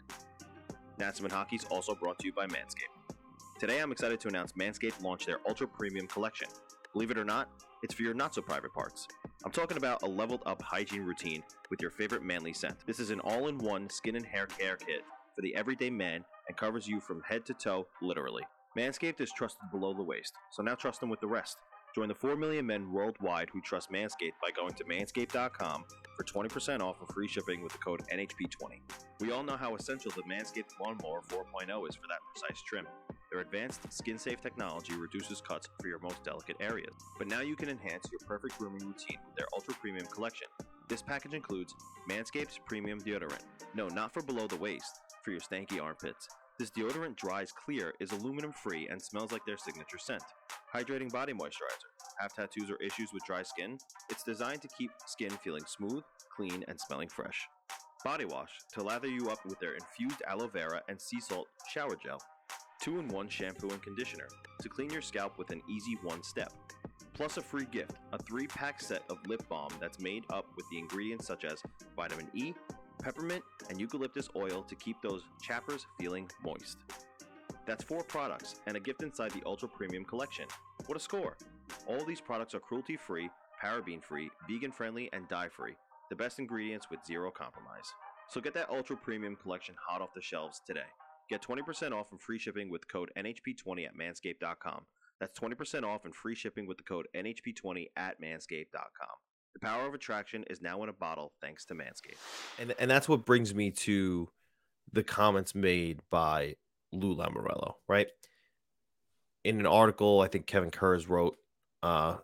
Natsman 0.99 1.31
Hockey 1.31 1.57
is 1.57 1.65
also 1.67 1.95
brought 1.95 2.19
to 2.19 2.27
you 2.27 2.33
by 2.33 2.47
Manscaped. 2.47 3.17
Today 3.59 3.81
I'm 3.81 3.93
excited 3.93 4.21
to 4.21 4.29
announce 4.29 4.53
Manscaped 4.53 5.03
launched 5.03 5.27
their 5.27 5.39
Ultra 5.47 5.69
Premium 5.69 6.07
Collection. 6.07 6.49
Believe 6.93 7.11
it 7.11 7.19
or 7.19 7.25
not, 7.25 7.49
it's 7.83 7.95
for 7.95 8.03
your 8.03 8.15
not 8.15 8.35
so 8.35 8.43
private 8.43 8.73
parts. 8.73 9.07
I'm 9.45 9.53
talking 9.53 9.77
about 9.77 10.03
a 10.03 10.07
leveled 10.07 10.43
up 10.47 10.61
hygiene 10.63 11.03
routine 11.03 11.43
with 11.71 11.81
your 11.81 11.91
favorite 11.91 12.23
manly 12.23 12.53
scent. 12.53 12.77
This 12.87 12.99
is 12.99 13.11
an 13.11 13.21
all 13.21 13.49
in 13.49 13.59
one 13.59 13.89
skin 13.89 14.17
and 14.17 14.27
hair 14.27 14.47
care 14.47 14.77
kit 14.77 15.03
for 15.37 15.43
the 15.43 15.55
everyday 15.55 15.91
man 15.91 16.25
and 16.49 16.57
covers 16.57 16.89
you 16.89 16.99
from 17.01 17.23
head 17.23 17.47
to 17.47 17.55
toe, 17.55 17.87
literally. 18.03 18.43
Manscaped 18.77 19.21
is 19.21 19.33
trusted 19.33 19.71
below 19.71 19.95
the 19.95 20.03
waist, 20.03 20.35
so 20.51 20.63
now 20.63 20.75
trust 20.75 21.01
them 21.01 21.09
with 21.09 21.21
the 21.21 21.27
rest. 21.27 21.57
Join 21.95 22.09
the 22.09 22.15
4 22.15 22.37
million 22.37 22.67
men 22.67 22.93
worldwide 22.93 23.49
who 23.51 23.61
trust 23.63 23.91
Manscaped 23.91 24.39
by 24.43 24.51
going 24.55 24.75
to 24.75 24.85
manscaped.com 24.85 25.85
for 26.17 26.25
20% 26.25 26.81
off 26.81 27.01
and 27.01 27.09
free 27.09 27.27
shipping 27.27 27.63
with 27.63 27.73
the 27.73 27.79
code 27.79 28.03
NHP20. 28.13 28.81
We 29.21 29.33
all 29.33 29.43
know 29.43 29.57
how 29.57 29.75
essential 29.75 30.13
the 30.15 30.23
Manscaped 30.23 30.79
Lawnmower 30.81 31.23
4.0 31.29 31.89
is 31.89 31.97
for 31.97 32.07
that 32.09 32.21
precise 32.31 32.63
trim. 32.63 32.87
Their 33.33 33.41
advanced 33.41 33.93
skin 33.93 34.19
safe 34.19 34.41
technology 34.41 34.95
reduces 34.95 35.41
cuts 35.41 35.69
for 35.81 35.89
your 35.89 35.99
most 35.99 36.23
delicate 36.25 36.57
areas. 36.61 36.95
But 37.19 37.29
now 37.29 37.41
you 37.41 37.57
can 37.57 37.69
enhance 37.69 38.09
your 38.13 38.21
perfect 38.27 38.59
grooming 38.59 38.87
routine 38.87 39.19
with 39.27 39.37
their 39.37 39.49
ultra 39.55 39.75
premium 39.75 40.07
collection. 40.07 40.49
This 40.89 41.03
package 41.03 41.35
includes 41.35 41.75
Manscaped's 42.09 42.61
premium 42.67 43.01
deodorant. 43.01 43.45
No, 43.75 43.89
not 43.89 44.13
for 44.13 44.23
below 44.23 44.47
the 44.47 44.57
waist, 44.57 45.01
for 45.23 45.31
your 45.31 45.41
stanky 45.41 45.83
armpits. 45.83 46.29
This 46.59 46.71
deodorant 46.71 47.15
dries 47.15 47.53
clear, 47.53 47.95
is 48.01 48.11
aluminum 48.11 48.53
free, 48.53 48.89
and 48.89 49.01
smells 49.01 49.31
like 49.31 49.47
their 49.47 49.57
signature 49.57 49.99
scent. 49.99 50.25
Hydrating 50.75 51.13
body 51.13 51.33
moisturizer. 51.33 51.91
Have 52.19 52.35
tattoos 52.35 52.69
or 52.69 52.77
issues 52.77 53.11
with 53.13 53.25
dry 53.25 53.45
skin? 53.45 53.79
It's 54.11 54.25
designed 54.25 54.63
to 54.63 54.69
keep 54.77 54.91
skin 55.07 55.31
feeling 55.45 55.63
smooth, 55.69 56.03
clean, 56.35 56.65
and 56.67 56.81
smelling 56.81 57.09
fresh. 57.09 57.47
Body 58.05 58.25
wash 58.25 58.51
to 58.75 58.83
lather 58.83 59.07
you 59.07 59.29
up 59.31 59.39
with 59.47 59.61
their 59.61 59.75
infused 59.75 60.21
aloe 60.27 60.49
vera 60.49 60.83
and 60.89 61.01
sea 61.01 61.21
salt 61.21 61.47
shower 61.73 61.95
gel. 62.05 62.21
two 62.81 62.99
in 62.99 63.07
one 63.09 63.29
shampoo 63.29 63.69
and 63.71 63.83
conditioner 63.83 64.29
to 64.61 64.69
clean 64.69 64.91
your 64.91 65.03
scalp 65.03 65.39
with 65.39 65.51
an 65.51 65.63
easy 65.69 65.97
one 66.03 66.23
step. 66.25 66.53
Plus, 67.15 67.37
a 67.37 67.43
free 67.43 67.67
gift 67.73 67.93
a 68.13 68.19
three 68.19 68.47
pack 68.47 68.81
set 68.81 69.03
of 69.11 69.19
lip 69.27 69.43
balm 69.49 69.71
that's 69.81 70.01
made 70.01 70.25
up 70.31 70.47
with 70.57 70.65
the 70.71 70.79
ingredients 70.79 71.27
such 71.27 71.45
as 71.45 71.63
vitamin 71.97 72.29
E, 72.35 72.53
peppermint, 72.99 73.43
and 73.69 73.81
eucalyptus 73.81 74.29
oil 74.37 74.63
to 74.63 74.75
keep 74.75 75.01
those 75.03 75.23
chappers 75.43 75.87
feeling 75.99 76.29
moist. 76.43 76.79
That's 77.67 77.85
four 77.85 78.03
products 78.03 78.57
and 78.67 78.77
a 78.77 78.81
gift 78.81 79.03
inside 79.03 79.33
the 79.33 79.43
Ultra 79.45 79.69
Premium 79.69 80.05
Collection. 80.05 80.47
What 80.87 80.97
a 80.97 81.01
score! 81.01 81.37
All 81.87 82.05
these 82.05 82.21
products 82.21 82.55
are 82.55 82.61
cruelty 82.61 82.97
free, 82.97 83.29
paraben 83.63 84.03
free, 84.03 84.31
vegan 84.49 84.73
friendly, 84.73 85.11
and 85.13 85.29
dye 85.29 85.49
free. 85.49 85.75
The 86.11 86.17
best 86.17 86.39
ingredients 86.39 86.87
with 86.91 87.05
zero 87.07 87.31
compromise. 87.31 87.93
So 88.29 88.41
get 88.41 88.55
that 88.55 88.71
Ultra 88.71 88.97
Premium 88.97 89.37
Collection 89.37 89.75
hot 89.79 90.01
off 90.01 90.15
the 90.15 90.23
shelves 90.23 90.63
today. 90.67 90.89
Get 91.29 91.43
20% 91.43 91.93
off 91.93 92.07
and 92.11 92.21
free 92.21 92.39
shipping 92.39 92.71
with 92.71 92.89
code 92.89 93.11
NHP20 93.19 93.87
at 93.87 93.97
manscaped.com. 93.97 94.87
That's 95.21 95.39
20% 95.39 95.85
off 95.85 96.05
and 96.05 96.15
free 96.15 96.35
shipping 96.35 96.67
with 96.67 96.79
the 96.79 96.85
code 96.85 97.09
NHP20 97.15 97.89
at 97.97 98.21
manscaped.com. 98.21 99.28
The 99.61 99.67
power 99.67 99.87
of 99.87 99.95
attraction 99.95 100.45
is 100.51 100.63
now 100.63 100.83
in 100.83 100.89
a 100.89 100.93
bottle 100.93 101.33
thanks 101.41 101.65
to 101.67 101.75
Manscaped. 101.75 102.19
And 102.59 102.75
and 102.79 102.91
that's 102.91 103.09
what 103.09 103.27
brings 103.27 103.55
me 103.55 103.71
to 103.73 104.29
the 104.93 105.03
comments 105.03 105.55
made 105.55 106.01
by 106.11 106.57
Lou 106.93 107.17
Lamoriello, 107.17 107.75
right? 107.89 108.09
In 109.45 109.59
an 109.59 109.67
article, 109.67 110.21
I 110.21 110.29
think 110.29 110.47
Kevin 110.47 110.71
Kurz 110.71 111.09
wrote 111.09 111.37
uh 111.83 112.19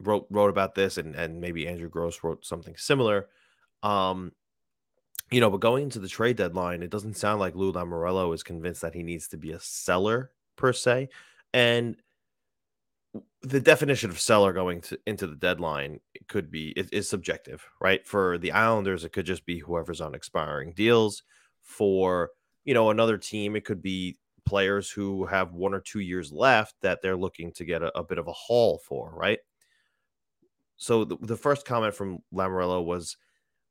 wrote 0.00 0.26
wrote 0.30 0.50
about 0.50 0.74
this 0.74 0.96
and 0.96 1.14
and 1.14 1.40
maybe 1.40 1.66
Andrew 1.66 1.88
Gross 1.88 2.22
wrote 2.22 2.44
something 2.44 2.76
similar. 2.76 3.28
Um 3.82 4.32
you 5.30 5.40
know, 5.40 5.50
but 5.50 5.60
going 5.60 5.84
into 5.84 5.98
the 5.98 6.08
trade 6.08 6.36
deadline, 6.36 6.82
it 6.82 6.90
doesn't 6.90 7.16
sound 7.16 7.40
like 7.40 7.56
Lou 7.56 7.72
Lamoriello 7.72 8.32
is 8.34 8.42
convinced 8.42 8.82
that 8.82 8.94
he 8.94 9.02
needs 9.02 9.26
to 9.28 9.36
be 9.36 9.52
a 9.52 9.58
seller 9.58 10.30
per 10.56 10.72
se. 10.72 11.08
And 11.52 11.96
the 13.42 13.60
definition 13.60 14.10
of 14.10 14.18
seller 14.20 14.52
going 14.52 14.80
to, 14.80 14.98
into 15.06 15.26
the 15.26 15.36
deadline 15.36 16.00
could 16.28 16.50
be 16.50 16.70
it 16.70 16.88
is 16.92 17.08
subjective, 17.08 17.64
right? 17.80 18.06
For 18.06 18.38
the 18.38 18.52
Islanders, 18.52 19.04
it 19.04 19.12
could 19.12 19.26
just 19.26 19.44
be 19.46 19.58
whoever's 19.58 20.00
on 20.00 20.14
expiring 20.14 20.72
deals. 20.72 21.22
For 21.62 22.30
you 22.64 22.74
know 22.74 22.90
another 22.90 23.18
team, 23.18 23.56
it 23.56 23.64
could 23.64 23.82
be 23.82 24.18
players 24.44 24.90
who 24.90 25.24
have 25.26 25.52
one 25.52 25.72
or 25.74 25.80
two 25.80 26.00
years 26.00 26.32
left 26.32 26.74
that 26.82 27.00
they're 27.02 27.16
looking 27.16 27.52
to 27.52 27.64
get 27.64 27.82
a, 27.82 27.96
a 27.98 28.02
bit 28.04 28.18
of 28.18 28.28
a 28.28 28.32
haul 28.32 28.78
for, 28.86 29.10
right? 29.14 29.38
So 30.76 31.04
the, 31.04 31.16
the 31.20 31.36
first 31.36 31.64
comment 31.66 31.94
from 31.94 32.18
Lamoriello 32.32 32.84
was, 32.84 33.16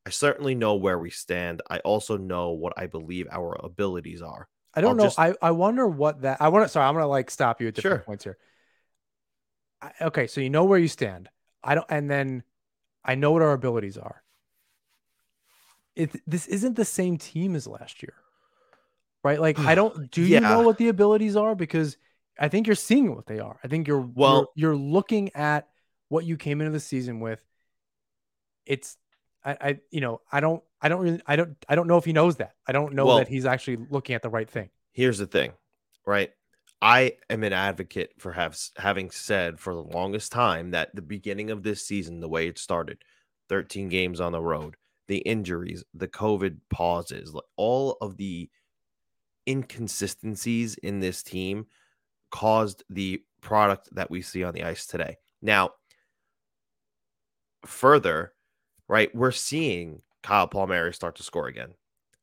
"I 0.05 0.09
certainly 0.09 0.55
know 0.55 0.75
where 0.75 0.97
we 0.97 1.09
stand. 1.09 1.61
I 1.69 1.79
also 1.79 2.17
know 2.17 2.51
what 2.51 2.73
I 2.77 2.87
believe 2.87 3.27
our 3.31 3.57
abilities 3.63 4.21
are." 4.21 4.47
I 4.73 4.81
don't 4.81 4.91
I'll 4.91 4.95
know. 4.95 5.03
just- 5.03 5.19
I, 5.19 5.35
I 5.41 5.51
wonder 5.51 5.87
what 5.87 6.21
that. 6.21 6.37
I 6.41 6.47
want 6.49 6.65
to. 6.65 6.69
Sorry, 6.69 6.87
I'm 6.87 6.93
gonna 6.95 7.07
like 7.07 7.29
stop 7.29 7.61
you 7.61 7.67
at 7.67 7.75
different 7.75 7.99
Sure. 7.99 8.05
points 8.05 8.23
here. 8.23 8.37
I, 9.83 9.91
okay, 10.05 10.27
so 10.27 10.39
you 10.39 10.49
know 10.49 10.63
where 10.63 10.79
you 10.79 10.87
stand. 10.87 11.29
I 11.63 11.75
don't, 11.75 11.85
and 11.89 12.09
then 12.09 12.43
I 13.03 13.15
know 13.15 13.31
what 13.31 13.41
our 13.41 13.51
abilities 13.51 13.97
are. 13.97 14.23
It 15.95 16.11
this 16.25 16.47
isn't 16.47 16.75
the 16.75 16.85
same 16.85 17.17
team 17.17 17.55
as 17.55 17.67
last 17.67 18.01
year, 18.01 18.13
right? 19.23 19.39
Like 19.39 19.59
I 19.59 19.73
hmm. 19.73 19.75
don't. 19.75 20.11
Do 20.11 20.21
you 20.21 20.39
know 20.39 20.61
what 20.61 20.77
the 20.77 20.87
abilities 20.87 21.35
are? 21.35 21.53
Because 21.53 21.97
I 22.39 22.47
think 22.47 22.65
you're 22.65 22.75
seeing 22.75 23.13
what 23.15 23.27
they 23.27 23.39
are. 23.39 23.59
I 23.63 23.67
think 23.67 23.87
you're 23.87 23.99
Well- 23.99 24.51
you're, 24.55 24.71
you're 24.71 24.79
looking 24.79 25.35
at 25.35 25.67
what 26.07 26.25
you 26.25 26.37
came 26.37 26.61
into 26.61 26.71
the 26.71 26.79
season 26.79 27.19
with. 27.19 27.43
It's 28.65 28.97
I, 29.43 29.57
I 29.59 29.79
you 29.91 30.01
know 30.01 30.21
I 30.31 30.39
don't 30.39 30.63
I 30.81 30.89
don't 30.89 31.01
really 31.01 31.21
I 31.27 31.35
don't 31.35 31.57
I 31.67 31.75
don't 31.75 31.87
know 31.87 31.97
if 31.97 32.05
he 32.05 32.13
knows 32.13 32.37
that. 32.37 32.55
I 32.65 32.71
don't 32.71 32.93
know 32.93 33.05
Well- 33.05 33.17
that 33.17 33.27
he's 33.27 33.45
actually 33.45 33.77
looking 33.89 34.15
at 34.15 34.21
the 34.21 34.29
right 34.29 34.49
thing. 34.49 34.69
here's 34.93 35.17
the 35.17 35.27
thing, 35.27 35.51
right? 36.05 36.31
I 36.83 37.13
am 37.29 37.45
an 37.45 37.53
advocate 37.53 38.11
for 38.17 38.33
have, 38.33 38.59
having 38.75 39.09
said 39.09 39.57
for 39.57 39.73
the 39.73 39.79
longest 39.79 40.33
time 40.33 40.71
that 40.71 40.93
the 40.93 41.01
beginning 41.01 41.49
of 41.49 41.63
this 41.63 41.87
season, 41.87 42.19
the 42.19 42.27
way 42.27 42.47
it 42.47 42.59
started, 42.59 42.97
13 43.47 43.87
games 43.87 44.19
on 44.19 44.33
the 44.33 44.41
road, 44.41 44.75
the 45.07 45.19
injuries, 45.19 45.85
the 45.93 46.09
COVID 46.09 46.57
pauses, 46.69 47.33
like 47.33 47.45
all 47.55 47.95
of 48.01 48.17
the 48.17 48.49
inconsistencies 49.47 50.75
in 50.75 50.99
this 50.99 51.23
team 51.23 51.67
caused 52.31 52.83
the 52.89 53.23
product 53.39 53.87
that 53.93 54.11
we 54.11 54.21
see 54.21 54.43
on 54.43 54.53
the 54.53 54.65
ice 54.65 54.85
today. 54.85 55.15
Now, 55.41 55.69
further, 57.65 58.33
right, 58.89 59.13
we're 59.15 59.31
seeing 59.31 60.01
Kyle 60.21 60.49
Palmieri 60.49 60.93
start 60.93 61.15
to 61.15 61.23
score 61.23 61.47
again. 61.47 61.75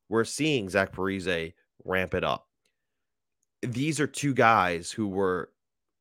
We're 0.07 0.23
seeing 0.23 0.69
Zach 0.69 0.93
Parise 0.93 1.53
ramp 1.83 2.13
it 2.13 2.23
up. 2.23 2.47
These 3.61 3.99
are 3.99 4.07
two 4.07 4.33
guys 4.33 4.91
who 4.91 5.07
were 5.07 5.51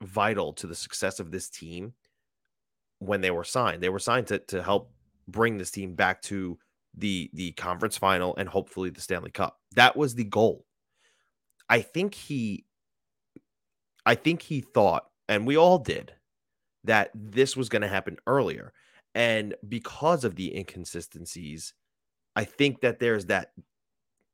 vital 0.03 0.53
to 0.55 0.67
the 0.67 0.75
success 0.75 1.21
of 1.21 1.31
this 1.31 1.49
team 1.49 1.93
when 3.01 3.21
they 3.21 3.31
were 3.31 3.45
signed. 3.45 3.83
They 3.83 3.89
were 3.89 3.99
signed 3.99 4.29
to, 4.29 4.39
to 4.39 4.63
help 4.63 4.93
bring 5.29 5.59
this 5.59 5.71
team 5.71 5.95
back 5.95 6.23
to 6.23 6.59
the 6.97 7.31
the 7.35 7.53
conference 7.53 7.97
final 7.97 8.35
and 8.37 8.49
hopefully 8.49 8.91
the 8.91 9.01
Stanley 9.01 9.31
Cup. 9.31 9.59
That 9.77 9.97
was 9.97 10.15
the 10.15 10.25
goal. 10.25 10.65
I 11.69 11.83
think 11.83 12.15
he 12.15 12.65
I 14.07 14.15
think 14.15 14.43
he 14.43 14.61
thought, 14.61 15.07
and 15.29 15.47
we 15.47 15.57
all 15.57 15.79
did, 15.79 16.13
that 16.85 17.11
this 17.15 17.57
was 17.57 17.69
going 17.69 17.83
to 17.83 17.89
happen 17.89 18.17
earlier. 18.27 18.73
And 19.15 19.55
because 19.69 20.25
of 20.25 20.37
the 20.37 20.57
inconsistencies, 20.57 21.75
I 22.37 22.45
think 22.45 22.81
that 22.81 23.01
there's 23.01 23.27
that, 23.27 23.53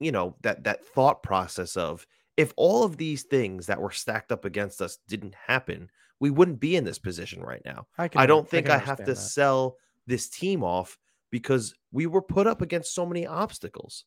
you 0.00 0.12
know, 0.12 0.36
that 0.42 0.64
that 0.64 0.84
thought 0.84 1.22
process 1.22 1.76
of 1.76 2.06
if 2.36 2.52
all 2.56 2.84
of 2.84 2.96
these 2.96 3.22
things 3.22 3.66
that 3.66 3.80
were 3.80 3.90
stacked 3.90 4.30
up 4.30 4.44
against 4.44 4.82
us 4.82 4.98
didn't 5.08 5.34
happen, 5.46 5.90
we 6.20 6.30
wouldn't 6.30 6.60
be 6.60 6.76
in 6.76 6.84
this 6.84 6.98
position 6.98 7.42
right 7.42 7.62
now. 7.64 7.86
I 7.98 8.08
can. 8.08 8.20
I 8.20 8.26
don't 8.26 8.48
think 8.48 8.66
can 8.66 8.76
I, 8.76 8.78
have 8.78 8.98
to 8.98 9.04
that. 9.04 9.16
sell 9.16 9.76
this 10.06 10.28
team 10.28 10.62
off 10.62 10.98
because 11.30 11.74
we 11.92 12.06
were 12.06 12.22
put 12.22 12.46
up 12.46 12.62
against 12.62 12.94
so 12.94 13.06
many 13.06 13.26
obstacles. 13.26 14.04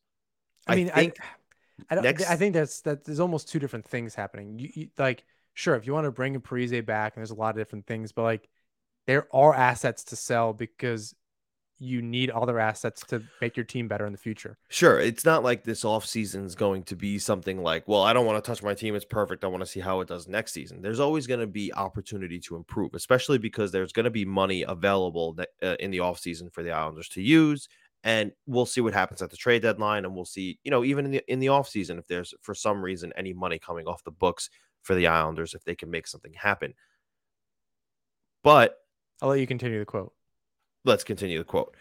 I 0.68 0.76
mean, 0.76 0.92
I, 0.94 1.02
think 1.02 1.18
I 1.90 1.96
don't. 1.96 2.04
next- 2.04 2.30
I 2.30 2.36
think 2.36 2.54
that's 2.54 2.82
that. 2.82 3.04
There's 3.04 3.20
almost 3.20 3.50
two 3.50 3.60
different 3.60 3.86
things 3.86 4.16
happening. 4.16 4.60
You, 4.60 4.70
you 4.74 4.90
like, 4.98 5.24
sure, 5.54 5.76
if 5.76 5.88
you 5.88 5.94
want 5.94 6.06
to 6.06 6.12
bring 6.12 6.36
a 6.36 6.40
Parise 6.40 6.86
back, 6.86 7.16
and 7.16 7.22
there's 7.22 7.32
a 7.32 7.36
lot 7.36 7.52
of 7.52 7.56
different 7.58 7.88
things, 7.88 8.12
but 8.12 8.24
like, 8.24 8.48
there 9.08 9.28
are 9.34 9.54
assets 9.54 10.06
to 10.06 10.16
sell 10.16 10.54
because 10.54 11.16
you 11.80 12.02
need 12.02 12.30
other 12.30 12.60
assets 12.60 13.04
to 13.08 13.24
make 13.42 13.56
your 13.56 13.64
team 13.64 13.88
better 13.88 14.06
in 14.06 14.12
the 14.12 14.18
future. 14.18 14.58
Sure, 14.68 15.00
it's 15.00 15.24
not 15.24 15.44
like 15.44 15.64
this 15.64 15.84
offseason 15.84 16.46
is 16.46 16.54
going 16.54 16.84
to 16.84 16.96
be 16.96 17.18
something 17.18 17.64
like, 17.64 17.88
well, 17.88 18.02
I 18.02 18.12
don't 18.12 18.26
want 18.26 18.44
to 18.44 18.48
touch 18.48 18.62
my 18.62 18.74
team. 18.74 18.96
It's 18.96 19.06
perfect. 19.06 19.44
I 19.44 19.48
want 19.48 19.62
to 19.62 19.70
see 19.70 19.80
how 19.80 20.02
it 20.02 20.10
does 20.10 20.28
next 20.28 20.52
season. 20.52 20.82
There's 20.82 21.00
always 21.00 21.26
going 21.26 21.40
to 21.40 21.48
be 21.48 21.74
opportunity 21.74 22.40
to 22.42 22.58
improve, 22.58 22.94
especially 22.94 23.38
because 23.38 23.72
there's 23.72 23.94
going 23.94 24.04
to 24.04 24.10
be 24.10 24.26
money 24.26 24.64
available 24.64 25.34
that, 25.34 25.50
uh, 25.64 25.76
in 25.80 25.90
the 25.92 26.00
offseason 26.00 26.52
for 26.52 26.64
the 26.64 26.72
Islanders 26.72 27.08
to 27.10 27.22
use. 27.22 27.70
And 28.04 28.32
we'll 28.46 28.66
see 28.66 28.82
what 28.82 28.94
happens 28.94 29.22
at 29.22 29.30
the 29.30 29.38
trade 29.38 29.62
deadline. 29.62 30.06
And 30.06 30.16
we'll 30.16 30.26
see, 30.26 30.60
you 30.64 30.72
know, 30.72 30.84
even 30.84 31.06
in 31.06 31.12
the 31.12 31.24
in 31.32 31.40
the 31.40 31.48
offseason, 31.48 31.98
if 31.98 32.08
there's 32.08 32.34
for 32.42 32.56
some 32.56 32.82
reason 32.82 33.12
any 33.16 33.34
money 33.34 33.60
coming 33.60 33.88
off 33.88 34.04
the 34.04 34.12
books 34.12 34.50
for 34.84 34.96
the 34.96 35.08
Islanders, 35.08 35.54
if 35.54 35.64
they 35.64 35.76
can 35.76 35.90
make 35.90 36.08
something 36.08 36.34
happen. 36.34 36.74
But 38.44 38.76
I'll 39.22 39.30
let 39.30 39.40
you 39.40 39.48
continue 39.48 39.80
the 39.80 39.86
quote. 39.86 40.14
Let's 40.86 41.04
continue 41.04 41.38
the 41.38 41.44
quote. 41.44 41.76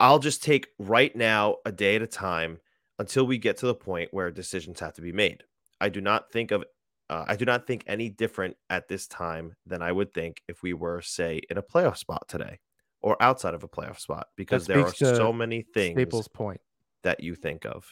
I'll 0.00 0.18
just 0.18 0.42
take 0.42 0.68
right 0.78 1.14
now 1.14 1.56
a 1.64 1.72
day 1.72 1.96
at 1.96 2.02
a 2.02 2.06
time 2.06 2.58
until 2.98 3.26
we 3.26 3.38
get 3.38 3.58
to 3.58 3.66
the 3.66 3.74
point 3.74 4.12
where 4.12 4.30
decisions 4.30 4.80
have 4.80 4.94
to 4.94 5.02
be 5.02 5.12
made. 5.12 5.44
I 5.80 5.88
do 5.88 6.00
not 6.00 6.30
think 6.30 6.50
of 6.50 6.64
uh, 7.10 7.24
I 7.26 7.36
do 7.36 7.46
not 7.46 7.66
think 7.66 7.84
any 7.86 8.10
different 8.10 8.56
at 8.68 8.88
this 8.88 9.06
time 9.06 9.56
than 9.66 9.80
I 9.80 9.90
would 9.90 10.12
think 10.12 10.42
if 10.46 10.62
we 10.62 10.74
were 10.74 11.00
say 11.00 11.40
in 11.48 11.56
a 11.56 11.62
playoff 11.62 11.96
spot 11.96 12.28
today 12.28 12.58
or 13.00 13.20
outside 13.22 13.54
of 13.54 13.64
a 13.64 13.68
playoff 13.68 13.98
spot 13.98 14.26
because 14.36 14.66
there 14.66 14.84
are 14.84 14.92
so 14.92 15.32
many 15.32 15.62
things 15.62 15.94
Staples' 15.94 16.28
point, 16.28 16.60
that 17.04 17.20
you 17.20 17.34
think 17.34 17.64
of. 17.64 17.86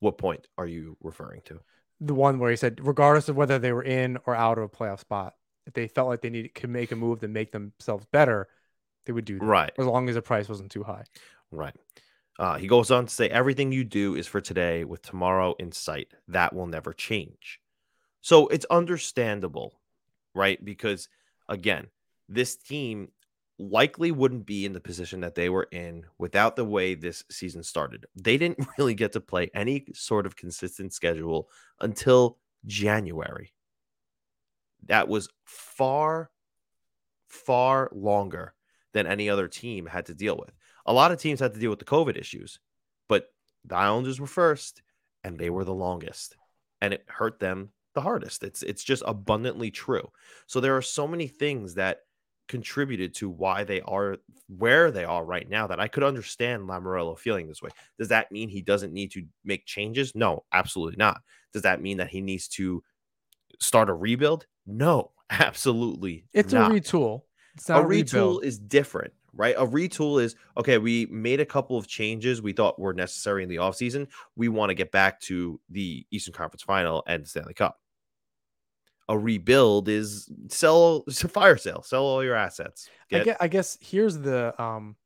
What 0.00 0.18
point 0.18 0.46
are 0.56 0.66
you 0.66 0.96
referring 1.00 1.42
to? 1.46 1.60
the 2.00 2.14
one 2.14 2.38
where 2.38 2.50
he 2.50 2.56
said, 2.56 2.78
regardless 2.86 3.28
of 3.28 3.36
whether 3.36 3.58
they 3.58 3.72
were 3.72 3.82
in 3.82 4.18
or 4.26 4.34
out 4.34 4.58
of 4.58 4.64
a 4.64 4.68
playoff 4.68 5.00
spot, 5.00 5.34
if 5.66 5.74
they 5.74 5.88
felt 5.88 6.08
like 6.08 6.22
they 6.22 6.30
needed 6.30 6.54
could 6.54 6.70
make 6.70 6.92
a 6.92 6.96
move 6.96 7.20
to 7.20 7.28
make 7.28 7.52
themselves 7.52 8.06
better, 8.12 8.48
they 9.08 9.12
would 9.14 9.24
do 9.24 9.38
that, 9.38 9.44
Right. 9.46 9.72
as 9.78 9.86
long 9.86 10.08
as 10.10 10.14
the 10.16 10.22
price 10.22 10.48
wasn't 10.50 10.70
too 10.70 10.82
high. 10.82 11.04
Right. 11.50 11.74
Uh, 12.38 12.58
he 12.58 12.66
goes 12.68 12.90
on 12.90 13.06
to 13.06 13.12
say, 13.12 13.28
everything 13.30 13.72
you 13.72 13.82
do 13.82 14.14
is 14.14 14.26
for 14.26 14.40
today 14.40 14.84
with 14.84 15.00
tomorrow 15.02 15.54
in 15.58 15.72
sight. 15.72 16.12
That 16.28 16.52
will 16.52 16.66
never 16.66 16.92
change. 16.92 17.58
So 18.20 18.48
it's 18.48 18.66
understandable, 18.66 19.80
right? 20.34 20.62
Because 20.62 21.08
again, 21.48 21.86
this 22.28 22.54
team 22.54 23.10
likely 23.58 24.12
wouldn't 24.12 24.44
be 24.44 24.66
in 24.66 24.74
the 24.74 24.80
position 24.80 25.20
that 25.20 25.34
they 25.34 25.48
were 25.48 25.68
in 25.72 26.04
without 26.18 26.54
the 26.54 26.64
way 26.66 26.94
this 26.94 27.24
season 27.30 27.62
started. 27.62 28.04
They 28.14 28.36
didn't 28.36 28.64
really 28.78 28.94
get 28.94 29.12
to 29.12 29.20
play 29.20 29.50
any 29.54 29.86
sort 29.94 30.26
of 30.26 30.36
consistent 30.36 30.92
schedule 30.92 31.48
until 31.80 32.36
January. 32.66 33.54
That 34.84 35.08
was 35.08 35.28
far, 35.44 36.30
far 37.26 37.88
longer 37.92 38.54
than 38.98 39.06
any 39.06 39.30
other 39.30 39.48
team 39.48 39.86
had 39.86 40.06
to 40.06 40.14
deal 40.14 40.36
with. 40.36 40.50
A 40.86 40.92
lot 40.92 41.12
of 41.12 41.20
teams 41.20 41.40
had 41.40 41.54
to 41.54 41.60
deal 41.60 41.70
with 41.70 41.78
the 41.78 41.84
COVID 41.84 42.18
issues, 42.18 42.58
but 43.08 43.28
the 43.64 43.76
Islanders 43.76 44.20
were 44.20 44.26
first 44.26 44.82
and 45.22 45.38
they 45.38 45.50
were 45.50 45.64
the 45.64 45.74
longest. 45.74 46.36
And 46.80 46.92
it 46.92 47.04
hurt 47.08 47.38
them 47.38 47.70
the 47.94 48.00
hardest. 48.00 48.42
It's 48.42 48.62
it's 48.62 48.84
just 48.84 49.02
abundantly 49.06 49.70
true. 49.70 50.08
So 50.46 50.60
there 50.60 50.76
are 50.76 50.82
so 50.82 51.08
many 51.08 51.26
things 51.26 51.74
that 51.74 52.00
contributed 52.48 53.14
to 53.14 53.28
why 53.28 53.64
they 53.64 53.80
are 53.82 54.16
where 54.48 54.90
they 54.90 55.04
are 55.04 55.24
right 55.24 55.48
now 55.48 55.66
that 55.66 55.80
I 55.80 55.88
could 55.88 56.04
understand 56.04 56.68
Lamoriello 56.68 57.18
feeling 57.18 57.46
this 57.46 57.62
way. 57.62 57.70
Does 57.98 58.08
that 58.08 58.32
mean 58.32 58.48
he 58.48 58.62
doesn't 58.62 58.92
need 58.92 59.12
to 59.12 59.24
make 59.44 59.66
changes? 59.66 60.14
No, 60.14 60.44
absolutely 60.52 60.96
not. 60.96 61.20
Does 61.52 61.62
that 61.62 61.82
mean 61.82 61.98
that 61.98 62.08
he 62.08 62.20
needs 62.20 62.48
to 62.48 62.82
start 63.60 63.90
a 63.90 63.94
rebuild? 63.94 64.46
No, 64.66 65.12
absolutely. 65.30 66.24
It's 66.32 66.52
not. 66.52 66.70
a 66.70 66.74
retool. 66.74 67.22
A 67.68 67.72
retool 67.72 67.88
rebuild. 67.88 68.44
is 68.44 68.58
different, 68.58 69.12
right? 69.32 69.54
A 69.56 69.66
retool 69.66 70.22
is 70.22 70.36
okay, 70.56 70.78
we 70.78 71.06
made 71.06 71.40
a 71.40 71.46
couple 71.46 71.76
of 71.76 71.86
changes 71.86 72.42
we 72.42 72.52
thought 72.52 72.78
were 72.78 72.92
necessary 72.92 73.42
in 73.42 73.48
the 73.48 73.56
offseason. 73.56 74.08
We 74.36 74.48
want 74.48 74.70
to 74.70 74.74
get 74.74 74.92
back 74.92 75.20
to 75.22 75.60
the 75.70 76.06
Eastern 76.10 76.34
Conference 76.34 76.62
final 76.62 77.02
and 77.06 77.24
the 77.24 77.28
Stanley 77.28 77.54
Cup. 77.54 77.78
A 79.08 79.18
rebuild 79.18 79.88
is 79.88 80.30
sell 80.48 81.04
it's 81.06 81.24
a 81.24 81.28
fire 81.28 81.56
sale, 81.56 81.82
sell 81.82 82.04
all 82.04 82.22
your 82.22 82.34
assets. 82.34 82.88
I 83.12 83.20
guess, 83.20 83.36
I 83.40 83.48
guess 83.48 83.78
here's 83.80 84.18
the 84.18 84.60
um 84.62 84.96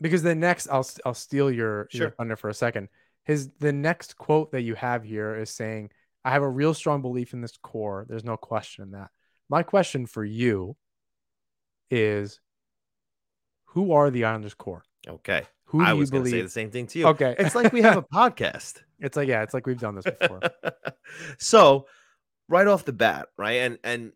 because 0.00 0.22
the 0.22 0.34
next 0.34 0.68
I'll 0.68 0.86
I'll 1.04 1.14
steal 1.14 1.50
your, 1.50 1.88
your 1.92 2.10
thunder 2.10 2.36
for 2.36 2.48
a 2.48 2.54
second. 2.54 2.88
His 3.24 3.50
the 3.58 3.72
next 3.72 4.16
quote 4.16 4.52
that 4.52 4.62
you 4.62 4.74
have 4.74 5.02
here 5.02 5.34
is 5.34 5.50
saying, 5.50 5.90
"I 6.24 6.30
have 6.30 6.42
a 6.42 6.48
real 6.48 6.74
strong 6.74 7.02
belief 7.02 7.32
in 7.32 7.40
this 7.40 7.56
core. 7.56 8.06
There's 8.08 8.24
no 8.24 8.36
question 8.36 8.84
in 8.84 8.90
that." 8.92 9.10
My 9.48 9.62
question 9.62 10.06
for 10.06 10.24
you 10.24 10.76
is, 11.90 12.40
who 13.66 13.92
are 13.92 14.10
the 14.10 14.24
Islanders 14.24 14.54
core? 14.54 14.82
okay. 15.08 15.44
Who 15.70 15.80
do 15.80 15.84
I 15.84 15.92
you 15.94 15.98
was 15.98 16.10
gonna 16.10 16.24
say 16.26 16.30
believe? 16.30 16.44
the 16.44 16.50
same 16.50 16.70
thing 16.70 16.86
to 16.86 16.98
you. 17.00 17.06
Okay, 17.08 17.34
It's 17.40 17.56
like 17.56 17.72
we 17.72 17.82
have 17.82 17.96
a 17.96 18.02
podcast. 18.14 18.82
it's 19.00 19.16
like 19.16 19.26
yeah, 19.26 19.42
it's 19.42 19.52
like 19.52 19.66
we've 19.66 19.80
done 19.80 19.96
this 19.96 20.04
before. 20.04 20.40
so 21.38 21.86
right 22.48 22.68
off 22.68 22.84
the 22.84 22.92
bat, 22.92 23.26
right? 23.36 23.54
And 23.62 23.78
and 23.82 24.12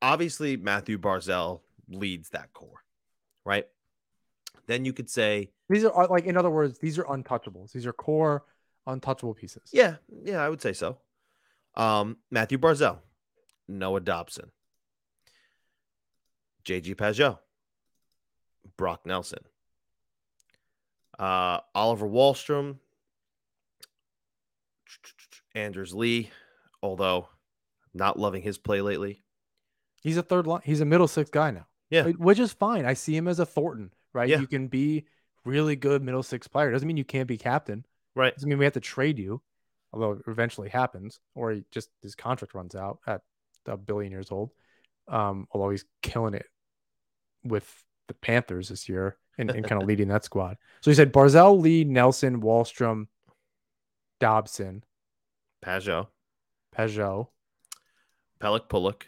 obviously 0.00 0.56
Matthew 0.56 0.96
Barzal 0.96 1.60
leads 1.88 2.30
that 2.30 2.52
core, 2.52 2.84
right? 3.44 3.66
Then 4.68 4.84
you 4.84 4.92
could 4.92 5.10
say, 5.10 5.50
These 5.68 5.84
are 5.84 6.06
like 6.06 6.24
in 6.24 6.36
other 6.36 6.50
words, 6.50 6.78
these 6.78 7.00
are 7.00 7.04
untouchables. 7.04 7.72
These 7.72 7.84
are 7.86 7.92
core 7.92 8.44
untouchable 8.86 9.34
pieces. 9.34 9.70
yeah, 9.72 9.96
yeah, 10.24 10.38
I 10.38 10.48
would 10.48 10.62
say 10.62 10.72
so. 10.72 10.98
Um, 11.74 12.16
Matthew 12.30 12.58
Barzal, 12.58 12.98
Noah 13.66 14.00
Dobson, 14.00 14.52
JG 16.64 16.94
Pageau, 16.96 17.38
Brock 18.76 19.06
Nelson, 19.06 19.40
uh, 21.18 21.60
Oliver 21.74 22.06
Wahlstrom, 22.06 22.76
Anders 25.54 25.94
Lee, 25.94 26.30
although 26.82 27.28
not 27.94 28.18
loving 28.18 28.42
his 28.42 28.58
play 28.58 28.80
lately. 28.80 29.22
He's 30.02 30.16
a 30.16 30.22
third 30.22 30.46
line. 30.46 30.62
He's 30.64 30.80
a 30.80 30.84
middle 30.84 31.08
six 31.08 31.30
guy 31.30 31.50
now. 31.50 31.66
Yeah. 31.90 32.04
Which 32.04 32.38
is 32.38 32.52
fine. 32.52 32.86
I 32.86 32.94
see 32.94 33.16
him 33.16 33.28
as 33.28 33.40
a 33.40 33.46
Thornton, 33.46 33.92
right? 34.12 34.28
Yeah. 34.28 34.40
You 34.40 34.46
can 34.46 34.68
be 34.68 35.04
really 35.44 35.76
good 35.76 36.02
middle 36.02 36.22
six 36.22 36.48
player. 36.48 36.70
Doesn't 36.70 36.86
mean 36.86 36.96
you 36.96 37.04
can't 37.04 37.28
be 37.28 37.36
captain. 37.36 37.84
Right. 38.14 38.34
Doesn't 38.34 38.48
mean 38.48 38.58
we 38.58 38.64
have 38.64 38.74
to 38.74 38.80
trade 38.80 39.18
you, 39.18 39.42
although 39.92 40.12
it 40.12 40.22
eventually 40.26 40.68
happens, 40.68 41.20
or 41.34 41.50
he 41.52 41.64
just 41.70 41.90
his 42.02 42.14
contract 42.14 42.54
runs 42.54 42.74
out 42.74 42.98
at 43.06 43.22
a 43.66 43.76
billion 43.76 44.12
years 44.12 44.30
old. 44.30 44.50
Um, 45.10 45.46
although 45.50 45.70
he's 45.70 45.84
killing 46.02 46.34
it 46.34 46.46
with 47.44 47.68
the 48.08 48.14
Panthers 48.14 48.68
this 48.68 48.88
year 48.88 49.16
and, 49.38 49.50
and 49.50 49.66
kind 49.66 49.82
of 49.82 49.88
leading 49.88 50.08
that 50.08 50.24
squad. 50.24 50.56
So 50.80 50.90
he 50.90 50.94
said 50.94 51.12
Barzal, 51.12 51.60
Lee, 51.60 51.84
Nelson, 51.84 52.40
Wahlstrom, 52.40 53.08
Dobson, 54.20 54.84
Pageau, 55.64 56.08
Pageau. 56.76 57.28
Pelech 58.40 58.68
Pulock, 58.68 59.06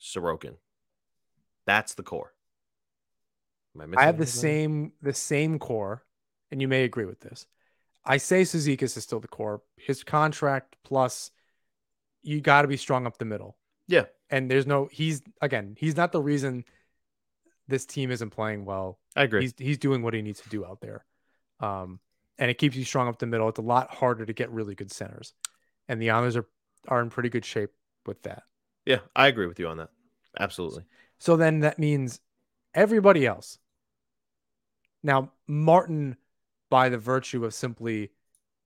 Sorokin. 0.00 0.56
That's 1.66 1.94
the 1.94 2.02
core. 2.02 2.32
Am 3.78 3.94
I, 3.96 4.02
I 4.02 4.06
have 4.06 4.18
the 4.18 4.26
same 4.26 4.92
the 5.02 5.12
same 5.12 5.58
core, 5.58 6.04
and 6.50 6.62
you 6.62 6.68
may 6.68 6.84
agree 6.84 7.04
with 7.04 7.20
this. 7.20 7.46
I 8.04 8.18
say 8.18 8.42
Cizikas 8.42 8.96
is 8.96 9.02
still 9.02 9.20
the 9.20 9.28
core. 9.28 9.62
His 9.76 10.04
contract 10.04 10.76
plus, 10.84 11.30
you 12.22 12.40
got 12.40 12.62
to 12.62 12.68
be 12.68 12.76
strong 12.76 13.06
up 13.06 13.18
the 13.18 13.24
middle. 13.24 13.56
Yeah. 13.86 14.04
and 14.30 14.50
there's 14.50 14.66
no. 14.66 14.88
He's 14.90 15.22
again. 15.40 15.76
He's 15.78 15.96
not 15.96 16.12
the 16.12 16.22
reason 16.22 16.64
this 17.68 17.86
team 17.86 18.10
isn't 18.10 18.30
playing 18.30 18.64
well. 18.64 18.98
I 19.16 19.24
agree. 19.24 19.42
He's 19.42 19.54
he's 19.58 19.78
doing 19.78 20.02
what 20.02 20.14
he 20.14 20.22
needs 20.22 20.40
to 20.40 20.48
do 20.48 20.64
out 20.64 20.80
there, 20.80 21.04
um, 21.60 22.00
and 22.38 22.50
it 22.50 22.58
keeps 22.58 22.76
you 22.76 22.84
strong 22.84 23.08
up 23.08 23.18
the 23.18 23.26
middle. 23.26 23.48
It's 23.48 23.58
a 23.58 23.62
lot 23.62 23.94
harder 23.94 24.24
to 24.26 24.32
get 24.32 24.50
really 24.50 24.74
good 24.74 24.92
centers, 24.92 25.34
and 25.88 26.00
the 26.00 26.10
Islanders 26.10 26.36
are 26.36 26.46
are 26.88 27.00
in 27.00 27.10
pretty 27.10 27.28
good 27.28 27.44
shape 27.44 27.70
with 28.06 28.22
that. 28.22 28.42
yeah, 28.84 28.98
I 29.16 29.28
agree 29.28 29.46
with 29.46 29.58
you 29.58 29.68
on 29.68 29.78
that. 29.78 29.90
Absolutely. 30.38 30.84
So 31.18 31.36
then 31.36 31.60
that 31.60 31.78
means 31.78 32.20
everybody 32.74 33.26
else. 33.26 33.58
Now, 35.02 35.32
Martin, 35.46 36.16
by 36.70 36.88
the 36.88 36.98
virtue 36.98 37.44
of 37.44 37.54
simply 37.54 38.10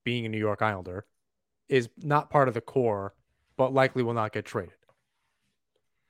being 0.04 0.24
a 0.24 0.28
New 0.28 0.38
York 0.38 0.62
Islander, 0.62 1.04
is 1.68 1.88
not 1.98 2.30
part 2.30 2.48
of 2.48 2.54
the 2.54 2.60
core, 2.60 3.14
but 3.56 3.72
likely 3.74 4.02
will 4.02 4.14
not 4.14 4.32
get 4.32 4.44
traded. 4.44 4.74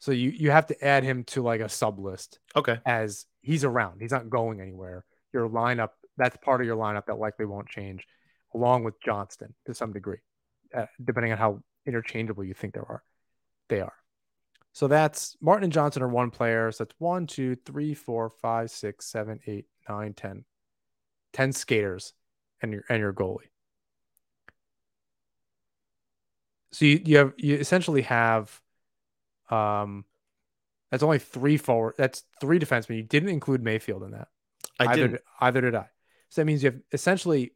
So 0.01 0.13
you 0.13 0.31
you 0.31 0.51
have 0.51 0.67
to 0.69 0.85
add 0.85 1.03
him 1.05 1.25
to 1.25 1.43
like 1.43 1.61
a 1.61 1.69
sub 1.69 1.99
list 1.99 2.39
Okay. 2.55 2.79
as 2.87 3.27
he's 3.41 3.65
around. 3.65 4.01
He's 4.01 4.13
not 4.13 4.31
going 4.31 4.61
anywhere. 4.61 5.05
Your 5.33 5.49
lineup, 5.49 5.91
that's 6.17 6.37
part 6.39 6.61
of 6.61 6.67
your 6.67 6.77
lineup 6.77 7.07
that 7.07 7.19
likely 7.19 7.47
won't 7.47 7.69
change, 7.69 8.07
along 8.55 8.85
with 8.85 9.01
Johnston 9.01 9.55
to 9.67 9.75
some 9.75 9.93
degree, 9.93 10.19
uh, 10.75 10.87
depending 11.03 11.33
on 11.33 11.39
how 11.39 11.63
interchangeable 11.87 12.45
you 12.45 12.55
think 12.55 12.75
there 12.75 12.87
are. 12.89 13.03
They 13.69 13.81
are. 13.81 13.93
So 14.73 14.87
that's 14.87 15.37
Martin 15.41 15.65
and 15.65 15.73
Johnston 15.73 16.03
are 16.03 16.09
one 16.09 16.31
player. 16.31 16.71
So 16.71 16.85
that's 16.85 16.95
one, 16.99 17.27
two, 17.27 17.57
three, 17.57 17.95
four, 17.95 18.31
five, 18.31 18.71
six, 18.71 19.07
seven, 19.07 19.41
eight, 19.47 19.67
nine, 19.89 20.15
ten. 20.15 20.45
Ten 21.33 21.53
skaters 21.53 22.15
and 22.63 22.73
your 22.73 22.85
and 22.89 23.01
your 23.01 23.13
goalie. 23.13 23.51
So 26.73 26.85
you, 26.85 27.03
you 27.05 27.19
have 27.19 27.33
you 27.37 27.57
essentially 27.57 28.03
have 28.03 28.61
um 29.51 30.05
that's 30.91 31.03
only 31.03 31.19
three 31.19 31.57
forward 31.57 31.95
that's 31.99 32.23
three 32.41 32.59
defensemen. 32.59 32.97
You 32.97 33.03
didn't 33.03 33.31
include 33.31 33.63
Mayfield 33.63 34.03
in 34.03 34.13
that. 34.13 34.29
I 34.81 34.87
either 34.87 35.09
didn't. 35.09 35.23
either 35.41 35.61
did 35.61 35.75
I. 35.75 35.89
So 36.31 36.41
that 36.41 36.47
means 36.47 36.63
you 36.63 36.71
have 36.71 36.81
essentially 36.93 37.53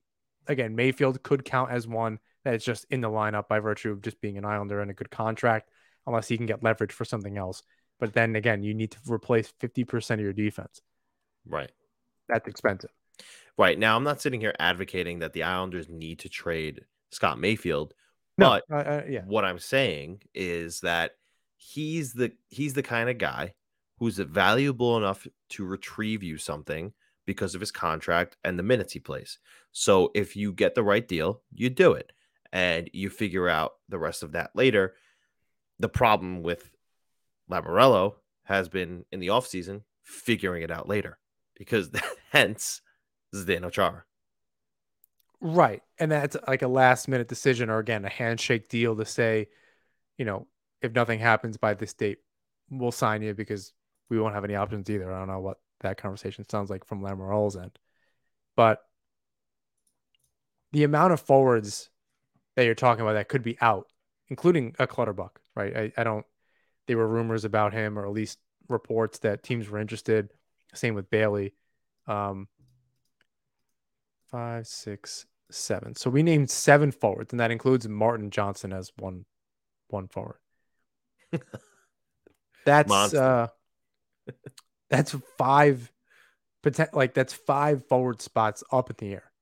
again, 0.46 0.74
Mayfield 0.74 1.22
could 1.22 1.44
count 1.44 1.70
as 1.70 1.86
one 1.86 2.18
that 2.44 2.54
is 2.54 2.64
just 2.64 2.86
in 2.90 3.00
the 3.00 3.08
lineup 3.08 3.48
by 3.48 3.60
virtue 3.60 3.90
of 3.90 4.02
just 4.02 4.20
being 4.20 4.38
an 4.38 4.44
Islander 4.44 4.80
and 4.80 4.90
a 4.90 4.94
good 4.94 5.10
contract, 5.10 5.70
unless 6.06 6.28
he 6.28 6.36
can 6.36 6.46
get 6.46 6.62
leverage 6.62 6.92
for 6.92 7.04
something 7.04 7.38
else. 7.38 7.62
But 8.00 8.12
then 8.12 8.34
again, 8.34 8.62
you 8.62 8.74
need 8.74 8.90
to 8.92 8.98
replace 9.08 9.52
50% 9.60 10.14
of 10.14 10.20
your 10.20 10.32
defense. 10.32 10.80
Right. 11.46 11.70
That's 12.28 12.48
expensive. 12.48 12.90
Right. 13.56 13.78
Now, 13.78 13.96
I'm 13.96 14.04
not 14.04 14.20
sitting 14.20 14.40
here 14.40 14.54
advocating 14.58 15.20
that 15.20 15.32
the 15.32 15.44
Islanders 15.44 15.88
need 15.88 16.20
to 16.20 16.28
trade 16.28 16.84
Scott 17.10 17.38
Mayfield, 17.38 17.94
No, 18.38 18.60
but 18.68 18.74
uh, 18.74 18.90
uh, 18.90 19.02
yeah. 19.08 19.22
what 19.26 19.44
I'm 19.44 19.58
saying 19.58 20.22
is 20.34 20.80
that 20.80 21.12
he's 21.62 22.12
the 22.12 22.32
he's 22.48 22.74
the 22.74 22.82
kind 22.82 23.08
of 23.08 23.18
guy 23.18 23.54
who's 23.98 24.18
valuable 24.18 24.96
enough 24.96 25.26
to 25.48 25.64
retrieve 25.64 26.22
you 26.22 26.36
something 26.36 26.92
because 27.24 27.54
of 27.54 27.60
his 27.60 27.70
contract 27.70 28.36
and 28.42 28.58
the 28.58 28.62
minutes 28.64 28.92
he 28.92 28.98
plays. 28.98 29.38
So 29.70 30.10
if 30.14 30.34
you 30.34 30.52
get 30.52 30.74
the 30.74 30.82
right 30.82 31.06
deal, 31.06 31.42
you 31.52 31.70
do 31.70 31.92
it 31.92 32.12
and 32.52 32.90
you 32.92 33.08
figure 33.08 33.48
out 33.48 33.74
the 33.88 33.98
rest 33.98 34.22
of 34.24 34.32
that 34.32 34.50
later. 34.54 34.94
The 35.78 35.88
problem 35.88 36.42
with 36.42 36.70
Lamoriello 37.50 38.14
has 38.44 38.68
been 38.68 39.04
in 39.12 39.20
the 39.20 39.28
offseason 39.28 39.82
figuring 40.02 40.62
it 40.62 40.70
out 40.70 40.88
later 40.88 41.18
because 41.56 41.90
hence 42.32 42.80
Zdeno 43.32 43.70
Chara. 43.70 44.04
Right. 45.40 45.82
And 45.98 46.10
that's 46.10 46.36
like 46.48 46.62
a 46.62 46.68
last 46.68 47.06
minute 47.06 47.28
decision 47.28 47.70
or 47.70 47.78
again, 47.78 48.04
a 48.04 48.10
handshake 48.10 48.68
deal 48.68 48.96
to 48.96 49.04
say, 49.04 49.48
you 50.18 50.24
know, 50.24 50.46
if 50.82 50.92
nothing 50.92 51.18
happens 51.18 51.56
by 51.56 51.74
this 51.74 51.94
date, 51.94 52.18
we'll 52.70 52.92
sign 52.92 53.22
you 53.22 53.34
because 53.34 53.72
we 54.08 54.20
won't 54.20 54.34
have 54.34 54.44
any 54.44 54.54
options 54.54 54.90
either. 54.90 55.12
I 55.12 55.18
don't 55.18 55.28
know 55.28 55.40
what 55.40 55.58
that 55.80 55.96
conversation 55.96 56.48
sounds 56.48 56.70
like 56.70 56.84
from 56.84 57.02
Lamoriello's 57.02 57.56
end. 57.56 57.78
But 58.56 58.82
the 60.72 60.84
amount 60.84 61.12
of 61.12 61.20
forwards 61.20 61.90
that 62.56 62.64
you're 62.64 62.74
talking 62.74 63.02
about 63.02 63.14
that 63.14 63.28
could 63.28 63.42
be 63.42 63.56
out, 63.60 63.86
including 64.28 64.74
a 64.78 64.86
Clutterbuck, 64.86 65.40
right? 65.54 65.76
I, 65.76 65.92
I 65.96 66.04
don't 66.04 66.26
there 66.88 66.96
were 66.96 67.06
rumors 67.06 67.44
about 67.44 67.72
him 67.72 67.98
or 67.98 68.04
at 68.04 68.12
least 68.12 68.38
reports 68.68 69.20
that 69.20 69.42
teams 69.42 69.68
were 69.68 69.78
interested. 69.78 70.30
Same 70.74 70.94
with 70.94 71.10
Bailey. 71.10 71.54
Um 72.06 72.48
five, 74.30 74.66
six, 74.66 75.26
seven. 75.50 75.94
So 75.94 76.10
we 76.10 76.22
named 76.22 76.50
seven 76.50 76.90
forwards, 76.90 77.32
and 77.32 77.40
that 77.40 77.50
includes 77.50 77.86
Martin 77.88 78.30
Johnston 78.30 78.72
as 78.72 78.90
one 78.98 79.24
one 79.88 80.08
forward. 80.08 80.38
That's 82.64 82.88
Monster. 82.88 83.22
uh 83.22 83.46
that's 84.88 85.16
five 85.36 85.90
like 86.92 87.14
that's 87.14 87.32
five 87.32 87.84
forward 87.88 88.22
spots 88.22 88.62
up 88.70 88.90
in 88.90 88.96
the 88.98 89.14
air. 89.14 89.32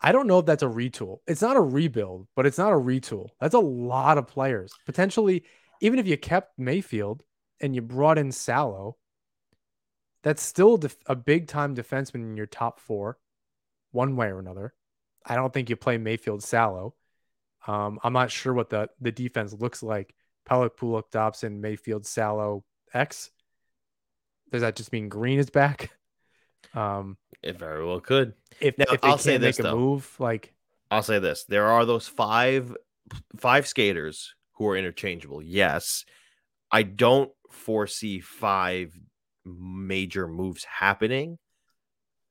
I 0.00 0.12
don't 0.12 0.28
know 0.28 0.38
if 0.38 0.46
that's 0.46 0.62
a 0.62 0.66
retool. 0.66 1.18
It's 1.26 1.42
not 1.42 1.56
a 1.56 1.60
rebuild, 1.60 2.28
but 2.36 2.46
it's 2.46 2.58
not 2.58 2.72
a 2.72 2.76
retool. 2.76 3.30
That's 3.40 3.54
a 3.54 3.58
lot 3.58 4.16
of 4.16 4.28
players. 4.28 4.72
Potentially, 4.86 5.42
even 5.80 5.98
if 5.98 6.06
you 6.06 6.16
kept 6.16 6.56
Mayfield 6.56 7.24
and 7.60 7.74
you 7.74 7.82
brought 7.82 8.18
in 8.18 8.30
Salo, 8.30 8.96
that's 10.22 10.42
still 10.42 10.76
def- 10.76 10.96
a 11.06 11.16
big 11.16 11.48
time 11.48 11.74
defenseman 11.74 12.22
in 12.22 12.36
your 12.36 12.46
top 12.46 12.78
four, 12.78 13.18
one 13.90 14.14
way 14.14 14.28
or 14.28 14.38
another. 14.38 14.72
I 15.26 15.34
don't 15.34 15.52
think 15.52 15.68
you 15.68 15.74
play 15.74 15.98
Mayfield 15.98 16.44
Salo. 16.44 16.94
Um, 17.68 18.00
I'm 18.02 18.12
not 18.14 18.32
sure 18.32 18.52
what 18.54 18.70
the 18.70 18.88
the 19.00 19.12
defense 19.12 19.52
looks 19.52 19.82
like. 19.82 20.14
Pelech, 20.50 20.76
Pulock, 20.76 21.10
Dobson, 21.12 21.60
Mayfield, 21.60 22.06
Salo, 22.06 22.64
X. 22.94 23.30
Does 24.50 24.62
that 24.62 24.76
just 24.76 24.92
mean 24.92 25.08
Greene 25.08 25.38
is 25.38 25.50
back? 25.50 25.90
Um, 26.74 27.16
It 27.42 27.56
very 27.56 27.86
well 27.86 28.00
could. 28.00 28.34
if, 28.60 28.76
Now, 28.76 28.86
if 28.90 29.00
they 29.00 29.08
I'll 29.08 29.18
can't 29.18 29.20
say 29.20 29.32
make 29.38 29.56
this, 29.56 29.60
a 29.60 29.62
though. 29.62 29.76
move, 29.76 30.16
like 30.18 30.52
I'll 30.90 31.04
say 31.04 31.18
this: 31.20 31.44
there 31.44 31.66
are 31.66 31.84
those 31.84 32.08
five 32.08 32.76
five 33.36 33.66
skaters 33.66 34.34
who 34.54 34.66
are 34.68 34.76
interchangeable. 34.76 35.40
Yes, 35.40 36.04
I 36.70 36.82
don't 36.82 37.30
foresee 37.50 38.20
five 38.20 38.98
major 39.44 40.26
moves 40.28 40.64
happening 40.64 41.38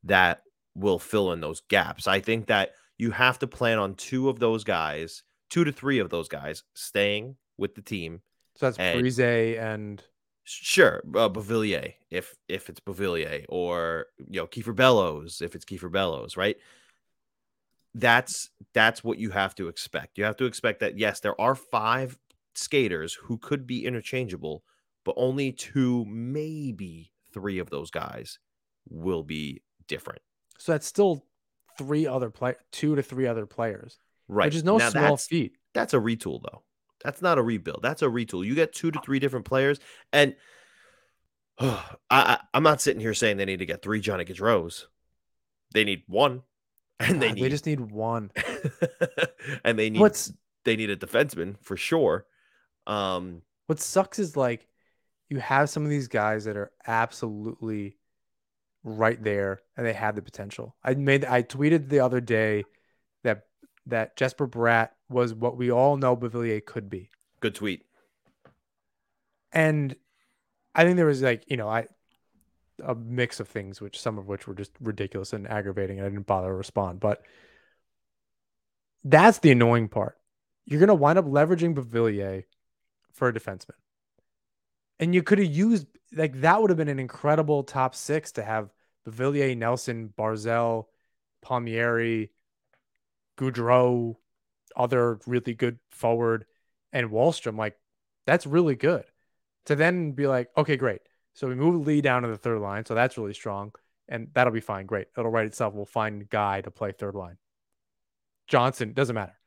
that 0.03 0.41
will 0.75 0.99
fill 0.99 1.31
in 1.31 1.39
those 1.41 1.61
gaps. 1.69 2.05
I 2.07 2.19
think 2.19 2.47
that 2.47 2.71
you 2.97 3.11
have 3.11 3.39
to 3.39 3.47
plan 3.47 3.79
on 3.79 3.95
two 3.95 4.29
of 4.29 4.39
those 4.39 4.63
guys, 4.65 5.23
two 5.50 5.64
to 5.64 5.72
three 5.72 6.00
of 6.00 6.10
those 6.10 6.28
guys, 6.28 6.64
staying 6.74 7.38
with 7.58 7.76
the 7.76 7.82
team. 7.82 8.22
so 8.56 8.68
that's 8.68 8.78
And- 8.78 9.00
Brise 9.02 9.20
and 9.20 10.04
Sure, 10.50 11.04
uh, 11.14 11.28
Beauvillier, 11.28 11.95
if 12.10 12.34
if 12.48 12.70
it's 12.70 12.80
Beauvillier, 12.80 13.43
or 13.50 14.06
you 14.18 14.39
know 14.39 14.48
Kiefer 14.48 14.74
Bellows, 14.74 15.41
if 15.41 15.56
it's 15.56 15.66
Kiefer 15.66 15.91
Bellows, 15.91 16.38
right? 16.38 16.56
That's 17.93 18.50
that's 18.74 19.04
what 19.04 19.18
you 19.18 19.32
have 19.32 19.56
to 19.56 19.68
expect. 19.68 20.18
You 20.18 20.24
have 20.24 20.38
to 20.38 20.45
expect 20.45 20.80
that 20.80 20.98
yes, 20.98 21.20
there 21.20 21.39
are 21.41 21.54
five 21.56 22.18
skaters 22.56 23.14
who 23.14 23.38
could 23.38 23.68
be 23.68 23.86
interchangeable, 23.86 24.64
but 25.04 25.16
only 25.18 25.52
two, 25.52 26.06
maybe 26.06 27.12
three 27.34 27.60
of 27.60 27.70
those 27.70 27.91
guys 27.91 28.39
will 28.89 29.24
be 29.24 29.62
different. 29.88 30.22
so 30.58 30.72
that's 30.72 30.88
still 30.88 31.26
three 31.78 32.08
other 32.08 32.30
play 32.30 32.56
two 32.72 32.95
to 32.95 33.04
three 33.04 33.28
other 33.28 33.45
players, 33.45 34.00
Right. 34.28 34.45
which 34.45 34.55
is 34.55 34.63
no 34.63 34.78
Now, 34.78 34.89
small 34.89 35.01
that's- 35.03 35.28
feat. 35.28 35.57
That's 35.73 35.93
a 35.93 35.97
retool, 35.97 36.41
though. 36.43 36.63
That's 37.03 37.21
not 37.21 37.38
a 37.38 37.41
rebuild. 37.41 37.82
That's 37.84 38.01
a 38.01 38.07
retool. 38.07 38.45
You 38.45 38.55
get 38.55 38.73
two 38.73 38.89
to 38.91 38.99
three 39.01 39.19
different 39.19 39.45
players, 39.45 39.80
and 40.11 40.36
I, 41.59 41.86
I, 42.09 42.39
I'm 42.53 42.63
not 42.63 42.82
sitting 42.82 42.99
here 43.01 43.13
saying 43.13 43.38
they 43.38 43.45
need 43.45 43.59
to 43.59 43.65
get 43.65 43.82
three 43.82 43.99
Johnny 44.01 44.25
Gaudreau's. 44.25 44.88
They 45.73 45.84
need 45.84 46.03
one, 46.07 46.41
and 46.99 47.21
they 47.21 47.28
God, 47.28 47.36
need 47.36 47.43
they 47.43 47.49
just 47.49 47.65
need 47.65 47.80
one. 47.80 48.32
and 49.63 49.78
they 49.78 49.89
need 49.89 49.99
What's 49.99 50.32
they 50.65 50.75
need 50.75 50.89
a 50.89 50.95
defenseman 50.97 51.55
for 51.61 51.78
sure. 51.78 52.25
Um, 52.88 53.41
what 53.67 53.80
sucks 53.80 54.17
is 54.19 54.36
like 54.36 54.67
you 55.30 55.38
have 55.39 55.69
some 55.69 55.84
of 55.84 55.89
these 55.89 56.07
guys 56.07 56.45
that 56.45 56.57
are 56.57 56.71
absolutely 56.88 57.97
right 58.84 59.21
there 59.21 59.59
and 59.75 59.86
they 59.86 59.93
have 59.93 60.15
the 60.15 60.21
potential. 60.21 60.75
I 60.84 60.93
made 60.95 61.25
I 61.25 61.43
tweeted 61.43 61.89
the 61.89 61.99
other 61.99 62.21
day 62.21 62.63
that 63.88 64.15
Jesper 64.15 64.47
Bratt 64.47 64.89
was 65.09 65.33
what 65.33 65.57
we 65.57 65.71
all 65.71 65.97
know 65.97 66.15
Beauvillier 66.15 66.63
could 66.63 66.89
be. 66.89 67.09
good 67.39 67.55
tweet. 67.55 67.85
And 69.51 69.95
I 70.75 70.83
think 70.83 70.97
there 70.97 71.05
was 71.05 71.21
like, 71.21 71.43
you 71.47 71.57
know, 71.57 71.69
I 71.69 71.88
a 72.83 72.93
mix 72.93 73.39
of 73.39 73.47
things 73.47 73.81
which 73.81 73.99
some 73.99 74.19
of 74.19 74.27
which 74.27 74.47
were 74.47 74.53
just 74.53 74.71
ridiculous 74.79 75.33
and 75.33 75.49
aggravating 75.49 75.97
and 75.97 76.05
I 76.05 76.09
didn't 76.09 76.27
bother 76.27 76.49
to 76.49 76.53
respond, 76.53 76.99
but 76.99 77.23
that's 79.03 79.39
the 79.39 79.51
annoying 79.51 79.88
part. 79.88 80.17
You're 80.65 80.79
going 80.79 80.89
to 80.89 80.95
wind 80.95 81.17
up 81.17 81.25
leveraging 81.25 81.75
Beauvillier 81.75 82.43
for 83.13 83.29
a 83.29 83.33
defenseman. 83.33 83.71
And 84.99 85.15
you 85.15 85.23
could 85.23 85.39
have 85.39 85.47
used 85.47 85.88
like 86.13 86.41
that 86.41 86.61
would 86.61 86.69
have 86.69 86.77
been 86.77 86.88
an 86.88 86.99
incredible 86.99 87.63
top 87.63 87.95
6 87.95 88.33
to 88.33 88.43
have 88.43 88.69
Beauvillier, 89.07 89.57
Nelson, 89.57 90.13
Barzal, 90.17 90.85
Palmieri, 91.41 92.31
Gaudreau, 93.38 94.15
other 94.75 95.19
really 95.25 95.53
good 95.53 95.79
forward, 95.91 96.45
and 96.91 97.09
Wahlstrom. 97.09 97.57
Like, 97.57 97.77
that's 98.25 98.45
really 98.45 98.75
good. 98.75 99.05
To 99.65 99.75
then 99.75 100.11
be 100.13 100.27
like, 100.27 100.49
okay, 100.57 100.77
great. 100.77 101.01
So 101.33 101.47
we 101.47 101.55
move 101.55 101.85
Lee 101.85 102.01
down 102.01 102.23
to 102.23 102.27
the 102.29 102.38
third 102.38 102.59
line. 102.59 102.85
So 102.85 102.95
that's 102.95 103.17
really 103.17 103.33
strong. 103.33 103.73
And 104.09 104.29
that'll 104.33 104.53
be 104.53 104.61
fine. 104.61 104.85
Great. 104.85 105.07
It'll 105.17 105.29
write 105.29 105.45
itself. 105.45 105.73
We'll 105.73 105.85
find 105.85 106.21
a 106.21 106.25
guy 106.25 106.61
to 106.61 106.71
play 106.71 106.93
third 106.93 107.15
line. 107.15 107.38
Johnston, 108.47 108.93
doesn't 108.93 109.13
matter. 109.13 109.38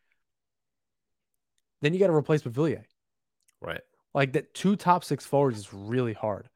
Then 1.81 1.95
you 1.95 2.01
got 2.01 2.09
to 2.09 2.15
replace 2.15 2.43
Beauvillier. 2.43 2.85
Right. 3.61 3.81
Like 4.15 4.33
that 4.35 4.55
two 4.55 4.77
top 4.77 5.05
six 5.05 5.25
forwards 5.25 5.59
is 5.59 5.73
really 5.73 6.13
hard, 6.13 6.49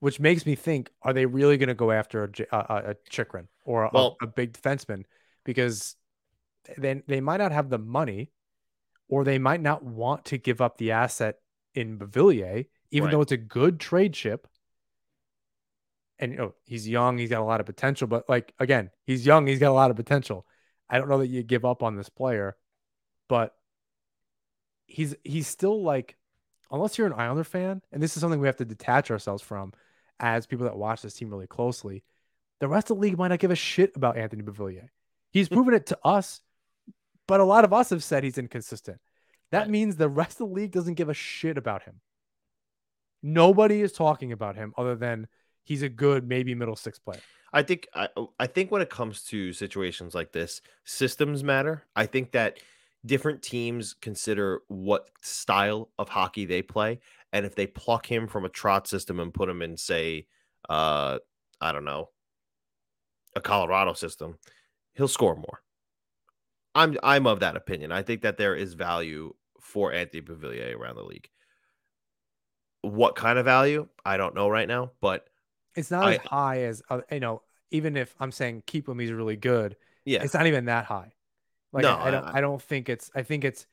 which 0.00 0.20
makes 0.20 0.44
me 0.44 0.54
think: 0.54 0.90
Are 1.02 1.12
they 1.12 1.26
really 1.26 1.56
going 1.56 1.68
to 1.68 1.74
go 1.74 1.90
after 1.90 2.24
a 2.24 2.56
a 2.56 2.96
Chychrun 3.08 3.48
or 3.64 3.84
a, 3.84 3.90
Well- 3.92 4.16
a 4.20 4.26
big 4.26 4.52
defenseman? 4.52 5.04
Because 5.44 5.96
then 6.76 7.02
they 7.06 7.20
might 7.20 7.38
not 7.38 7.52
have 7.52 7.70
the 7.70 7.78
money, 7.78 8.30
or 9.08 9.24
they 9.24 9.38
might 9.38 9.60
not 9.60 9.82
want 9.82 10.24
to 10.26 10.38
give 10.38 10.60
up 10.60 10.76
the 10.78 10.92
asset 10.92 11.36
in 11.74 11.98
Beauvillier, 11.98 12.66
even 12.90 13.06
Right. 13.06 13.12
though 13.12 13.20
it's 13.22 13.32
a 13.32 13.36
good 13.36 13.80
trade 13.80 14.14
chip. 14.14 14.46
And 16.18 16.32
you 16.32 16.38
know 16.38 16.54
he's 16.66 16.88
young, 16.88 17.16
he's 17.18 17.30
got 17.30 17.40
a 17.40 17.44
lot 17.44 17.60
of 17.60 17.66
potential. 17.66 18.08
But 18.08 18.28
like 18.28 18.52
again, 18.58 18.90
he's 19.06 19.24
young, 19.24 19.46
he's 19.46 19.60
got 19.60 19.70
a 19.70 19.72
lot 19.72 19.90
of 19.90 19.96
potential. 19.96 20.46
I 20.90 20.98
don't 20.98 21.08
know 21.08 21.18
that 21.18 21.28
you 21.28 21.42
give 21.42 21.64
up 21.64 21.82
on 21.82 21.96
this 21.96 22.08
player, 22.08 22.56
but 23.28 23.54
he's 24.86 25.14
he's 25.22 25.46
still 25.46 25.82
like 25.82 26.16
unless 26.70 26.98
you're 26.98 27.06
an 27.06 27.12
Islander 27.12 27.44
fan, 27.44 27.82
and 27.92 28.02
this 28.02 28.16
is 28.16 28.20
something 28.20 28.40
we 28.40 28.48
have 28.48 28.56
to 28.56 28.64
detach 28.64 29.10
ourselves 29.10 29.42
from 29.42 29.72
as 30.20 30.46
people 30.46 30.64
that 30.64 30.76
watch 30.76 31.02
this 31.02 31.14
team 31.14 31.30
really 31.30 31.46
closely, 31.46 32.02
the 32.58 32.68
rest 32.68 32.90
of 32.90 32.96
the 32.96 33.00
league 33.00 33.16
might 33.16 33.28
not 33.28 33.38
give 33.38 33.52
a 33.52 33.56
shit 33.56 33.92
about 33.96 34.16
Anthony 34.16 34.42
Bavillier. 34.42 34.88
He's 35.30 35.48
proven 35.48 35.74
it 35.74 35.86
to 35.86 35.98
us, 36.04 36.40
but 37.28 37.38
a 37.38 37.44
lot 37.44 37.64
of 37.64 37.72
us 37.72 37.90
have 37.90 38.02
said 38.02 38.24
he's 38.24 38.38
inconsistent. 38.38 39.00
That 39.52 39.60
Right. 39.60 39.70
means 39.70 39.96
the 39.96 40.08
rest 40.08 40.40
of 40.40 40.48
the 40.48 40.54
league 40.54 40.72
doesn't 40.72 40.94
give 40.94 41.08
a 41.08 41.14
shit 41.14 41.56
about 41.56 41.84
him. 41.84 42.00
Nobody 43.22 43.80
is 43.80 43.92
talking 43.92 44.32
about 44.32 44.56
him 44.56 44.74
other 44.76 44.96
than 44.96 45.28
he's 45.62 45.82
a 45.82 45.88
good, 45.88 46.26
maybe 46.26 46.54
middle 46.54 46.76
six 46.76 46.98
player. 46.98 47.20
I 47.52 47.62
think 47.62 47.88
I 47.94 48.08
I 48.38 48.46
think 48.46 48.70
when 48.70 48.82
it 48.82 48.90
comes 48.90 49.22
to 49.24 49.52
situations 49.52 50.14
like 50.14 50.32
this, 50.32 50.60
systems 50.84 51.42
matter. 51.44 51.84
I 51.96 52.06
think 52.06 52.32
that 52.32 52.58
different 53.06 53.42
teams 53.42 53.94
consider 53.94 54.62
what 54.68 55.08
style 55.22 55.90
of 55.98 56.08
hockey 56.10 56.44
they 56.44 56.62
play, 56.62 57.00
and 57.32 57.46
if 57.46 57.54
they 57.54 57.66
pluck 57.66 58.06
him 58.10 58.26
from 58.26 58.44
a 58.44 58.50
Trotz 58.50 58.88
system 58.88 59.18
and 59.20 59.32
put 59.32 59.48
him 59.48 59.62
in, 59.62 59.76
say, 59.76 60.26
uh, 60.68 61.18
I 61.60 61.72
don't 61.72 61.84
know, 61.84 62.10
a 63.34 63.40
Colorado 63.40 63.94
system, 63.94 64.38
he'll 64.94 65.08
score 65.08 65.36
more. 65.36 65.62
I'm 66.78 66.96
I'm 67.02 67.26
of 67.26 67.40
that 67.40 67.56
opinion. 67.56 67.92
I 67.92 68.02
think 68.02 68.22
that 68.22 68.36
there 68.38 68.54
is 68.54 68.74
value 68.74 69.34
for 69.60 69.92
Anthony 69.92 70.22
Beauvillier 70.22 70.74
around 70.76 70.96
the 70.96 71.02
league. 71.04 71.28
What 72.82 73.16
kind 73.16 73.38
of 73.38 73.44
value? 73.44 73.88
I 74.04 74.16
don't 74.16 74.34
know 74.34 74.48
right 74.48 74.68
now, 74.68 74.92
but 75.00 75.28
It's 75.74 75.90
not 75.90 76.06
I- 76.08 76.14
as 76.14 76.20
high 76.20 76.62
as 76.62 76.82
uh, 76.90 77.00
you 77.10 77.20
know. 77.20 77.42
Even 77.70 77.96
if 77.98 78.14
I'm 78.18 78.32
saying 78.32 78.62
keep 78.66 78.88
him, 78.88 78.98
he's 78.98 79.12
really 79.12 79.36
good. 79.36 79.76
yeah, 80.06 80.22
It's 80.22 80.32
not 80.32 80.46
even 80.46 80.64
that 80.66 80.86
high. 80.86 81.12
Like 81.70 81.82
No, 81.82 81.96
I, 81.96 82.08
I 82.08 82.10
don't. 82.10 82.24
I- 82.24 82.38
I, 82.38 82.40
don't 82.40 82.62
think 82.62 82.88
it's. 82.88 83.10
I 83.14 83.22
think 83.22 83.44
it's 83.44 83.66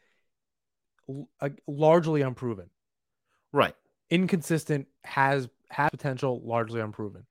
l- 1.07 1.29
uh, 1.39 1.49
largely 1.65 2.21
unproven, 2.21 2.69
right. 3.53 3.73
inconsistent, 4.09 4.87
has 5.05 5.47
has 5.69 5.89
potential, 5.91 6.41
largely 6.43 6.81
unproven. 6.81 7.25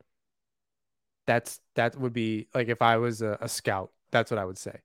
That's 1.27 1.61
that 1.75 1.97
would 1.99 2.15
be 2.15 2.49
like 2.55 2.69
if 2.69 2.81
I 2.81 2.97
was 2.97 3.21
a, 3.21 3.37
a 3.43 3.49
scout. 3.49 3.91
That's 4.11 4.31
what 4.31 4.39
I 4.39 4.45
would 4.47 4.59
say. 4.59 4.81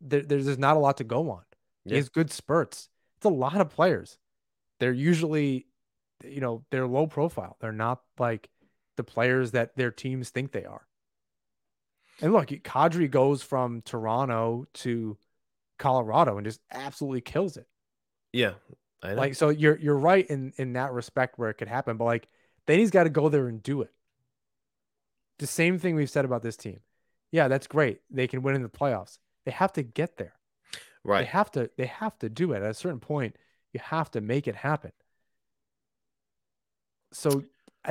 There, 0.00 0.22
there's 0.22 0.58
not 0.58 0.76
a 0.76 0.80
lot 0.80 0.96
to 0.98 1.04
go 1.04 1.30
on. 1.30 1.42
He 1.84 1.96
has 1.96 2.08
good 2.08 2.30
spurts. 2.30 2.88
It's 3.16 3.26
a 3.26 3.30
lot 3.30 3.60
of 3.60 3.70
players. 3.70 4.18
They're 4.78 4.92
usually, 4.92 5.66
you 6.24 6.40
know, 6.40 6.64
they're 6.70 6.86
low 6.86 7.06
profile. 7.06 7.56
They're 7.60 7.72
not 7.72 8.00
like 8.18 8.48
the 8.96 9.04
players 9.04 9.52
that 9.52 9.76
their 9.76 9.90
teams 9.90 10.30
think 10.30 10.52
they 10.52 10.64
are. 10.64 10.86
And 12.20 12.32
look, 12.32 12.48
Kadri 12.48 13.10
goes 13.10 13.42
from 13.42 13.82
Toronto 13.82 14.66
to 14.74 15.16
Colorado 15.78 16.36
and 16.36 16.46
just 16.46 16.60
absolutely 16.70 17.22
kills 17.22 17.56
it. 17.56 17.66
Yeah, 18.32 18.52
I 19.02 19.10
know. 19.10 19.20
Like, 19.20 19.34
so 19.34 19.48
you're 19.48 19.78
you're 19.78 19.96
right 19.96 20.26
in 20.28 20.52
in 20.56 20.74
that 20.74 20.92
respect 20.92 21.38
where 21.38 21.50
it 21.50 21.54
could 21.54 21.68
happen, 21.68 21.96
but 21.96 22.04
like 22.04 22.28
then 22.66 22.78
he's 22.78 22.90
got 22.90 23.04
to 23.04 23.10
go 23.10 23.28
there 23.28 23.48
and 23.48 23.62
do 23.62 23.80
it. 23.82 23.90
The 25.38 25.46
same 25.46 25.78
thing 25.78 25.94
we've 25.94 26.10
said 26.10 26.26
about 26.26 26.42
this 26.42 26.56
team. 26.56 26.80
Yeah, 27.32 27.48
that's 27.48 27.66
great. 27.66 28.00
They 28.10 28.26
can 28.26 28.42
win 28.42 28.54
in 28.54 28.62
the 28.62 28.68
playoffs. 28.68 29.18
They 29.44 29.52
have 29.52 29.72
to 29.74 29.82
get 29.82 30.16
there. 30.16 30.34
Right. 31.02 31.20
They 31.20 31.26
have 31.26 31.50
to 31.52 31.70
they 31.76 31.86
have 31.86 32.18
to 32.18 32.28
do 32.28 32.52
it. 32.52 32.62
At 32.62 32.70
a 32.70 32.74
certain 32.74 33.00
point, 33.00 33.36
you 33.72 33.80
have 33.82 34.10
to 34.12 34.20
make 34.20 34.46
it 34.46 34.56
happen. 34.56 34.92
So 37.12 37.44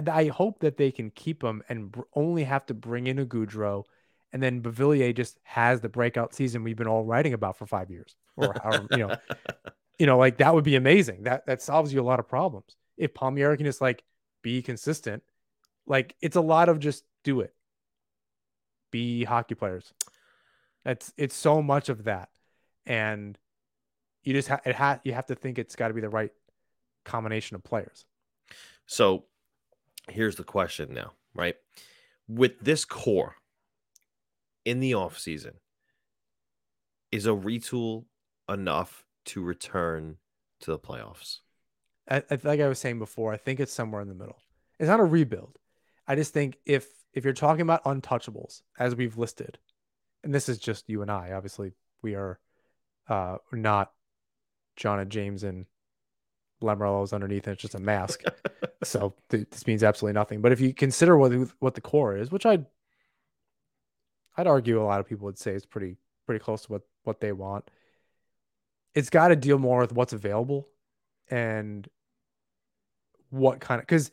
I 0.08 0.26
hope 0.26 0.60
that 0.60 0.78
they 0.78 0.92
can 0.92 1.10
keep 1.10 1.44
him 1.44 1.64
and 1.68 1.92
br- 1.92 2.02
only 2.14 2.44
have 2.44 2.66
to 2.68 2.74
bring 2.74 3.08
in 3.08 3.20
a 3.20 3.26
Gaudreau 3.26 3.86
and 4.32 4.44
then 4.44 4.62
Beauvillier 4.62 5.16
just 5.16 5.40
has 5.44 5.82
the 5.82 5.90
breakout 5.90 6.34
season 6.34 6.64
we've 6.64 6.76
been 6.76 6.88
all 6.88 7.04
writing 7.04 7.34
about 7.34 7.58
for 7.58 7.66
five 7.66 7.90
years, 7.90 8.16
or 8.36 8.54
however, 8.64 8.88
you 8.92 8.98
know, 8.98 9.16
you 10.00 10.06
know, 10.06 10.18
like 10.18 10.38
that 10.38 10.54
would 10.54 10.64
be 10.64 10.76
amazing. 10.76 11.24
That 11.24 11.46
that 11.48 11.62
solves 11.62 11.92
you 11.94 12.02
a 12.02 12.04
lot 12.04 12.20
of 12.20 12.28
problems. 12.28 12.76
If 12.98 13.14
Palmieri 13.14 13.58
can 13.58 13.66
just 13.66 13.82
like 13.82 14.04
be 14.42 14.62
consistent, 14.62 15.24
like 15.88 16.16
it's 16.22 16.36
a 16.36 16.42
lot 16.42 16.70
of 16.70 16.80
just 16.80 17.04
do 17.24 17.42
it. 17.42 17.54
Be 18.92 19.24
hockey 19.24 19.56
players. 19.56 19.94
It's 20.86 21.14
it's 21.18 21.36
so 21.36 21.62
much 21.62 21.90
of 21.90 22.06
that, 22.06 22.30
and 22.86 23.38
you 24.24 24.34
just 24.34 24.48
have 24.48 24.62
it 24.66 24.76
ha- 24.76 25.00
you 25.04 25.14
have 25.14 25.28
to 25.28 25.36
think 25.36 25.60
it's 25.60 25.76
got 25.76 25.90
to 25.90 25.94
be 25.94 26.02
the 26.02 26.10
right 26.10 26.32
combination 27.06 27.56
of 27.56 27.64
players. 27.64 28.06
So 28.86 29.26
here's 30.10 30.36
the 30.36 30.44
question 30.44 30.94
now, 30.94 31.14
right? 31.34 31.56
With 32.28 32.60
this 32.60 32.86
core 32.86 33.36
in 34.66 34.80
the 34.80 34.94
off 34.94 35.18
season, 35.18 35.54
is 37.12 37.26
a 37.26 37.32
retool 37.32 38.06
enough 38.48 39.06
to 39.26 39.42
return 39.42 40.18
to 40.62 40.72
the 40.72 40.80
playoffs? 40.80 41.40
I, 42.10 42.24
I, 42.30 42.40
like 42.44 42.60
I 42.60 42.68
was 42.68 42.80
saying 42.80 43.00
before, 43.00 43.34
I 43.34 43.38
think 43.38 43.60
it's 43.60 43.74
somewhere 43.74 44.02
in 44.02 44.08
the 44.08 44.16
middle. 44.16 44.40
It's 44.80 44.88
not 44.88 45.00
a 45.00 45.06
rebuild. 45.06 45.58
I 46.08 46.16
just 46.16 46.34
think 46.34 46.58
if 46.66 46.88
if 47.14 47.24
you're 47.24 47.34
talking 47.34 47.62
about 47.62 47.84
untouchables, 47.84 48.62
as 48.78 48.96
we've 48.96 49.18
listed, 49.18 49.58
and 50.24 50.34
this 50.34 50.50
is 50.50 50.58
just 50.58 50.90
you 50.90 51.02
and 51.02 51.12
I, 51.12 51.32
obviously 51.32 51.74
we 52.02 52.16
are 52.16 52.40
uh 53.08 53.38
not 53.52 53.92
John 54.76 55.00
and 55.00 55.12
James 55.12 55.44
and 55.44 55.66
Lamoriello's 56.62 57.14
underneath, 57.14 57.48
and 57.48 57.54
it's 57.54 57.62
just 57.62 57.76
a 57.76 57.80
mask. 57.80 58.24
so 58.84 59.14
th- 59.30 59.48
this 59.50 59.68
means 59.68 59.84
absolutely 59.84 60.14
nothing. 60.14 60.42
But 60.42 60.52
if 60.52 60.60
you 60.60 60.74
consider 60.74 61.18
what 61.18 61.32
what 61.60 61.76
the 61.76 61.82
core 61.82 62.18
is, 62.18 62.32
which 62.32 62.46
I'd 62.46 62.66
I'd 64.38 64.48
argue 64.48 64.82
a 64.82 64.84
lot 64.84 65.00
of 65.00 65.08
people 65.08 65.26
would 65.26 65.38
say 65.38 65.54
is 65.54 65.66
pretty 65.66 65.98
pretty 66.26 66.44
close 66.44 66.64
to 66.64 66.72
what 66.72 66.82
what 67.04 67.20
they 67.20 67.32
want. 67.32 67.70
It's 68.96 69.10
got 69.10 69.30
to 69.30 69.36
deal 69.36 69.60
more 69.60 69.80
with 69.82 69.94
what's 69.94 70.14
available 70.14 70.68
and 71.30 71.88
what 73.30 73.60
kind 73.60 73.80
of 73.80 73.86
because 73.86 74.12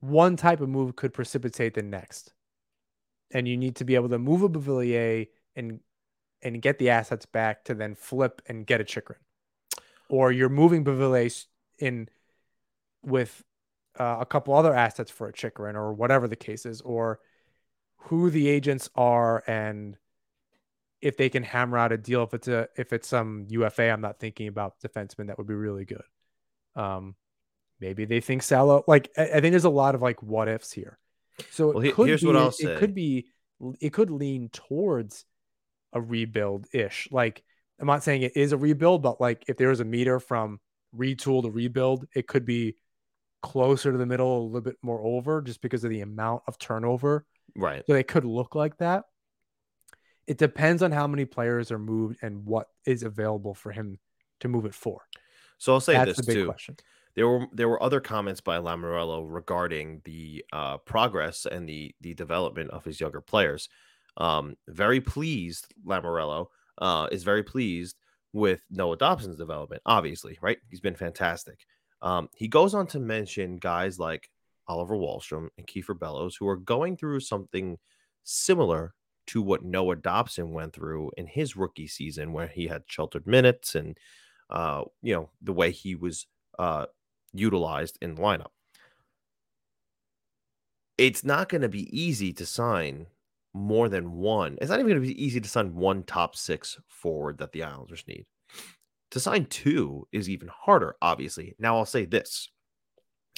one 0.00 0.36
type 0.36 0.60
of 0.60 0.68
move 0.68 0.96
could 0.96 1.12
precipitate 1.12 1.74
the 1.74 1.82
next, 1.82 2.32
and 3.32 3.46
you 3.46 3.56
need 3.56 3.76
to 3.76 3.84
be 3.84 3.94
able 3.94 4.08
to 4.08 4.18
move 4.18 4.42
a 4.42 4.48
Beauvillier 4.48 5.28
and 5.56 5.80
and 6.42 6.62
get 6.62 6.78
the 6.78 6.90
assets 6.90 7.26
back 7.26 7.64
to 7.64 7.74
then 7.74 7.94
flip 7.94 8.40
and 8.46 8.66
get 8.66 8.80
a 8.80 8.84
Chychrun, 8.84 9.18
or 10.08 10.32
you're 10.32 10.48
moving 10.48 10.84
Beauvillier 10.84 11.46
in 11.78 12.08
with 13.02 13.44
uh, 13.98 14.18
a 14.20 14.26
couple 14.26 14.54
other 14.54 14.74
assets 14.74 15.10
for 15.10 15.28
a 15.28 15.32
Chychrun 15.32 15.76
or 15.76 15.92
whatever 15.92 16.28
the 16.28 16.36
case 16.36 16.64
is, 16.66 16.80
or 16.82 17.20
who 17.96 18.30
the 18.30 18.48
agents 18.48 18.88
are 18.94 19.42
and 19.46 19.96
if 21.00 21.16
they 21.16 21.28
can 21.28 21.42
hammer 21.42 21.78
out 21.78 21.92
a 21.92 21.98
deal. 21.98 22.22
If 22.22 22.34
it's 22.34 22.48
a 22.48 22.68
if 22.76 22.92
it's 22.92 23.08
some 23.08 23.46
UFA, 23.48 23.90
I'm 23.90 24.00
not 24.00 24.18
thinking 24.18 24.48
about 24.48 24.80
defenseman 24.80 25.26
that 25.26 25.38
would 25.38 25.46
be 25.46 25.54
really 25.54 25.84
good. 25.84 26.02
Um, 26.76 27.14
maybe 27.80 28.04
they 28.04 28.20
think 28.20 28.42
Salo. 28.42 28.84
Like 28.86 29.10
I, 29.16 29.24
I 29.24 29.40
think 29.40 29.52
there's 29.52 29.64
a 29.64 29.70
lot 29.70 29.94
of 29.94 30.02
like 30.02 30.22
what 30.22 30.48
ifs 30.48 30.72
here. 30.72 30.98
So 31.50 31.72
well, 31.72 31.84
it 31.84 31.94
could 31.94 32.08
here's 32.08 32.20
be, 32.22 32.26
what 32.26 32.36
I'll 32.36 32.48
it, 32.48 32.54
say. 32.54 32.72
It 32.72 32.78
could 32.78 32.94
be 32.94 33.26
it 33.80 33.92
could 33.92 34.10
lean 34.10 34.48
towards 34.50 35.24
a 35.92 36.00
rebuild 36.00 36.66
ish. 36.72 37.08
Like 37.10 37.42
I'm 37.80 37.86
not 37.86 38.02
saying 38.02 38.22
it 38.22 38.36
is 38.36 38.52
a 38.52 38.56
rebuild, 38.56 39.02
but 39.02 39.20
like 39.20 39.44
if 39.48 39.56
there 39.56 39.68
was 39.68 39.80
a 39.80 39.84
meter 39.84 40.20
from 40.20 40.60
retool 40.96 41.42
to 41.42 41.50
rebuild, 41.50 42.06
it 42.14 42.26
could 42.26 42.44
be 42.44 42.76
closer 43.42 43.92
to 43.92 43.98
the 43.98 44.06
middle, 44.06 44.42
a 44.42 44.44
little 44.44 44.60
bit 44.60 44.76
more 44.82 45.00
over, 45.00 45.42
just 45.42 45.60
because 45.60 45.84
of 45.84 45.90
the 45.90 46.00
amount 46.00 46.42
of 46.46 46.58
turnover. 46.58 47.24
Right. 47.54 47.84
So 47.86 47.94
it 47.94 48.08
could 48.08 48.24
look 48.24 48.54
like 48.54 48.78
that. 48.78 49.04
It 50.26 50.38
depends 50.38 50.82
on 50.82 50.92
how 50.92 51.06
many 51.06 51.24
players 51.24 51.70
are 51.70 51.78
moved 51.78 52.18
and 52.22 52.44
what 52.44 52.68
is 52.84 53.02
available 53.02 53.54
for 53.54 53.72
him 53.72 53.98
to 54.40 54.48
move 54.48 54.66
it 54.66 54.74
for. 54.74 55.00
So 55.58 55.72
I'll 55.72 55.80
say 55.80 55.94
That's 55.94 56.16
this 56.18 56.26
too. 56.26 56.46
question. 56.46 56.76
There 57.18 57.26
were 57.26 57.46
there 57.52 57.68
were 57.68 57.82
other 57.82 57.98
comments 57.98 58.40
by 58.40 58.58
Lamoriello 58.58 59.26
regarding 59.28 60.02
the 60.04 60.44
uh, 60.52 60.76
progress 60.78 61.46
and 61.46 61.68
the 61.68 61.92
the 62.00 62.14
development 62.14 62.70
of 62.70 62.84
his 62.84 63.00
younger 63.00 63.20
players. 63.20 63.68
Um, 64.18 64.54
very 64.68 65.00
pleased, 65.00 65.66
Lamoriello 65.84 66.46
uh, 66.80 67.08
is 67.10 67.24
very 67.24 67.42
pleased 67.42 67.96
with 68.32 68.60
Noah 68.70 68.98
Dobson's 68.98 69.34
development. 69.34 69.82
Obviously, 69.84 70.38
right? 70.40 70.58
He's 70.70 70.80
been 70.80 70.94
fantastic. 70.94 71.58
Um, 72.02 72.28
he 72.36 72.46
goes 72.46 72.72
on 72.72 72.86
to 72.88 73.00
mention 73.00 73.56
guys 73.56 73.98
like 73.98 74.30
Oliver 74.68 74.94
Wahlstrom 74.94 75.48
and 75.58 75.66
Kiefer 75.66 75.98
Bellows 75.98 76.36
who 76.36 76.46
are 76.46 76.56
going 76.56 76.96
through 76.96 77.18
something 77.18 77.78
similar 78.22 78.94
to 79.26 79.42
what 79.42 79.64
Noah 79.64 79.96
Dobson 79.96 80.52
went 80.52 80.72
through 80.72 81.10
in 81.16 81.26
his 81.26 81.56
rookie 81.56 81.88
season, 81.88 82.32
where 82.32 82.46
he 82.46 82.68
had 82.68 82.84
sheltered 82.86 83.26
minutes 83.26 83.74
and 83.74 83.98
uh, 84.50 84.84
you 85.02 85.14
know 85.14 85.30
the 85.42 85.52
way 85.52 85.72
he 85.72 85.96
was 85.96 86.28
uh, 86.60 86.86
utilized 87.32 87.98
in 88.00 88.14
the 88.14 88.22
lineup. 88.22 88.50
It's 90.96 91.24
not 91.24 91.48
going 91.48 91.62
to 91.62 91.68
be 91.68 91.88
easy 91.96 92.32
to 92.34 92.46
sign 92.46 93.06
more 93.54 93.88
than 93.88 94.12
one. 94.12 94.58
It's 94.60 94.70
not 94.70 94.80
even 94.80 94.90
going 94.92 95.02
to 95.02 95.06
be 95.14 95.22
easy 95.24 95.40
to 95.40 95.48
sign 95.48 95.74
one 95.74 96.02
top 96.02 96.34
six 96.36 96.78
forward 96.88 97.38
that 97.38 97.52
the 97.52 97.62
Islanders 97.62 98.04
need. 98.06 98.26
To 99.12 99.20
sign 99.20 99.46
two 99.46 100.06
is 100.12 100.28
even 100.28 100.48
harder, 100.48 100.96
obviously. 101.00 101.54
Now, 101.58 101.76
I'll 101.78 101.86
say 101.86 102.04
this 102.04 102.48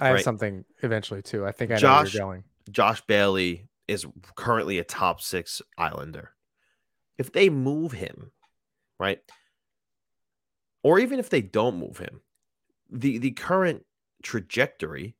I 0.00 0.06
have 0.06 0.14
Right. 0.16 0.24
something 0.24 0.64
eventually 0.82 1.20
too. 1.22 1.46
I 1.46 1.52
think 1.52 1.70
I 1.70 1.74
know 1.74 1.80
Josh- 1.80 2.14
where 2.14 2.22
you're 2.22 2.26
going. 2.32 2.44
Josh 2.70 3.02
Bailey 3.02 3.68
is 3.86 4.06
currently 4.36 4.78
a 4.78 4.84
top 4.84 5.20
six 5.20 5.60
Islander. 5.76 6.34
If 7.18 7.32
they 7.32 7.50
move 7.50 7.92
him, 7.92 8.32
right, 8.98 9.20
or 10.82 10.98
even 10.98 11.18
if 11.18 11.28
they 11.28 11.42
don't 11.42 11.76
move 11.76 11.98
him, 11.98 12.22
the 12.92 13.18
the 13.18 13.32
current 13.32 13.84
trajectory 14.22 15.16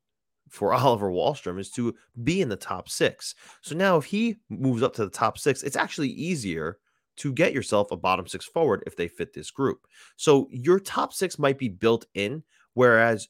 for 0.49 0.73
Oliver 0.73 1.09
Wahlstrom 1.09 1.59
is 1.59 1.71
to 1.71 1.95
be 2.23 2.41
in 2.41 2.49
the 2.49 2.55
top 2.55 2.89
six. 2.89 3.35
So 3.61 3.75
now, 3.75 3.97
if 3.97 4.05
he 4.05 4.37
moves 4.49 4.83
up 4.83 4.93
to 4.95 5.05
the 5.05 5.11
top 5.11 5.37
six, 5.37 5.63
it's 5.63 5.75
actually 5.75 6.09
easier 6.09 6.77
to 7.17 7.33
get 7.33 7.53
yourself 7.53 7.91
a 7.91 7.97
bottom 7.97 8.27
six 8.27 8.45
forward 8.45 8.83
if 8.87 8.95
they 8.95 9.07
fit 9.07 9.33
this 9.33 9.51
group. 9.51 9.85
So 10.15 10.47
your 10.51 10.79
top 10.79 11.13
six 11.13 11.37
might 11.37 11.57
be 11.57 11.69
built 11.69 12.05
in, 12.13 12.43
whereas 12.73 13.27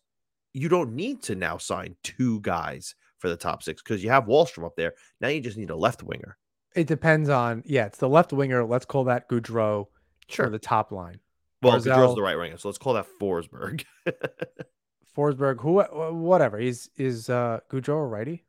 you 0.53 0.69
don't 0.69 0.93
need 0.93 1.21
to 1.23 1.35
now 1.35 1.57
sign 1.57 1.95
two 2.03 2.39
guys 2.41 2.95
for 3.17 3.29
the 3.29 3.37
top 3.37 3.63
six 3.63 3.81
because 3.81 4.03
you 4.03 4.09
have 4.09 4.25
Wahlstrom 4.25 4.65
up 4.65 4.75
there. 4.75 4.93
Now 5.19 5.29
you 5.29 5.41
just 5.41 5.57
need 5.57 5.69
a 5.69 5.75
left 5.75 6.03
winger. 6.03 6.37
It 6.75 6.87
depends 6.87 7.29
on 7.29 7.63
yeah, 7.65 7.85
it's 7.85 7.97
the 7.97 8.09
left 8.09 8.33
winger. 8.33 8.65
Let's 8.65 8.85
call 8.85 9.03
that 9.05 9.29
Gaudreau 9.29 9.87
for 10.29 10.49
the 10.49 10.59
top 10.59 10.91
line. 10.91 11.19
Well, 11.61 11.77
Barzal- 11.79 11.95
Gaudreau's 11.95 12.15
the 12.15 12.21
right 12.21 12.37
winger, 12.37 12.57
so 12.57 12.67
let's 12.69 12.77
call 12.77 12.93
that 12.93 13.07
Forsberg. 13.19 13.83
Forsberg, 15.17 15.61
who 15.61 15.81
whatever. 16.13 16.59
is 16.59 16.89
is 16.97 17.29
uh 17.29 17.59
Gaudreau 17.69 18.03
a 18.03 18.05
righty? 18.07 18.43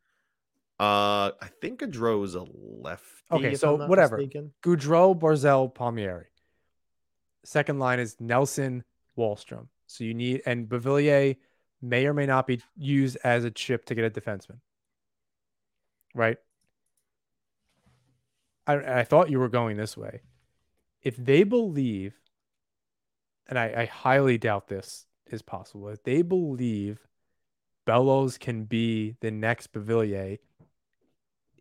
uh, 0.81 1.31
I 1.41 1.49
think 1.61 1.81
Gaudreau 1.81 2.25
is 2.25 2.35
a 2.35 2.45
lefty. 2.51 3.07
Okay, 3.31 3.55
so 3.55 3.77
whatever. 3.87 4.17
mistaken. 4.17 4.53
Gaudreau, 4.63 5.19
Barzal, 5.19 5.75
Palmieri. 5.75 6.27
Second 7.45 7.79
line 7.79 7.99
is 8.01 8.17
Nelson, 8.21 8.85
Wahlstrom. 9.19 9.69
So 9.87 10.05
you 10.05 10.15
need 10.15 10.43
and 10.47 10.69
Beauvillier 10.69 11.37
may 11.81 12.07
or 12.07 12.15
may 12.15 12.27
not 12.27 12.47
be 12.47 12.63
used 12.77 13.19
as 13.25 13.45
a 13.45 13.51
chip 13.51 13.85
to 13.87 13.95
get 13.95 14.05
a 14.05 14.11
defenseman. 14.11 14.59
Right? 16.15 16.39
I, 18.67 19.01
I 19.01 19.05
thought 19.05 19.31
you 19.31 19.39
were 19.41 19.49
going 19.49 19.77
this 19.77 19.97
way. 19.97 20.21
If 21.03 21.17
they 21.17 21.43
believe, 21.43 22.15
and 23.49 23.59
I, 23.59 23.75
I 23.77 23.85
highly 23.87 24.39
doubt 24.39 24.69
this 24.69 25.07
is 25.31 25.43
possible, 25.43 25.89
if 25.89 26.03
they 26.03 26.23
believe 26.23 27.07
Bellows 27.85 28.39
can 28.39 28.65
be 28.65 29.17
the 29.21 29.31
next 29.31 29.73
Beauvillier, 29.73 30.39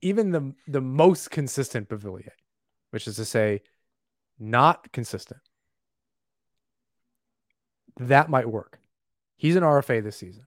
even 0.01 0.31
the 0.31 0.53
the 0.67 0.81
most 0.81 1.31
consistent 1.31 1.89
Beauvillier, 1.89 2.31
which 2.91 3.07
is 3.07 3.15
to 3.15 3.25
say, 3.25 3.61
not 4.39 4.91
consistent, 4.91 5.41
that 7.99 8.29
might 8.29 8.49
work. 8.49 8.79
He's 9.37 9.55
an 9.55 9.63
RFA 9.63 10.03
this 10.03 10.17
season, 10.17 10.45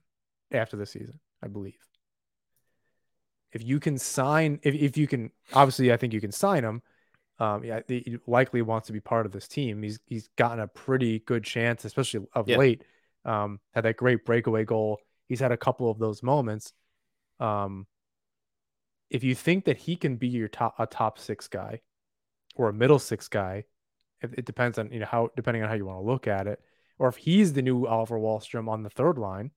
after 0.51 0.77
the 0.77 0.85
season, 0.85 1.19
I 1.43 1.47
believe. 1.47 1.77
If 3.51 3.63
you 3.63 3.79
can 3.79 3.97
sign, 3.97 4.59
if, 4.63 4.75
if 4.75 4.97
you 4.97 5.07
can, 5.07 5.31
obviously, 5.53 5.91
I 5.91 5.97
think 5.97 6.13
you 6.13 6.21
can 6.21 6.31
sign 6.31 6.63
him. 6.63 6.81
Um, 7.37 7.63
yeah, 7.63 7.81
he 7.87 8.17
likely 8.27 8.61
wants 8.61 8.87
to 8.87 8.93
be 8.93 9.01
part 9.01 9.25
of 9.25 9.31
this 9.31 9.47
team. 9.47 9.83
He's 9.83 9.99
he's 10.05 10.29
gotten 10.37 10.59
a 10.59 10.67
pretty 10.67 11.19
good 11.19 11.43
chance, 11.43 11.83
especially 11.85 12.25
of 12.33 12.47
Yeah. 12.47 12.57
late. 12.57 12.83
Um, 13.25 13.59
had 13.73 13.83
that 13.85 13.97
great 13.97 14.23
breakaway 14.25 14.63
goal. 14.65 14.99
He's 15.27 15.39
had 15.39 15.51
a 15.51 15.57
couple 15.57 15.89
of 15.89 15.99
those 15.99 16.23
moments. 16.23 16.71
Um, 17.39 17.87
if 19.09 19.23
you 19.23 19.35
think 19.35 19.65
that 19.65 19.77
he 19.77 19.95
can 19.95 20.15
be 20.15 20.27
your 20.27 20.47
top 20.47 20.75
a 20.79 20.85
top 20.87 21.19
six 21.19 21.47
guy 21.47 21.81
or 22.55 22.69
a 22.69 22.73
middle 22.73 22.99
six 22.99 23.27
guy, 23.27 23.65
it, 24.21 24.33
it 24.39 24.45
depends 24.45 24.77
on 24.77 24.91
you 24.91 24.99
know 24.99 25.05
how 25.05 25.29
depending 25.35 25.63
on 25.63 25.69
how 25.69 25.75
you 25.75 25.85
want 25.85 25.99
to 25.99 26.05
look 26.05 26.27
at 26.27 26.47
it, 26.47 26.61
or 26.99 27.07
if 27.09 27.17
he's 27.17 27.53
the 27.53 27.61
new 27.61 27.85
Oliver 27.85 28.17
Wahlstrom 28.17 28.69
on 28.69 28.83
the 28.83 28.89
third 28.89 29.17
line, 29.17 29.51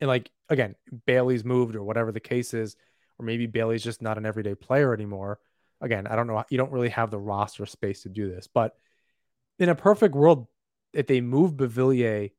and 0.00 0.08
like 0.08 0.30
again 0.50 0.74
Bailey's 1.06 1.44
moved 1.44 1.74
or 1.74 1.82
whatever 1.82 2.12
the 2.12 2.20
case 2.20 2.52
is, 2.52 2.76
or 3.18 3.24
maybe 3.24 3.46
Bailey's 3.46 3.84
just 3.84 4.02
not 4.02 4.18
an 4.18 4.26
everyday 4.26 4.54
player 4.54 4.92
anymore. 4.92 5.38
Again, 5.80 6.06
I 6.06 6.16
don't 6.16 6.26
know. 6.26 6.44
You 6.48 6.58
don't 6.58 6.72
really 6.72 6.90
have 6.90 7.10
the 7.10 7.18
roster 7.18 7.66
space 7.66 8.02
to 8.02 8.08
do 8.08 8.30
this, 8.30 8.48
but 8.52 8.76
in 9.58 9.68
a 9.68 9.74
perfect 9.74 10.14
world, 10.14 10.46
if 10.92 11.06
they 11.06 11.20
move 11.20 11.54
Beauvillier 11.54 12.30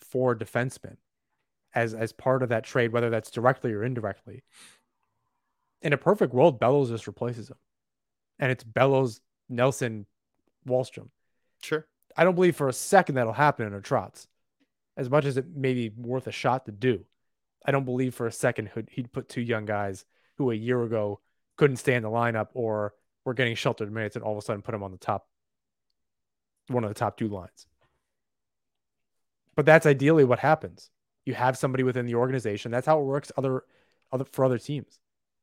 for 0.00 0.36
defenseman 0.36 0.96
as 1.74 1.94
as 1.94 2.12
part 2.12 2.42
of 2.42 2.48
that 2.48 2.64
trade, 2.64 2.92
whether 2.92 3.10
that's 3.10 3.30
directly 3.30 3.72
or 3.72 3.84
indirectly, 3.84 4.42
in 5.82 5.92
a 5.92 5.98
perfect 5.98 6.34
world, 6.34 6.60
Bellows 6.60 6.90
just 6.90 7.06
replaces 7.06 7.50
him, 7.50 7.56
and 8.38 8.50
it's 8.52 8.64
Bellows, 8.64 9.20
Nelson, 9.48 10.06
Wahlstrom. 10.66 11.08
Sure. 11.62 11.86
I 12.16 12.24
don't 12.24 12.34
believe 12.34 12.56
for 12.56 12.68
a 12.68 12.72
second 12.72 13.14
that'll 13.14 13.32
happen 13.32 13.66
in 13.66 13.74
a 13.74 13.80
trots, 13.80 14.26
as 14.96 15.08
much 15.08 15.24
as 15.24 15.36
it 15.36 15.46
may 15.54 15.74
be 15.74 15.90
worth 15.96 16.26
a 16.26 16.32
shot 16.32 16.66
to 16.66 16.72
do. 16.72 17.04
I 17.64 17.70
don't 17.70 17.84
believe 17.84 18.14
for 18.14 18.26
a 18.26 18.32
second 18.32 18.70
he'd 18.90 19.12
put 19.12 19.28
two 19.28 19.42
young 19.42 19.64
guys 19.64 20.04
who 20.36 20.50
a 20.50 20.54
year 20.54 20.82
ago 20.82 21.20
couldn't 21.60 21.76
stay 21.76 21.94
in 21.94 22.02
the 22.02 22.08
lineup 22.08 22.48
or 22.54 22.94
were 23.26 23.34
getting 23.34 23.54
sheltered 23.54 23.92
minutes 23.92 24.16
and 24.16 24.24
all 24.24 24.32
of 24.32 24.38
a 24.38 24.40
sudden 24.40 24.62
put 24.62 24.72
them 24.72 24.82
on 24.82 24.92
the 24.92 24.96
top, 24.96 25.28
one 26.68 26.84
of 26.84 26.88
the 26.88 26.94
top 26.94 27.18
two 27.18 27.28
lines. 27.28 27.66
But 29.56 29.66
that's 29.66 29.84
ideally 29.84 30.24
what 30.24 30.38
happens. 30.38 30.88
You 31.26 31.34
have 31.34 31.58
somebody 31.58 31.82
within 31.82 32.06
the 32.06 32.14
organization. 32.14 32.70
That's 32.70 32.86
how 32.86 32.98
it 32.98 33.04
works 33.04 33.30
other, 33.36 33.64
other 34.10 34.24
for 34.32 34.46
other 34.46 34.56
teams. 34.56 35.00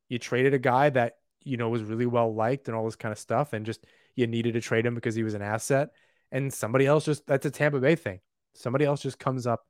You 0.10 0.18
traded 0.18 0.56
a 0.56 0.60
guy 0.60 0.90
that 0.90 1.18
you 1.44 1.56
know 1.56 1.70
was 1.70 1.84
really 1.84 2.08
well 2.08 2.34
liked 2.34 2.68
and 2.68 2.76
all 2.76 2.86
this 2.86 2.96
kind 2.96 3.12
of 3.12 3.20
stuff, 3.20 3.54
and 3.54 3.64
just 3.64 3.86
you 4.16 4.26
needed 4.26 4.54
to 4.54 4.62
trade 4.62 4.88
him 4.88 4.96
because 4.96 5.14
he 5.14 5.22
was 5.22 5.36
an 5.36 5.44
asset. 5.44 5.90
And 6.32 6.52
somebody 6.52 6.88
else 6.88 7.06
just 7.06 7.28
that's 7.28 7.46
a 7.46 7.52
Tampa 7.52 7.80
Bay 7.80 7.96
thing. 7.96 8.22
Somebody 8.56 8.86
else 8.86 9.04
just 9.04 9.20
comes 9.20 9.46
up 9.46 9.68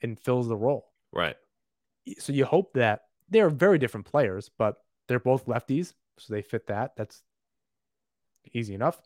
and 0.00 0.18
fills 0.18 0.48
the 0.48 0.56
role. 0.56 0.86
Right. 1.12 1.36
So 2.18 2.32
you 2.32 2.46
hope 2.46 2.72
that 2.72 3.02
they're 3.28 3.50
very 3.50 3.78
different 3.78 4.06
players, 4.06 4.50
but 4.56 4.76
they're 5.10 5.18
both 5.18 5.46
lefties, 5.46 5.94
so 6.18 6.32
they 6.32 6.40
fit 6.40 6.68
that. 6.68 6.94
That's 6.94 7.24
easy 8.52 8.74
enough. 8.74 9.02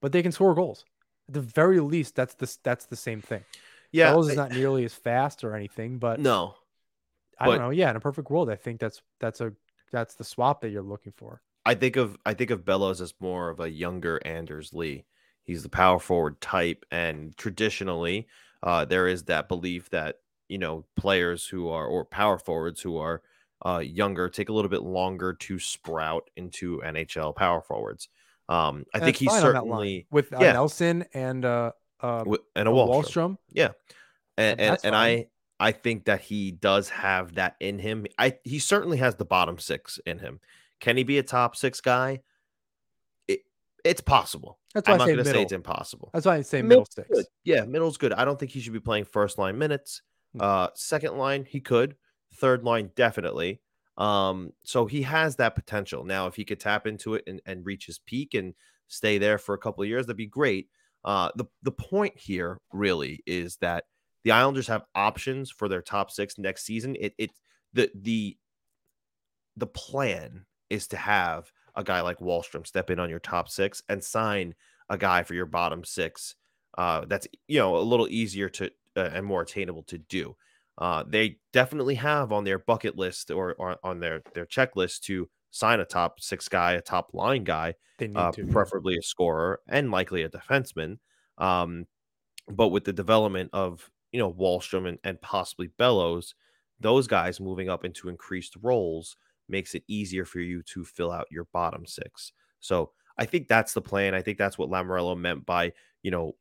But 0.00 0.12
they 0.12 0.22
can 0.22 0.30
score 0.30 0.54
goals. 0.54 0.84
At 1.26 1.34
the 1.34 1.40
very 1.40 1.80
least, 1.80 2.14
that's 2.14 2.34
the 2.34 2.56
that's 2.62 2.86
the 2.86 2.94
same 2.94 3.20
thing. 3.20 3.44
Yeah, 3.90 4.10
Bellows 4.10 4.28
is 4.30 4.36
not 4.36 4.52
nearly 4.52 4.84
as 4.84 4.94
fast 4.94 5.42
or 5.42 5.56
anything, 5.56 5.98
but 5.98 6.20
no, 6.20 6.54
I 7.40 7.46
don't 7.46 7.58
know. 7.58 7.70
Yeah, 7.70 7.90
in 7.90 7.96
a 7.96 8.00
perfect 8.00 8.30
world, 8.30 8.48
I 8.50 8.54
think 8.54 8.78
that's 8.78 9.02
that's 9.18 9.40
a 9.40 9.52
that's 9.90 10.14
the 10.14 10.22
swap 10.22 10.60
that 10.60 10.68
you're 10.68 10.80
looking 10.80 11.12
for. 11.16 11.42
I 11.66 11.74
think 11.74 11.96
of 11.96 12.16
I 12.24 12.34
think 12.34 12.52
of 12.52 12.64
Bellows 12.64 13.00
as 13.00 13.12
more 13.18 13.48
of 13.48 13.58
a 13.58 13.68
younger 13.68 14.20
Anders 14.24 14.72
Lee. 14.72 15.06
He's 15.42 15.64
the 15.64 15.68
power 15.68 15.98
forward 15.98 16.40
type, 16.40 16.86
and 16.92 17.36
traditionally, 17.36 18.28
uh, 18.62 18.84
there 18.84 19.08
is 19.08 19.24
that 19.24 19.48
belief 19.48 19.90
that 19.90 20.20
you 20.48 20.58
know 20.58 20.84
players 20.94 21.48
who 21.48 21.68
are 21.68 21.84
or 21.84 22.04
power 22.04 22.38
forwards 22.38 22.80
who 22.82 22.96
are 22.96 23.22
uh, 23.64 23.78
younger 23.84 24.28
take 24.28 24.48
a 24.48 24.52
little 24.52 24.68
bit 24.70 24.82
longer 24.82 25.32
to 25.34 25.58
sprout 25.58 26.30
into 26.36 26.80
NHL 26.84 27.34
power 27.34 27.60
forwards. 27.60 28.08
Um, 28.48 28.86
I 28.94 28.98
And 28.98 29.04
think 29.04 29.16
he's 29.16 29.28
fine 29.28 29.44
on 29.44 29.52
that 29.52 29.66
line 29.66 29.70
certainly 29.70 30.06
with 30.10 30.32
uh, 30.32 30.38
yeah. 30.40 30.52
Nelson 30.52 31.04
and 31.12 31.44
uh, 31.44 31.72
uh, 32.00 32.18
wi- 32.20 32.38
and 32.56 32.68
a 32.68 32.70
uh, 32.70 32.74
Wahlstrom. 32.74 33.32
Wahlstrom. 33.32 33.38
Yeah, 33.52 33.68
and 34.36 34.60
And 34.60 34.78
and. 34.84 34.94
I 34.96 35.26
I 35.60 35.72
think 35.72 36.04
that 36.04 36.20
he 36.20 36.52
does 36.52 36.88
have 36.90 37.34
that 37.34 37.56
in 37.58 37.78
him. 37.80 38.06
I 38.16 38.36
he 38.44 38.58
certainly 38.60 38.98
has 38.98 39.16
the 39.16 39.24
bottom 39.24 39.58
six 39.58 39.98
in 40.06 40.20
him. 40.20 40.38
Can 40.80 40.96
he 40.96 41.02
be 41.02 41.18
a 41.18 41.22
top 41.24 41.56
six 41.56 41.80
guy? 41.80 42.20
It 43.26 43.40
it's 43.84 44.00
possible. 44.00 44.58
That's 44.72 44.86
why 44.86 44.94
I'm 44.94 45.00
I 45.00 45.04
not 45.04 45.06
say 45.08 45.12
going 45.14 45.24
to 45.24 45.30
say 45.32 45.42
it's 45.42 45.52
impossible. 45.52 46.10
That's 46.14 46.24
why 46.26 46.36
I 46.36 46.42
say 46.42 46.62
Middle- 46.62 46.82
middle 46.82 46.86
six. 46.90 47.08
Good. 47.12 47.24
Yeah, 47.44 47.64
middle's 47.64 47.96
good. 47.98 48.12
I 48.12 48.24
don't 48.24 48.38
think 48.38 48.52
he 48.52 48.60
should 48.60 48.72
be 48.72 48.80
playing 48.80 49.06
first 49.06 49.36
line 49.38 49.58
minutes. 49.58 50.02
Hmm. 50.34 50.40
Uh, 50.42 50.68
second 50.74 51.16
line 51.18 51.44
he 51.44 51.60
could. 51.60 51.96
Third 52.38 52.64
line 52.64 52.90
definitely. 52.94 53.60
Um, 53.96 54.52
so 54.62 54.86
he 54.86 55.02
has 55.02 55.36
that 55.36 55.56
potential. 55.56 56.04
Now, 56.04 56.26
if 56.26 56.36
he 56.36 56.44
could 56.44 56.60
tap 56.60 56.86
into 56.86 57.14
it 57.14 57.24
and, 57.26 57.40
and 57.46 57.66
reach 57.66 57.86
his 57.86 57.98
peak 57.98 58.34
and 58.34 58.54
stay 58.86 59.18
there 59.18 59.38
for 59.38 59.54
a 59.54 59.58
couple 59.58 59.82
of 59.82 59.88
years, 59.88 60.06
that'd 60.06 60.16
be 60.16 60.26
great. 60.26 60.68
Uh, 61.04 61.30
the 61.36 61.44
the 61.62 61.72
point 61.72 62.16
here 62.16 62.58
really 62.72 63.22
is 63.26 63.56
that 63.56 63.84
the 64.24 64.32
Islanders 64.32 64.66
have 64.68 64.84
options 64.94 65.50
for 65.50 65.68
their 65.68 65.82
top 65.82 66.10
six 66.10 66.38
next 66.38 66.64
season. 66.64 66.96
It 66.98 67.14
it 67.18 67.30
the 67.72 67.90
the 67.94 68.36
the 69.56 69.66
plan 69.66 70.44
is 70.70 70.86
to 70.88 70.96
have 70.96 71.50
a 71.74 71.82
guy 71.84 72.00
like 72.00 72.18
Wahlstrom 72.18 72.66
step 72.66 72.90
in 72.90 72.98
on 72.98 73.10
your 73.10 73.18
top 73.18 73.48
six 73.48 73.82
and 73.88 74.02
sign 74.02 74.54
a 74.88 74.98
guy 74.98 75.22
for 75.22 75.34
your 75.34 75.46
bottom 75.46 75.84
six. 75.84 76.34
Uh, 76.76 77.04
that's 77.06 77.26
you 77.46 77.58
know 77.58 77.76
a 77.76 77.80
little 77.80 78.08
easier 78.08 78.48
to 78.48 78.70
uh, 78.96 79.10
and 79.12 79.26
more 79.26 79.42
attainable 79.42 79.82
to 79.84 79.98
do. 79.98 80.36
Uh, 80.78 81.02
they 81.06 81.38
definitely 81.52 81.96
have 81.96 82.30
on 82.32 82.44
their 82.44 82.58
bucket 82.58 82.96
list 82.96 83.30
or, 83.30 83.54
or 83.54 83.76
on 83.82 83.98
their 83.98 84.22
their 84.34 84.46
checklist 84.46 85.00
to 85.00 85.28
sign 85.50 85.80
a 85.80 85.84
top 85.84 86.20
six 86.20 86.48
guy, 86.48 86.72
a 86.72 86.80
top 86.80 87.10
line 87.12 87.42
guy, 87.42 87.74
uh, 88.14 88.30
preferably 88.52 88.96
a 88.96 89.02
scorer 89.02 89.60
and 89.68 89.90
likely 89.90 90.22
a 90.22 90.28
defenseman. 90.28 90.98
Um, 91.36 91.86
but 92.48 92.68
with 92.68 92.84
the 92.84 92.92
development 92.92 93.50
of 93.52 93.90
you 94.12 94.20
know 94.20 94.32
Wahlstrom 94.32 94.88
and, 94.88 94.98
and 95.02 95.20
possibly 95.20 95.68
Bellows, 95.78 96.34
those 96.78 97.08
guys 97.08 97.40
moving 97.40 97.68
up 97.68 97.84
into 97.84 98.08
increased 98.08 98.56
roles 98.62 99.16
makes 99.48 99.74
it 99.74 99.82
easier 99.88 100.24
for 100.24 100.40
you 100.40 100.62
to 100.62 100.84
fill 100.84 101.10
out 101.10 101.26
your 101.30 101.46
bottom 101.52 101.86
six. 101.86 102.32
So 102.60 102.92
I 103.16 103.24
think 103.24 103.48
that's 103.48 103.72
the 103.72 103.82
plan. 103.82 104.14
I 104.14 104.22
think 104.22 104.38
that's 104.38 104.58
what 104.58 104.70
Lamoriello 104.70 105.18
meant 105.18 105.44
by 105.44 105.72
you 106.02 106.12
know 106.12 106.36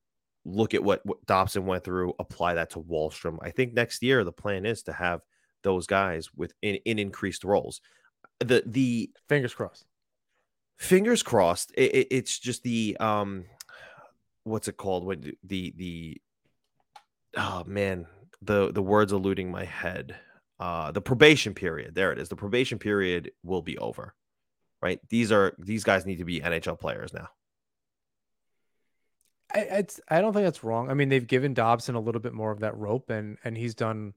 look 0.47 0.73
at 0.73 0.83
what, 0.83 1.05
what 1.05 1.25
Dobson 1.25 1.65
went 1.65 1.83
through, 1.83 2.13
apply 2.19 2.53
that 2.55 2.69
to 2.71 2.79
Wahlstrom. 2.79 3.37
I 3.41 3.51
think 3.51 3.73
next 3.73 4.01
year 4.01 4.23
the 4.23 4.31
plan 4.31 4.65
is 4.65 4.83
to 4.83 4.93
have 4.93 5.21
those 5.63 5.87
guys 5.87 6.29
with 6.35 6.53
in, 6.61 6.75
in 6.85 6.99
increased 6.99 7.43
roles. 7.43 7.81
The 8.39 8.63
the 8.65 9.11
Fingers 9.27 9.53
crossed. 9.53 9.85
fingers 10.79 11.23
crossed. 11.23 11.71
It, 11.75 11.93
it- 11.95 12.07
it's 12.11 12.39
just 12.39 12.63
the 12.63 12.95
um 12.99 13.45
what's 14.43 14.67
it 14.67 14.77
called? 14.77 15.03
When 15.05 15.33
the 15.43 15.73
the 15.75 16.21
oh 17.35 17.63
man 17.65 18.05
the 18.41 18.71
the 18.71 18.81
words 18.81 19.11
eluding 19.11 19.51
my 19.51 19.65
head. 19.65 20.15
Uh 20.59 20.91
the 20.91 21.01
probation 21.01 21.53
period. 21.53 21.93
There 21.95 22.11
it 22.11 22.19
is. 22.19 22.29
The 22.29 22.35
probation 22.35 22.79
period 22.79 23.31
will 23.43 23.61
be 23.61 23.77
over 23.77 24.13
right? 24.81 24.99
These 25.09 25.31
are 25.31 25.53
these 25.57 25.83
guys 25.83 26.05
need 26.05 26.17
to 26.19 26.25
be 26.25 26.39
nhl 26.39 26.79
players 26.79 27.11
now 27.13 27.29
I, 29.53 29.59
it's 29.59 29.99
I 30.09 30.21
don't 30.21 30.33
think 30.33 30.45
that's 30.45 30.63
wrong. 30.63 30.89
I 30.89 30.93
mean, 30.93 31.09
they've 31.09 31.25
given 31.25 31.53
Dobson 31.53 31.95
a 31.95 31.99
little 31.99 32.21
bit 32.21 32.33
more 32.33 32.51
of 32.51 32.59
that 32.59 32.77
rope, 32.77 33.09
and 33.09 33.37
and 33.43 33.57
he's 33.57 33.75
done 33.75 34.13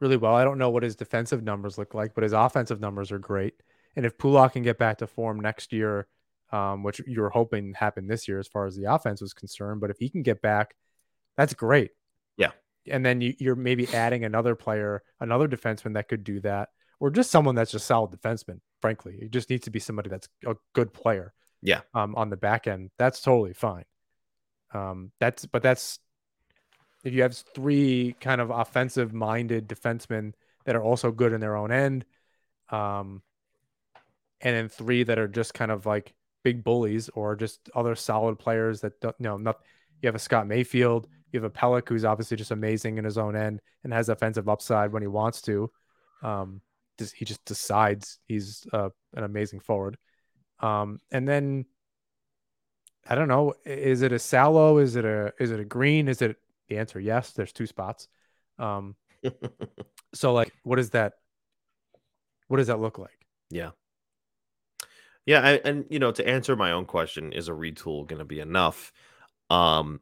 really 0.00 0.16
well. 0.16 0.34
I 0.34 0.44
don't 0.44 0.58
know 0.58 0.70
what 0.70 0.82
his 0.82 0.96
defensive 0.96 1.42
numbers 1.42 1.78
look 1.78 1.94
like, 1.94 2.14
but 2.14 2.24
his 2.24 2.32
offensive 2.32 2.80
numbers 2.80 3.10
are 3.12 3.18
great. 3.18 3.54
And 3.96 4.04
if 4.04 4.18
Pulock 4.18 4.54
can 4.54 4.62
get 4.62 4.78
back 4.78 4.98
to 4.98 5.06
form 5.06 5.40
next 5.40 5.72
year, 5.72 6.08
um, 6.52 6.82
which 6.82 7.00
you're 7.06 7.30
hoping 7.30 7.74
happened 7.74 8.10
this 8.10 8.28
year 8.28 8.38
as 8.38 8.48
far 8.48 8.66
as 8.66 8.76
the 8.76 8.92
offense 8.92 9.20
was 9.20 9.32
concerned, 9.32 9.80
but 9.80 9.90
if 9.90 9.98
he 9.98 10.08
can 10.08 10.22
get 10.22 10.42
back, 10.42 10.74
that's 11.36 11.54
great. 11.54 11.92
Yeah. 12.36 12.50
And 12.90 13.04
then 13.04 13.20
you, 13.20 13.34
you're 13.38 13.56
maybe 13.56 13.88
adding 13.94 14.24
another 14.24 14.54
player, 14.54 15.02
another 15.20 15.48
defenseman 15.48 15.94
that 15.94 16.08
could 16.08 16.24
do 16.24 16.40
that, 16.40 16.68
or 17.00 17.10
just 17.10 17.30
someone 17.30 17.54
that's 17.54 17.72
just 17.72 17.86
solid 17.86 18.10
defenseman. 18.10 18.60
Frankly, 18.82 19.16
it 19.20 19.30
just 19.30 19.48
needs 19.48 19.64
to 19.64 19.70
be 19.70 19.78
somebody 19.78 20.10
that's 20.10 20.28
a 20.46 20.56
good 20.74 20.92
player. 20.92 21.32
Yeah. 21.62 21.80
Um, 21.94 22.14
on 22.16 22.28
the 22.28 22.36
back 22.36 22.66
end, 22.66 22.90
that's 22.98 23.20
totally 23.20 23.54
fine. 23.54 23.84
Um, 24.74 25.12
that's 25.20 25.46
but 25.46 25.62
that's 25.62 25.98
if 27.04 27.14
you 27.14 27.22
have 27.22 27.34
three 27.54 28.16
kind 28.20 28.40
of 28.40 28.50
offensive 28.50 29.12
minded 29.12 29.68
defensemen 29.68 30.32
that 30.64 30.74
are 30.74 30.82
also 30.82 31.10
good 31.12 31.32
in 31.32 31.40
their 31.40 31.56
own 31.56 31.70
end, 31.70 32.04
um, 32.70 33.22
and 34.40 34.56
then 34.56 34.68
three 34.68 35.04
that 35.04 35.18
are 35.18 35.28
just 35.28 35.54
kind 35.54 35.70
of 35.70 35.86
like 35.86 36.14
big 36.42 36.64
bullies 36.64 37.08
or 37.10 37.36
just 37.36 37.70
other 37.74 37.94
solid 37.94 38.38
players 38.38 38.80
that 38.80 39.00
don't 39.00 39.16
you 39.18 39.24
know 39.24 39.36
not 39.36 39.60
you 40.02 40.08
have 40.08 40.14
a 40.14 40.18
Scott 40.18 40.46
Mayfield, 40.46 41.08
you 41.32 41.40
have 41.40 41.50
a 41.50 41.50
Pelech 41.50 41.88
who's 41.88 42.04
obviously 42.04 42.36
just 42.36 42.50
amazing 42.50 42.98
in 42.98 43.04
his 43.04 43.16
own 43.16 43.36
end 43.36 43.60
and 43.82 43.92
has 43.92 44.08
offensive 44.08 44.48
upside 44.48 44.92
when 44.92 45.02
he 45.02 45.08
wants 45.08 45.40
to. 45.42 45.70
Um, 46.22 46.60
he 47.14 47.24
just 47.24 47.44
decides 47.44 48.18
he's 48.26 48.66
uh, 48.72 48.90
an 49.14 49.24
amazing 49.24 49.60
forward. 49.60 49.96
Um, 50.60 51.00
and 51.10 51.26
then 51.26 51.64
I 53.06 53.14
don't 53.14 53.28
know. 53.28 53.54
Is 53.64 54.02
it 54.02 54.12
a 54.12 54.18
Salo? 54.18 54.78
Is 54.78 54.96
it 54.96 55.04
a 55.04 55.32
is 55.38 55.50
it 55.50 55.60
a 55.60 55.64
Greene? 55.64 56.08
Is 56.08 56.22
it 56.22 56.36
the 56.68 56.78
answer? 56.78 56.98
Yes. 57.00 57.32
There's 57.32 57.52
two 57.52 57.66
spots. 57.66 58.08
Um, 58.58 58.96
so 60.14 60.32
like, 60.32 60.52
what 60.62 60.78
is 60.78 60.90
that? 60.90 61.14
What 62.48 62.58
does 62.58 62.68
that 62.68 62.80
look 62.80 62.98
like? 62.98 63.24
yeah 63.50 63.70
yeah 65.26 65.40
and, 65.40 65.60
and 65.64 65.84
you 65.90 65.98
know 65.98 66.12
to 66.12 66.26
answer 66.26 66.56
my 66.56 66.72
own 66.72 66.84
question 66.84 67.32
is 67.32 67.48
a 67.48 67.52
retool 67.52 68.06
going 68.06 68.18
to 68.18 68.24
be 68.24 68.40
enough 68.40 68.92
um 69.50 70.00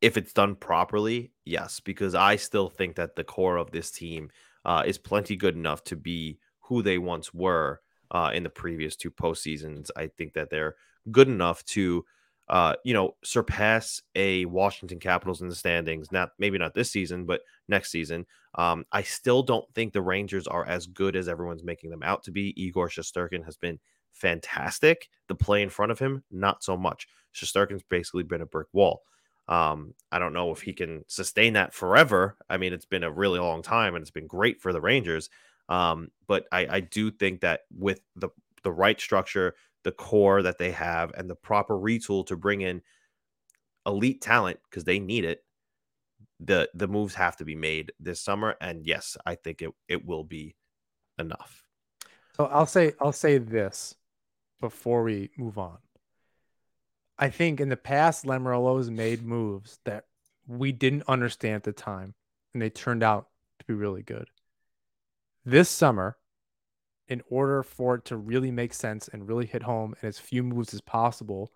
if 0.00 0.16
it's 0.16 0.32
done 0.32 0.54
properly 0.54 1.30
yes 1.44 1.80
because 1.80 2.14
i 2.14 2.34
still 2.36 2.68
think 2.68 2.96
that 2.96 3.14
the 3.14 3.24
core 3.24 3.56
of 3.56 3.70
this 3.70 3.90
team 3.90 4.30
uh, 4.64 4.82
is 4.84 4.98
plenty 4.98 5.36
good 5.36 5.54
enough 5.54 5.82
to 5.84 5.96
be 5.96 6.38
who 6.60 6.82
they 6.82 6.98
once 6.98 7.32
were 7.32 7.80
uh, 8.10 8.30
in 8.34 8.42
the 8.42 8.50
previous 8.50 8.96
two 8.96 9.10
postseasons 9.10 9.90
i 9.96 10.06
think 10.06 10.32
that 10.32 10.50
they're 10.50 10.76
good 11.10 11.28
enough 11.28 11.64
to 11.64 12.04
uh, 12.50 12.74
you 12.84 12.94
know, 12.94 13.14
surpass 13.22 14.00
a 14.14 14.44
Washington 14.46 14.98
Capitals 14.98 15.42
in 15.42 15.48
the 15.48 15.54
standings. 15.54 16.10
Not 16.10 16.30
maybe 16.38 16.58
not 16.58 16.74
this 16.74 16.90
season, 16.90 17.24
but 17.26 17.42
next 17.68 17.90
season. 17.90 18.26
Um, 18.54 18.84
I 18.90 19.02
still 19.02 19.42
don't 19.42 19.66
think 19.74 19.92
the 19.92 20.02
Rangers 20.02 20.46
are 20.46 20.66
as 20.66 20.86
good 20.86 21.16
as 21.16 21.28
everyone's 21.28 21.62
making 21.62 21.90
them 21.90 22.02
out 22.02 22.22
to 22.24 22.30
be. 22.30 22.54
Igor 22.60 22.88
Shesterkin 22.88 23.44
has 23.44 23.56
been 23.56 23.78
fantastic. 24.12 25.08
The 25.28 25.34
play 25.34 25.62
in 25.62 25.68
front 25.68 25.92
of 25.92 25.98
him, 25.98 26.24
not 26.30 26.64
so 26.64 26.76
much. 26.76 27.06
Shesterkin's 27.34 27.84
basically 27.88 28.22
been 28.22 28.40
a 28.40 28.46
brick 28.46 28.68
wall. 28.72 29.02
Um, 29.48 29.94
I 30.12 30.18
don't 30.18 30.32
know 30.32 30.50
if 30.50 30.60
he 30.60 30.72
can 30.72 31.04
sustain 31.08 31.54
that 31.54 31.72
forever. 31.72 32.36
I 32.50 32.58
mean, 32.58 32.72
it's 32.72 32.84
been 32.84 33.04
a 33.04 33.10
really 33.10 33.38
long 33.38 33.62
time 33.62 33.94
and 33.94 34.02
it's 34.02 34.10
been 34.10 34.26
great 34.26 34.60
for 34.60 34.72
the 34.72 34.80
Rangers. 34.80 35.30
Um, 35.68 36.10
but 36.26 36.46
I, 36.52 36.66
I 36.66 36.80
do 36.80 37.10
think 37.10 37.40
that 37.40 37.60
with 37.76 38.00
the 38.16 38.30
the 38.64 38.72
right 38.72 39.00
structure, 39.00 39.54
the 39.88 39.92
core 39.92 40.42
that 40.42 40.58
they 40.58 40.70
have, 40.72 41.12
and 41.16 41.30
the 41.30 41.34
proper 41.34 41.74
retool 41.74 42.26
to 42.26 42.36
bring 42.36 42.60
in 42.60 42.82
elite 43.86 44.20
talent 44.20 44.60
because 44.68 44.84
they 44.84 44.98
need 44.98 45.24
it, 45.24 45.42
the 46.40 46.68
the 46.74 46.86
moves 46.86 47.14
have 47.14 47.38
to 47.38 47.44
be 47.46 47.54
made 47.54 47.90
this 47.98 48.20
summer. 48.20 48.54
And 48.60 48.86
yes, 48.86 49.16
I 49.24 49.34
think 49.34 49.62
it 49.62 49.70
it 49.88 50.04
will 50.04 50.24
be 50.24 50.56
enough. 51.18 51.64
So 52.36 52.44
I'll 52.44 52.66
say 52.66 52.92
I'll 53.00 53.12
say 53.12 53.38
this 53.38 53.94
before 54.60 55.04
we 55.04 55.30
move 55.38 55.56
on. 55.56 55.78
I 57.18 57.30
think 57.30 57.58
in 57.58 57.70
the 57.70 57.76
past, 57.78 58.26
Lamoriello's 58.26 58.90
made 58.90 59.24
moves 59.24 59.78
that 59.86 60.04
we 60.46 60.70
didn't 60.70 61.04
understand 61.08 61.54
at 61.54 61.62
the 61.62 61.72
time, 61.72 62.14
and 62.52 62.60
they 62.60 62.68
turned 62.68 63.02
out 63.02 63.28
to 63.60 63.64
be 63.64 63.72
really 63.72 64.02
good. 64.02 64.28
This 65.46 65.70
summer, 65.70 66.17
in 67.08 67.22
order 67.30 67.62
for 67.62 67.96
it 67.96 68.04
to 68.06 68.16
really 68.16 68.50
make 68.50 68.74
sense 68.74 69.08
and 69.08 69.26
really 69.26 69.46
hit 69.46 69.62
home 69.62 69.94
and 70.00 70.08
as 70.08 70.18
few 70.18 70.42
moves 70.42 70.74
as 70.74 70.80
possible, 70.80 71.50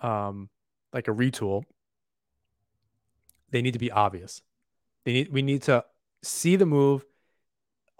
um, 0.00 0.48
like 0.92 1.06
a 1.06 1.12
retool, 1.12 1.64
they 3.50 3.62
need 3.62 3.74
to 3.74 3.78
be 3.78 3.90
obvious. 3.90 4.42
They 5.04 5.12
need 5.12 5.32
we 5.32 5.42
need 5.42 5.62
to 5.62 5.84
see 6.22 6.56
the 6.56 6.66
move, 6.66 7.04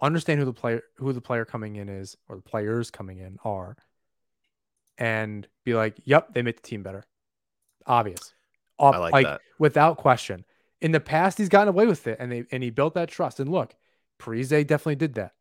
understand 0.01 0.39
who 0.39 0.45
the 0.45 0.53
player 0.53 0.81
who 0.97 1.13
the 1.13 1.21
player 1.21 1.45
coming 1.45 1.75
in 1.75 1.87
is 1.87 2.17
or 2.27 2.35
the 2.37 2.41
players 2.41 2.91
coming 2.91 3.19
in 3.19 3.37
are, 3.43 3.77
and 4.97 5.47
be 5.63 5.75
like, 5.75 5.97
"Yep, 6.03 6.33
they 6.33 6.41
made 6.41 6.57
the 6.57 6.61
team 6.61 6.83
better." 6.83 7.05
Obvious, 7.85 8.33
I 8.79 8.97
like, 8.97 9.13
like 9.13 9.25
that 9.25 9.41
without 9.59 9.97
question. 9.97 10.45
In 10.81 10.91
the 10.91 10.99
past, 10.99 11.37
he's 11.37 11.49
gotten 11.49 11.67
away 11.67 11.85
with 11.85 12.07
it, 12.07 12.17
and 12.19 12.31
they 12.31 12.45
and 12.51 12.63
he 12.63 12.69
built 12.69 12.93
that 12.95 13.09
trust. 13.09 13.39
And 13.39 13.49
look, 13.51 13.75
Parise 14.19 14.65
definitely 14.65 14.95
did 14.95 15.15
that. 15.15 15.33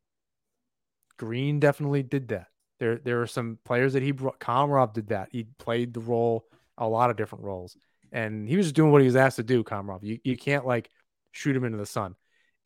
Greene 1.18 1.60
definitely 1.60 2.02
did 2.02 2.28
that. 2.28 2.46
There, 2.80 2.96
there 2.96 3.20
are 3.20 3.26
some 3.26 3.58
players 3.64 3.92
that 3.94 4.02
he 4.02 4.12
brought. 4.12 4.38
Komarov 4.38 4.92
did 4.94 5.08
that. 5.08 5.28
He 5.32 5.44
played 5.58 5.92
the 5.92 6.00
role, 6.00 6.46
a 6.76 6.88
lot 6.88 7.10
of 7.10 7.16
different 7.16 7.44
roles, 7.44 7.76
and 8.12 8.48
he 8.48 8.56
was 8.56 8.66
just 8.66 8.76
doing 8.76 8.92
what 8.92 9.00
he 9.00 9.06
was 9.06 9.16
asked 9.16 9.36
to 9.36 9.42
do. 9.42 9.64
Komarov, 9.64 10.02
you, 10.02 10.18
you 10.22 10.36
can't 10.36 10.66
like 10.66 10.88
shoot 11.32 11.56
him 11.56 11.64
into 11.64 11.78
the 11.78 11.86
sun. 11.86 12.14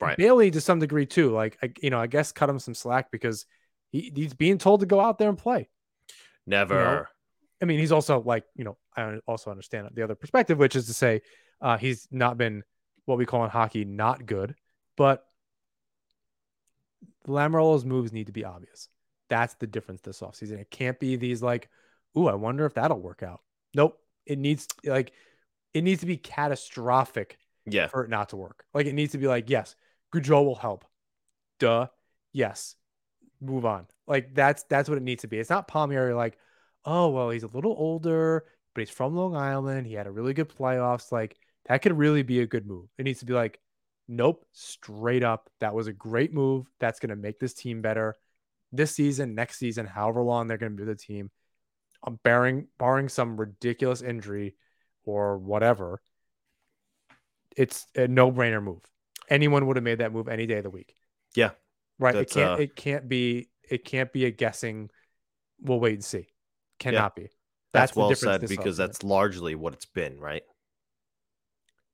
Right. 0.01 0.17
Bailey 0.17 0.51
to 0.51 0.61
some 0.61 0.81
degree 0.81 1.07
too. 1.07 1.31
Like, 1.31 1.59
I, 1.63 1.73
you 1.81 1.91
know, 1.91 2.01
I 2.01 2.09
guess 2.09 2.33
cut 2.33 2.51
him 2.51 2.59
some 2.59 2.75
slack 2.75 3.11
because 3.11 3.47
he, 3.91 4.13
he's 4.15 4.35
being 4.35 4.59
told 4.59 4.81
to 4.81 4.87
go 4.87 5.01
out 5.01 5.19
there 5.19 5.29
and 5.29 5.39
play. 5.39 5.69
Never. 6.47 6.75
You 6.75 6.81
know? 6.85 7.05
I 7.63 7.65
mean, 7.67 7.79
he's 7.79 7.93
also 7.93 8.21
like, 8.21 8.45
you 8.57 8.65
know, 8.65 8.77
I 8.97 9.19
also 9.27 9.51
understand 9.51 9.89
the 9.95 10.03
other 10.03 10.17
perspective, 10.17 10.59
which 10.59 10.75
is 10.75 10.87
to 10.87 10.95
say, 10.95 11.23
uh, 11.61 11.79
he's 11.79 12.09
not 12.11 12.37
been 12.37 12.65
what 13.05 13.19
we 13.19 13.27
call 13.27 13.45
in 13.45 13.51
hockey 13.51 13.85
not 13.85 14.27
good, 14.27 14.57
but 14.97 15.25
Lamoriello's 17.27 17.85
moves 17.85 18.13
need 18.13 18.27
to 18.27 18.33
be 18.33 18.45
obvious. 18.45 18.89
That's 19.29 19.55
the 19.55 19.67
difference 19.67 20.03
this 20.03 20.21
offseason. 20.21 20.59
It 20.59 20.71
can't 20.71 20.99
be 20.99 21.17
these 21.17 21.43
like, 21.43 21.69
ooh, 22.17 22.29
I 22.29 22.35
wonder 22.35 22.67
if 22.67 22.75
that'll 22.75 23.01
work 23.01 23.23
out. 23.23 23.41
Nope. 23.75 23.99
It 24.27 24.39
needs 24.39 24.69
like 24.85 25.13
it 25.75 25.83
needs 25.83 26.01
to 26.01 26.07
be 26.07 26.17
catastrophic 26.17 27.39
yeah. 27.67 27.87
for 27.87 28.05
it 28.05 28.11
not 28.11 28.31
to 28.31 28.37
work. 28.37 28.65
Like 28.75 28.87
it 28.87 28.95
needs 28.95 29.13
to 29.13 29.19
be 29.19 29.27
like, 29.27 29.49
yes, 29.49 29.75
Gaudreau 30.15 30.45
will 30.45 30.55
help. 30.55 30.85
Duh. 31.59 31.87
Yes. 32.33 32.77
Move 33.41 33.65
on. 33.65 33.87
Like 34.07 34.35
that's 34.35 34.65
that's 34.65 34.89
what 34.89 34.99
it 34.99 35.05
needs 35.05 35.23
to 35.23 35.29
be. 35.29 35.39
It's 35.39 35.51
not 35.51 35.69
Palmieri 35.69 36.15
like, 36.15 36.37
oh 36.85 37.09
well, 37.09 37.31
he's 37.31 37.43
a 37.43 37.49
little 37.49 37.75
older, 37.77 38.45
but 38.75 38.81
he's 38.83 38.91
from 38.91 39.17
Long 39.17 39.35
Island. 39.37 39.87
He 39.87 39.95
had 39.95 40.07
a 40.07 40.13
really 40.13 40.35
good 40.35 40.49
playoffs. 40.49 41.11
Like 41.11 41.37
that 41.67 41.83
could 41.83 41.97
really 41.97 42.23
be 42.23 42.41
a 42.41 42.47
good 42.47 42.67
move. 42.67 42.89
It 42.99 43.05
needs 43.05 43.21
to 43.21 43.27
be 43.27 43.33
like, 43.33 43.59
Nope, 44.09 44.45
straight 44.53 45.23
up. 45.23 45.49
That 45.61 45.75
was 45.75 45.87
a 45.87 45.93
great 45.93 46.35
move. 46.35 46.67
That's 46.81 47.01
going 47.01 47.11
to 47.11 47.17
make 47.17 47.39
this 47.39 47.55
team 47.55 47.83
better 47.83 48.15
this 48.73 48.95
season, 48.95 49.35
next 49.35 49.59
season, 49.59 49.87
however 49.87 50.23
long 50.23 50.49
they're 50.49 50.59
going 50.59 50.77
to 50.77 50.83
be 50.83 50.85
the 50.85 50.97
team. 50.97 51.31
I'm 52.05 52.19
barring 52.25 52.67
barring 52.79 53.09
some 53.09 53.37
ridiculous 53.37 54.03
injury 54.03 54.57
or 55.05 55.39
whatever. 55.39 56.01
It's 57.57 57.87
a 57.95 58.09
no-brainer 58.09 58.63
move. 58.63 58.83
Anyone 59.29 59.67
would 59.67 59.77
have 59.77 59.85
made 59.85 59.99
that 59.99 60.13
move 60.13 60.29
any 60.29 60.47
day 60.47 60.59
of 60.59 60.65
the 60.65 60.71
week. 60.71 60.95
Yeah. 61.37 61.51
Right. 61.99 62.17
It 62.17 62.31
can't 62.31 62.59
uh... 62.59 62.63
it 62.63 62.75
can't 62.75 63.09
be 63.09 63.51
it 63.69 63.85
can't 63.85 64.13
be 64.13 64.25
a 64.25 64.31
guessing 64.31 64.91
we'll 65.61 65.81
wait 65.81 65.95
and 65.95 66.05
see. 66.05 66.27
Cannot 66.79 67.13
yeah. 67.17 67.23
be. 67.23 67.31
That's, 67.73 67.93
that's 67.93 67.97
well 67.97 68.15
said 68.15 68.47
because 68.49 68.77
that's 68.77 69.03
largely 69.03 69.55
what 69.55 69.73
it's 69.73 69.87
been, 69.87 70.19
right? 70.19 70.43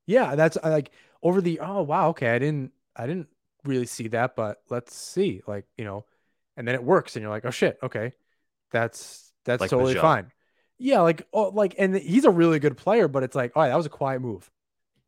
Yeah, 0.07 0.35
that's 0.35 0.57
like 0.65 0.91
over 1.23 1.41
the 1.41 1.61
oh 1.61 1.83
wow 1.83 2.11
okay 2.11 2.31
I 2.31 2.39
didn't 2.39 2.73
I 2.97 3.07
didn't 3.07 3.29
really 3.65 3.87
see 3.87 4.09
that 4.09 4.37
but 4.37 4.59
let's 4.71 4.95
see 4.95 5.43
like 5.47 5.65
you 5.77 5.85
know 5.85 6.05
and 6.57 6.67
then 6.67 6.75
it 6.75 6.83
works 6.83 7.17
and 7.17 7.23
you're 7.23 7.31
like 7.31 7.45
oh 7.45 7.51
shit 7.51 7.79
okay 7.83 8.13
that's 8.71 9.33
that's 9.45 9.61
like 9.61 9.71
totally 9.71 9.95
fine. 9.95 10.31
Yeah 10.79 11.01
like 11.01 11.27
oh 11.33 11.49
like 11.49 11.75
and 11.79 11.97
he's 11.97 12.25
a 12.25 12.31
really 12.31 12.59
good 12.59 12.77
player 12.77 13.09
but 13.09 13.23
it's 13.23 13.35
like 13.35 13.57
all 13.57 13.63
right 13.63 13.69
that 13.69 13.77
was 13.77 13.87
a 13.87 13.91
quiet 13.91 14.21
move. 14.21 14.51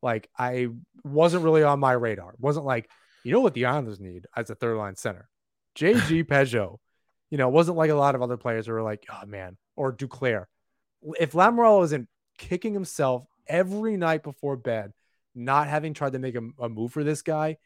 Like 0.02 0.30
I 0.38 0.68
wasn't 1.04 1.44
really 1.44 1.62
on 1.62 1.78
my 1.78 1.92
radar. 1.92 2.34
Wasn't 2.38 2.64
like 2.64 2.90
you 3.22 3.32
know 3.32 3.40
what 3.40 3.54
the 3.54 3.66
Islanders 3.66 4.00
need 4.00 4.26
as 4.34 4.50
a 4.50 4.54
third 4.54 4.76
line 4.76 4.96
center? 4.96 5.28
JG 5.76 6.24
Pageau 6.24 6.78
you 7.30 7.38
know 7.38 7.48
it 7.48 7.52
wasn't 7.52 7.76
like 7.76 7.90
a 7.90 7.94
lot 7.94 8.14
of 8.14 8.22
other 8.22 8.36
players 8.36 8.66
who 8.66 8.72
were 8.72 8.82
like 8.82 9.06
oh 9.10 9.26
man 9.26 9.56
or 9.76 9.92
Duclair. 9.92 10.46
If 11.18 11.32
Lamoriello 11.32 11.84
isn't 11.84 12.08
kicking 12.38 12.74
himself 12.74 13.26
every 13.46 13.96
night 13.96 14.22
before 14.22 14.56
bed 14.56 14.92
not 15.34 15.68
having 15.68 15.94
tried 15.94 16.12
to 16.12 16.18
make 16.18 16.34
a, 16.34 16.42
a 16.58 16.68
move 16.68 16.92
for 16.92 17.04
this 17.04 17.22
guy, 17.22 17.56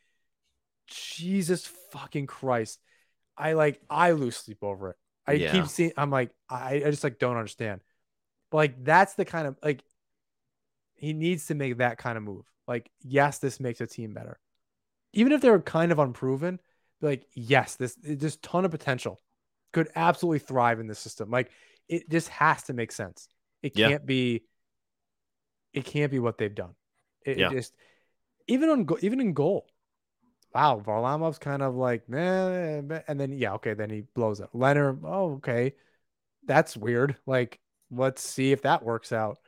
Jesus 0.87 1.67
fucking 1.93 2.27
Christ. 2.27 2.81
I 3.37 3.55
like 3.55 3.81
I 3.91 4.13
lose 4.13 4.37
sleep 4.37 4.59
over 4.63 4.91
it. 4.91 4.97
I 5.27 5.33
yeah. 5.33 5.53
keep 5.53 5.67
seeing 5.67 5.93
I'm 5.97 6.11
like, 6.11 6.31
I, 6.49 6.77
I 6.77 6.91
just 6.91 7.05
like 7.05 7.19
don't 7.19 7.37
understand. 7.37 7.81
But 8.51 8.57
like 8.59 8.85
that's 8.85 9.15
the 9.15 9.25
kind 9.25 9.47
of 9.47 9.57
like 9.63 9.83
he 10.95 11.13
needs 11.13 11.47
to 11.47 11.55
make 11.55 11.79
that 11.79 11.99
kind 11.99 12.17
of 12.17 12.25
move. 12.25 12.45
Like, 12.67 12.91
yes, 13.03 13.39
this 13.39 13.61
makes 13.61 13.81
a 13.81 13.87
team 13.87 14.15
better. 14.15 14.39
Even 15.13 15.33
if 15.33 15.41
they're 15.41 15.61
kind 15.61 15.93
of 15.93 15.99
unproven, 15.99 16.61
like, 17.01 17.27
yes, 17.35 17.77
this 17.77 17.95
just 17.97 18.43
ton 18.43 18.65
of 18.65 18.71
potential. 18.71 19.21
Could 19.73 19.89
absolutely 19.97 20.39
thrive 20.39 20.79
in 20.79 20.87
the 20.87 20.95
system. 20.95 21.31
Like 21.31 21.51
it 21.89 22.09
just 22.09 22.29
has 22.29 22.63
to 22.65 22.73
make 22.73 22.93
sense. 22.93 23.29
It 23.63 23.75
can't 23.75 24.07
be 24.07 24.45
it 25.73 25.85
can't 25.85 26.13
be 26.13 26.21
what 26.21 26.39
they've 26.39 26.55
done. 26.55 26.75
It, 27.25 27.39
yeah. 27.39 27.51
it 27.51 27.53
just 27.53 27.75
even 28.47 28.69
on 28.69 28.87
even 29.01 29.21
in 29.21 29.33
goal. 29.33 29.67
Wow, 30.55 30.81
Varlamov's 30.85 31.39
kind 31.39 31.63
of 31.63 31.75
like 31.75 32.09
man, 32.09 33.03
and 33.09 33.19
then 33.19 33.33
yeah, 33.33 33.55
okay, 33.55 33.75
then 33.75 33.91
he 33.91 34.03
blows 34.15 34.41
up. 34.41 34.51
Leonard, 34.53 35.01
oh 35.05 35.35
okay, 35.35 35.75
that's 36.47 36.77
weird. 36.77 37.17
Like, 37.27 37.61
let's 37.91 38.23
see 38.23 38.53
if 38.53 38.63
that 38.63 38.85
works 38.85 39.13
out. 39.13 39.39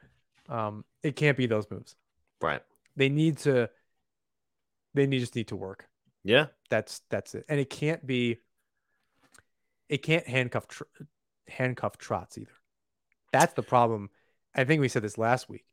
Um, 0.49 0.85
it 1.03 1.17
can't 1.17 1.37
be 1.37 1.47
those 1.47 1.71
moves. 1.71 1.95
Right. 2.41 2.63
They 2.97 3.09
need 3.09 3.39
to. 3.39 3.71
They 4.95 5.07
need 5.07 5.21
just 5.21 5.37
need 5.37 5.49
to 5.49 5.57
work. 5.57 5.87
Yeah. 6.25 6.47
That's 6.71 7.03
that's 7.11 7.35
it, 7.35 7.45
and 7.49 7.61
it 7.61 7.71
can't 7.71 8.05
be. 8.07 8.39
It 9.89 9.99
can't 9.99 10.27
handcuff 10.27 10.67
tr- 10.67 10.83
handcuff 11.47 11.99
Trotz 11.99 12.39
either. 12.39 12.51
That's 13.33 13.55
the 13.55 13.63
problem. 13.63 14.11
I 14.55 14.65
think 14.65 14.81
we 14.81 14.89
said 14.89 15.03
this 15.03 15.19
last 15.19 15.49
week. 15.49 15.65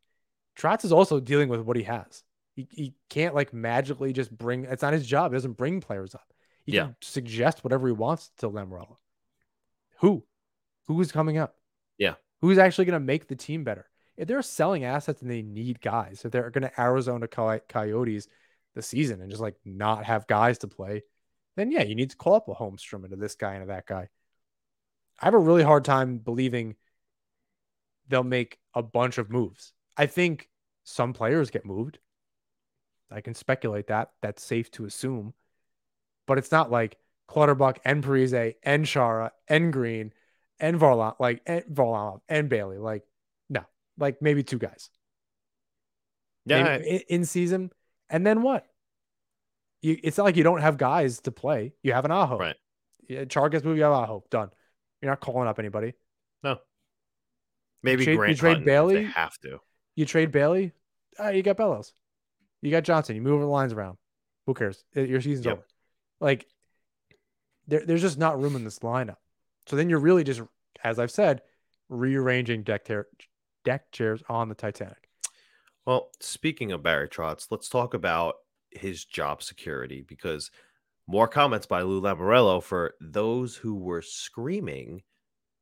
Trotz 0.58 0.84
is 0.84 0.92
also 0.92 1.20
dealing 1.20 1.48
with 1.48 1.60
what 1.60 1.76
he 1.76 1.82
has. 1.84 2.22
He, 2.54 2.68
he 2.70 2.94
can't 3.10 3.34
like 3.34 3.52
magically 3.52 4.12
just 4.12 4.36
bring 4.36 4.64
it's 4.64 4.82
not 4.82 4.92
his 4.92 5.06
job. 5.06 5.32
He 5.32 5.36
doesn't 5.36 5.56
bring 5.56 5.80
players 5.80 6.14
up. 6.14 6.32
He 6.64 6.72
yeah. 6.72 6.84
can 6.84 6.96
suggest 7.02 7.64
whatever 7.64 7.86
he 7.86 7.92
wants 7.92 8.30
to 8.38 8.48
Lamoriello. 8.48 8.96
Who? 10.00 10.24
Who 10.86 11.00
is 11.00 11.12
coming 11.12 11.38
up? 11.38 11.56
Yeah. 11.98 12.14
Who's 12.40 12.58
actually 12.58 12.86
going 12.86 13.00
to 13.00 13.00
make 13.00 13.26
the 13.26 13.36
team 13.36 13.64
better? 13.64 13.86
If 14.16 14.28
they're 14.28 14.42
selling 14.42 14.84
assets 14.84 15.22
and 15.22 15.30
they 15.30 15.42
need 15.42 15.80
guys, 15.80 16.22
if 16.24 16.30
they're 16.30 16.50
going 16.50 16.62
to 16.62 16.80
Arizona 16.80 17.26
Coyotes 17.26 18.28
the 18.74 18.82
season 18.82 19.20
and 19.20 19.30
just 19.30 19.42
like 19.42 19.56
not 19.64 20.04
have 20.04 20.26
guys 20.26 20.58
to 20.58 20.68
play, 20.68 21.02
then 21.56 21.70
yeah, 21.70 21.82
you 21.82 21.94
need 21.94 22.10
to 22.10 22.16
call 22.16 22.34
up 22.34 22.48
a 22.48 22.54
Holmstrom 22.54 23.04
into 23.04 23.16
this 23.16 23.34
guy 23.34 23.54
and 23.54 23.62
to 23.62 23.68
that 23.68 23.86
guy. 23.86 24.08
I 25.20 25.24
have 25.24 25.34
a 25.34 25.38
really 25.38 25.62
hard 25.62 25.84
time 25.84 26.18
believing 26.18 26.76
they'll 28.08 28.22
make 28.22 28.58
a 28.74 28.82
bunch 28.82 29.18
of 29.18 29.30
moves. 29.30 29.72
I 29.96 30.06
think 30.06 30.48
some 30.84 31.12
players 31.12 31.50
get 31.50 31.64
moved. 31.64 31.98
I 33.10 33.20
can 33.20 33.34
speculate 33.34 33.88
that. 33.88 34.10
That's 34.22 34.42
safe 34.42 34.70
to 34.72 34.84
assume. 34.84 35.34
But 36.26 36.38
it's 36.38 36.50
not 36.50 36.70
like 36.70 36.96
Clutterbuck 37.28 37.78
and 37.84 38.02
Parise 38.02 38.54
and 38.62 38.86
Chara 38.86 39.32
and 39.48 39.72
Greene 39.72 40.12
and 40.58 40.78
Varlamov, 40.78 41.16
like 41.20 41.42
and 41.46 41.64
Varlamov 41.64 42.20
and 42.28 42.48
Bailey. 42.48 42.78
Like, 42.78 43.02
no, 43.48 43.64
like 43.98 44.20
maybe 44.20 44.42
two 44.42 44.58
guys. 44.58 44.90
Yeah, 46.46 46.76
in, 46.76 47.00
in 47.08 47.24
season, 47.24 47.70
and 48.10 48.26
then 48.26 48.42
what? 48.42 48.66
You, 49.80 49.98
it's 50.02 50.18
not 50.18 50.24
like 50.24 50.36
you 50.36 50.44
don't 50.44 50.60
have 50.60 50.76
guys 50.76 51.20
to 51.20 51.30
play. 51.30 51.74
You 51.82 51.92
have 51.92 52.04
an 52.04 52.10
Aho. 52.10 52.38
right. 52.38 52.56
Yeah, 53.08 53.24
Char 53.26 53.48
gets 53.50 53.64
moved. 53.64 53.78
You 53.78 53.84
have 53.84 53.92
Aho. 53.92 54.24
Done. 54.30 54.50
You're 55.00 55.10
not 55.10 55.20
calling 55.20 55.46
up 55.46 55.58
anybody. 55.58 55.92
No. 56.42 56.58
Maybe 57.82 58.04
trade- 58.04 58.14
you 58.14 58.34
trade 58.34 58.38
Hutton 58.40 58.62
if 58.62 58.66
Bailey? 58.66 58.94
They 58.94 59.02
have 59.04 59.38
to. 59.40 59.60
You 59.94 60.04
trade 60.06 60.32
Bailey. 60.32 60.72
Ah, 61.18 61.28
you 61.30 61.42
got 61.42 61.56
Bellows. 61.56 61.92
You 62.62 62.70
got 62.70 62.84
Johnston. 62.84 63.16
You 63.16 63.22
move 63.22 63.40
the 63.40 63.46
lines 63.46 63.72
around. 63.72 63.98
Who 64.46 64.54
cares? 64.54 64.84
Uh, 64.96 65.02
Your 65.02 65.20
season's 65.20 65.46
Yep. 65.46 65.54
over. 65.58 65.66
Like 66.20 66.46
there, 67.66 67.84
there's 67.84 68.02
just 68.02 68.18
not 68.18 68.40
room 68.40 68.56
in 68.56 68.64
this 68.64 68.80
lineup. 68.80 69.16
So 69.66 69.76
then 69.76 69.88
you're 69.88 69.98
really 70.00 70.24
just, 70.24 70.42
as 70.82 70.98
I've 70.98 71.10
said, 71.10 71.42
rearranging 71.88 72.62
deck 72.62 72.84
ter- 72.84 73.08
deck 73.64 73.90
chairs 73.92 74.22
on 74.28 74.48
the 74.48 74.54
Titanic. 74.54 75.08
Well, 75.86 76.10
speaking 76.20 76.72
of 76.72 76.82
Barry 76.82 77.08
Trotz, 77.08 77.48
let's 77.50 77.68
talk 77.68 77.94
about 77.94 78.36
his 78.70 79.04
job 79.04 79.42
security 79.42 80.02
because 80.02 80.50
more 81.06 81.28
comments 81.28 81.66
by 81.66 81.82
Lou 81.82 82.00
Lamoriello 82.00 82.62
for 82.62 82.94
those 83.00 83.56
who 83.56 83.74
were 83.74 84.02
screaming 84.02 85.02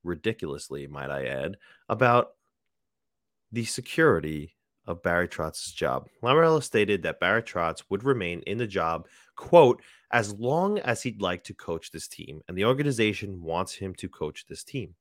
ridiculously, 0.04 0.86
might 0.86 1.10
I 1.10 1.26
add, 1.26 1.56
about 1.88 2.30
the 3.53 3.64
security 3.64 4.57
of 4.86 5.03
Barry 5.03 5.28
Trotz's 5.28 5.72
job. 5.72 6.09
Lamoriello 6.22 6.62
stated 6.62 7.03
that 7.03 7.20
Barry 7.20 7.42
Trotz 7.42 7.84
would 7.88 8.03
remain 8.03 8.40
in 8.46 8.59
the 8.59 8.66
job, 8.66 9.07
quote, 9.36 9.80
as 10.11 10.34
long 10.34 10.78
as 10.80 11.03
he'd 11.03 11.22
like 11.22 11.44
to 11.44 11.55
coach 11.55 11.90
this 11.90 12.09
team, 12.09 12.40
and 12.48 12.57
the 12.57 12.64
organization 12.64 13.40
wants 13.40 13.74
him 13.74 13.94
to 13.94 14.09
coach 14.09 14.44
this 14.48 14.64
team. 14.64 14.94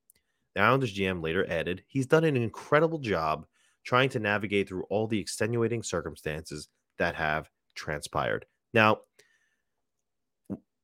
The 0.54 0.62
Islanders 0.62 0.94
GM 0.94 1.24
later 1.24 1.50
added, 1.50 1.84
he's 1.88 2.06
done 2.06 2.24
an 2.24 2.36
incredible 2.36 3.00
job 3.00 3.46
trying 3.84 4.10
to 4.10 4.20
navigate 4.20 4.68
through 4.68 4.84
all 4.90 5.08
the 5.08 5.20
extenuating 5.20 5.82
circumstances 5.82 6.68
that 6.98 7.16
have 7.16 7.50
transpired. 7.74 8.46
Now, 8.74 9.00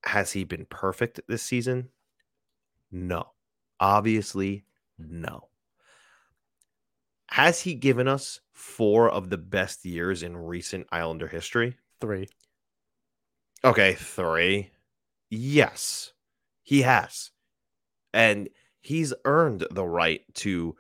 has 0.04 0.32
he 0.32 0.44
been 0.44 0.66
perfect 0.66 1.20
this 1.28 1.44
season? 1.44 1.90
No. 2.92 3.34
Obviously, 3.80 4.66
no. 4.98 5.50
Has 7.38 7.62
he 7.62 7.76
given 7.76 8.08
us 8.08 8.40
four 8.52 9.12
of 9.12 9.30
the 9.30 9.38
best 9.38 9.86
years 9.86 10.24
in 10.24 10.36
recent 10.36 10.88
Islander 10.92 11.28
history? 11.28 11.78
Three. 12.02 12.28
Okay, 13.64 13.94
three. 13.94 14.72
Yes, 15.30 16.14
he 16.64 16.82
has. 16.82 17.30
And 18.12 18.50
he's 18.82 19.14
earned 19.24 19.68
the 19.70 19.86
right 19.86 20.22
to 20.34 20.76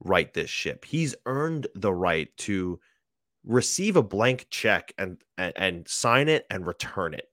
right 0.00 0.30
this 0.34 0.50
ship. 0.50 0.84
He's 0.84 1.14
earned 1.24 1.66
the 1.74 1.94
right 1.94 2.28
to 2.40 2.78
receive 3.46 3.96
a 3.96 4.02
blank 4.02 4.48
check 4.50 4.92
and, 4.98 5.16
and, 5.38 5.54
and 5.56 5.88
sign 5.88 6.28
it 6.28 6.44
and 6.50 6.66
return 6.66 7.14
it. 7.14 7.28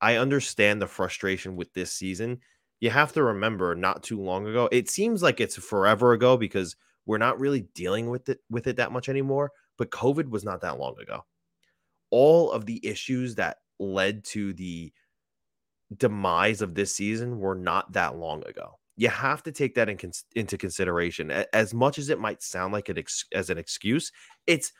I 0.00 0.16
understand 0.16 0.82
the 0.82 0.88
frustration 0.88 1.54
with 1.54 1.72
this 1.74 1.92
season. 1.92 2.40
You 2.80 2.90
have 2.90 3.12
to 3.12 3.22
remember 3.22 3.76
not 3.76 4.02
too 4.02 4.20
long 4.20 4.48
ago. 4.48 4.68
It 4.72 4.90
seems 4.90 5.22
like 5.22 5.40
it's 5.40 5.54
forever 5.54 6.12
ago 6.12 6.36
because 6.36 6.74
we're 7.10 7.18
not 7.18 7.40
really 7.40 7.66
dealing 7.74 8.08
with 8.08 8.28
it 8.28 8.38
with 8.50 8.68
it 8.68 8.76
that 8.76 8.92
much 8.92 9.08
anymore, 9.08 9.50
but 9.76 9.90
COVID 9.90 10.30
was 10.30 10.44
not 10.44 10.60
that 10.60 10.78
long 10.78 10.94
ago. 11.02 11.24
All 12.10 12.52
of 12.52 12.66
the 12.66 12.80
issues 12.86 13.34
that 13.34 13.56
led 13.80 14.22
to 14.26 14.52
the 14.52 14.92
demise 15.96 16.62
of 16.62 16.76
this 16.76 16.94
season 16.94 17.40
were 17.40 17.56
not 17.56 17.92
that 17.94 18.16
long 18.16 18.46
ago. 18.46 18.78
You 18.96 19.08
have 19.08 19.42
to 19.42 19.50
take 19.50 19.74
that 19.74 19.88
in 19.88 19.98
into 20.36 20.56
consideration. 20.56 21.32
As 21.52 21.74
much 21.74 21.98
as 21.98 22.10
it 22.10 22.20
might 22.20 22.44
sound 22.44 22.72
like 22.72 22.88
an 22.88 22.98
ex- 22.98 23.26
as 23.34 23.50
an 23.50 23.58
excuse, 23.58 24.12
it's 24.46 24.70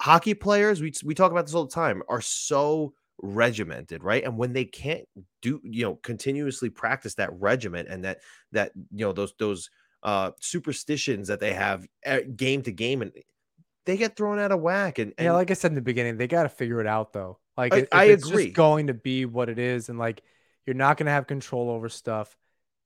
hockey 0.00 0.32
players. 0.32 0.80
We 0.80 0.90
we 1.04 1.14
talk 1.14 1.32
about 1.32 1.44
this 1.44 1.54
all 1.54 1.66
the 1.66 1.74
time. 1.74 2.02
Are 2.08 2.22
so 2.22 2.94
regimented, 3.18 4.02
right? 4.02 4.24
And 4.24 4.38
when 4.38 4.54
they 4.54 4.64
can't 4.64 5.04
do, 5.42 5.60
you 5.62 5.84
know, 5.84 5.96
continuously 5.96 6.70
practice 6.70 7.16
that 7.16 7.38
regiment 7.38 7.90
and 7.90 8.02
that 8.04 8.20
that 8.52 8.72
you 8.90 9.04
know 9.04 9.12
those 9.12 9.34
those 9.38 9.68
uh 10.04 10.32
superstitions 10.40 11.28
that 11.28 11.40
they 11.40 11.52
have 11.54 11.86
uh, 12.06 12.20
game 12.36 12.62
to 12.62 12.72
game, 12.72 13.02
and 13.02 13.12
they 13.86 13.96
get 13.96 14.16
thrown 14.16 14.38
out 14.38 14.52
of 14.52 14.60
whack. 14.60 14.98
And, 14.98 15.12
and 15.18 15.26
yeah, 15.26 15.32
like 15.32 15.50
I 15.50 15.54
said 15.54 15.70
in 15.70 15.74
the 15.74 15.80
beginning, 15.82 16.16
they 16.16 16.26
got 16.28 16.44
to 16.44 16.48
figure 16.48 16.80
it 16.80 16.86
out 16.86 17.12
though. 17.12 17.38
Like 17.56 17.72
I- 17.74 17.86
I 17.92 18.04
it's 18.06 18.26
agree. 18.28 18.44
just 18.46 18.56
going 18.56 18.86
to 18.88 18.94
be 18.94 19.24
what 19.24 19.48
it 19.48 19.58
is, 19.58 19.88
and 19.88 19.98
like 19.98 20.22
you're 20.66 20.74
not 20.74 20.96
going 20.96 21.06
to 21.06 21.12
have 21.12 21.26
control 21.26 21.70
over 21.70 21.88
stuff. 21.88 22.36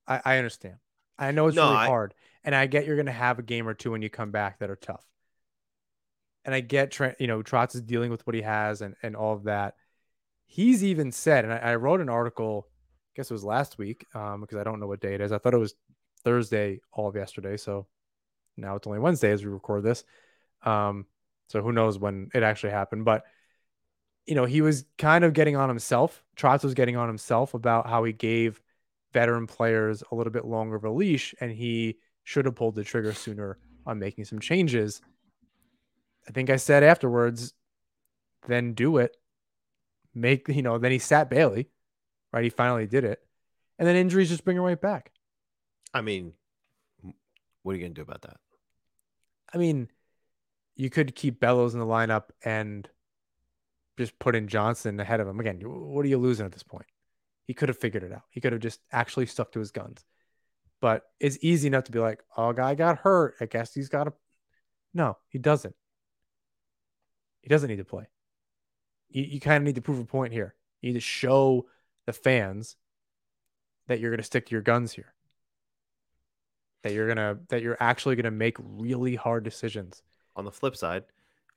I, 0.07 0.21
I 0.25 0.39
understand. 0.39 0.77
I 1.19 1.33
know 1.33 1.49
it's 1.49 1.57
No, 1.57 1.65
really 1.65 1.77
I- 1.77 1.87
hard, 1.87 2.15
and 2.45 2.55
I 2.55 2.67
get 2.67 2.87
you're 2.87 2.97
going 2.97 3.07
to 3.07 3.13
have 3.13 3.39
a 3.39 3.43
game 3.43 3.67
or 3.69 3.75
two 3.75 3.91
when 3.93 4.03
you 4.03 4.11
come 4.11 4.31
back 4.31 4.59
that 4.61 4.71
are 4.71 4.77
tough. 4.77 5.05
And 6.45 6.55
I 6.55 6.61
get, 6.61 6.91
Trent, 6.91 7.17
you 7.21 7.27
know, 7.27 7.43
Trotz 7.43 7.75
is 7.75 7.83
dealing 7.83 8.11
with 8.11 8.27
what 8.27 8.35
he 8.35 8.43
has 8.43 8.81
and 8.81 8.95
and 9.03 9.15
all 9.17 9.35
of 9.35 9.45
that. 9.45 9.75
He's 10.47 10.83
even 10.83 11.13
said, 11.13 11.45
and 11.45 11.53
I, 11.53 11.59
I 11.59 11.75
wrote 11.77 12.01
an 12.01 12.09
article, 12.09 12.67
I 12.71 13.13
guess 13.17 13.31
it 13.31 13.35
was 13.35 13.45
last 13.45 13.77
week, 13.77 14.07
um, 14.15 14.41
because 14.41 14.57
I 14.57 14.65
don't 14.65 14.81
know 14.81 14.87
what 14.87 15.01
day 15.01 15.15
it 15.15 15.21
is. 15.21 15.31
I 15.31 15.39
thought 15.39 15.53
it 15.53 15.59
was 15.59 15.75
Thursday 16.19 16.81
all 16.93 17.09
of 17.09 17.17
yesterday, 17.17 17.57
so 17.57 17.87
now 18.57 18.77
it's 18.77 18.87
only 18.87 18.99
Wednesday 18.99 19.31
as 19.31 19.45
we 19.45 19.51
record 19.51 19.83
this. 19.83 20.05
Um, 20.65 21.07
so 21.49 21.63
who 21.63 21.73
knows 21.73 21.99
when 21.99 22.31
it 22.35 22.43
actually 22.43 22.71
happened, 22.71 23.05
but 23.05 23.25
you 24.27 24.35
know, 24.35 24.45
he 24.45 24.61
was 24.61 24.85
kind 24.99 25.25
of 25.25 25.33
getting 25.33 25.57
on 25.57 25.71
himself. 25.71 26.23
Trotz 26.37 26.63
was 26.63 26.75
getting 26.75 26.97
on 26.97 27.09
himself 27.09 27.55
about 27.55 27.89
how 27.89 28.05
he 28.05 28.13
gave 28.13 28.61
veteran 29.15 29.47
players 29.47 30.03
a 30.13 30.15
little 30.15 30.33
bit 30.33 30.45
longer 30.45 30.77
of 30.77 30.85
a 30.85 30.91
leash 30.91 31.35
and 31.41 31.51
he 31.51 31.97
should 32.25 32.45
have 32.45 32.55
pulled 32.55 32.75
the 32.75 32.85
trigger 32.85 33.15
sooner 33.15 33.57
on 33.87 33.99
making 33.99 34.27
some 34.27 34.39
changes. 34.39 35.01
I 36.29 36.33
think 36.33 36.51
I 36.51 36.57
said 36.57 36.83
afterwards, 36.83 37.55
then 38.47 38.75
do 38.75 38.99
it. 38.99 39.17
Make, 40.15 40.47
you 40.49 40.63
know, 40.63 40.77
then 40.77 40.93
he 40.93 40.99
sat 40.99 41.31
Bailey, 41.31 41.71
right? 42.31 42.45
He 42.45 42.51
finally 42.51 42.87
did 42.87 43.05
it. 43.05 43.21
And 43.79 43.89
then 43.89 43.97
injuries 43.97 44.29
just 44.29 44.45
bring 44.45 44.59
him 44.59 44.63
right 44.63 44.81
back. 44.81 45.11
I 45.95 46.01
mean, 46.01 46.33
what 47.63 47.73
are 47.73 47.77
you 47.77 47.83
gonna 47.83 47.95
do 47.95 48.03
about 48.03 48.23
that? 48.23 48.37
I 49.53 49.59
mean, 49.59 49.89
you 50.77 50.91
could 50.91 51.15
keep 51.15 51.41
Bellows 51.41 51.75
in 51.75 51.81
the 51.81 51.87
lineup 51.87 52.31
and 52.45 52.89
just 53.99 54.19
put 54.19 54.37
in 54.37 54.49
Johnston 54.49 55.01
ahead 55.01 55.21
of 55.21 55.27
him. 55.27 55.41
Again, 55.41 55.61
what 55.61 56.05
are 56.05 56.09
you 56.09 56.19
losing 56.19 56.47
at 56.47 56.53
this 56.53 56.63
point? 56.63 56.87
He 57.47 57.55
could 57.55 57.69
have 57.69 57.79
figured 57.79 58.05
it 58.05 58.13
out. 58.13 58.23
He 58.31 58.41
could 58.41 58.53
have 58.53 58.61
just 58.61 58.81
actually 58.93 59.27
stuck 59.27 59.53
to 59.53 59.59
his 59.59 59.73
guns. 59.73 60.05
But 60.81 61.03
it's 61.19 61.39
easy 61.41 61.67
enough 61.67 61.85
to 61.85 61.93
be 61.93 61.99
like, 61.99 62.23
oh, 62.37 62.53
guy 62.53 62.75
got 62.75 62.99
hurt. 62.99 63.35
I 63.41 63.47
guess 63.47 63.75
he's 63.75 63.89
got 63.89 64.05
to. 64.05 64.13
No, 64.95 65.17
he 65.29 65.39
doesn't. 65.39 65.75
He 67.43 67.49
doesn't 67.49 67.69
need 67.69 67.77
to 67.77 67.85
play. 67.85 68.07
You, 69.09 69.25
you 69.25 69.41
kind 69.41 69.57
of 69.57 69.65
need 69.65 69.75
to 69.75 69.81
prove 69.81 69.99
a 69.99 70.05
point 70.05 70.33
here. 70.33 70.55
You 70.81 70.91
need 70.91 70.99
to 70.99 71.01
show 71.01 71.67
the 72.07 72.13
fans 72.13 72.77
that 73.89 73.99
you're 73.99 74.11
going 74.11 74.19
to 74.19 74.25
stick 74.25 74.47
to 74.47 74.53
your 74.53 74.63
guns 74.63 74.93
here. 74.93 75.15
That 76.83 76.93
you're 76.93 77.09
gonna 77.09 77.39
that 77.49 77.63
you're 77.63 77.77
actually 77.81 78.17
gonna 78.17 78.31
make 78.31 78.57
really 78.61 79.17
hard 79.17 79.45
decisions. 79.45 80.03
On 80.37 80.45
the 80.45 80.53
flip 80.53 80.77
side, 80.77 81.05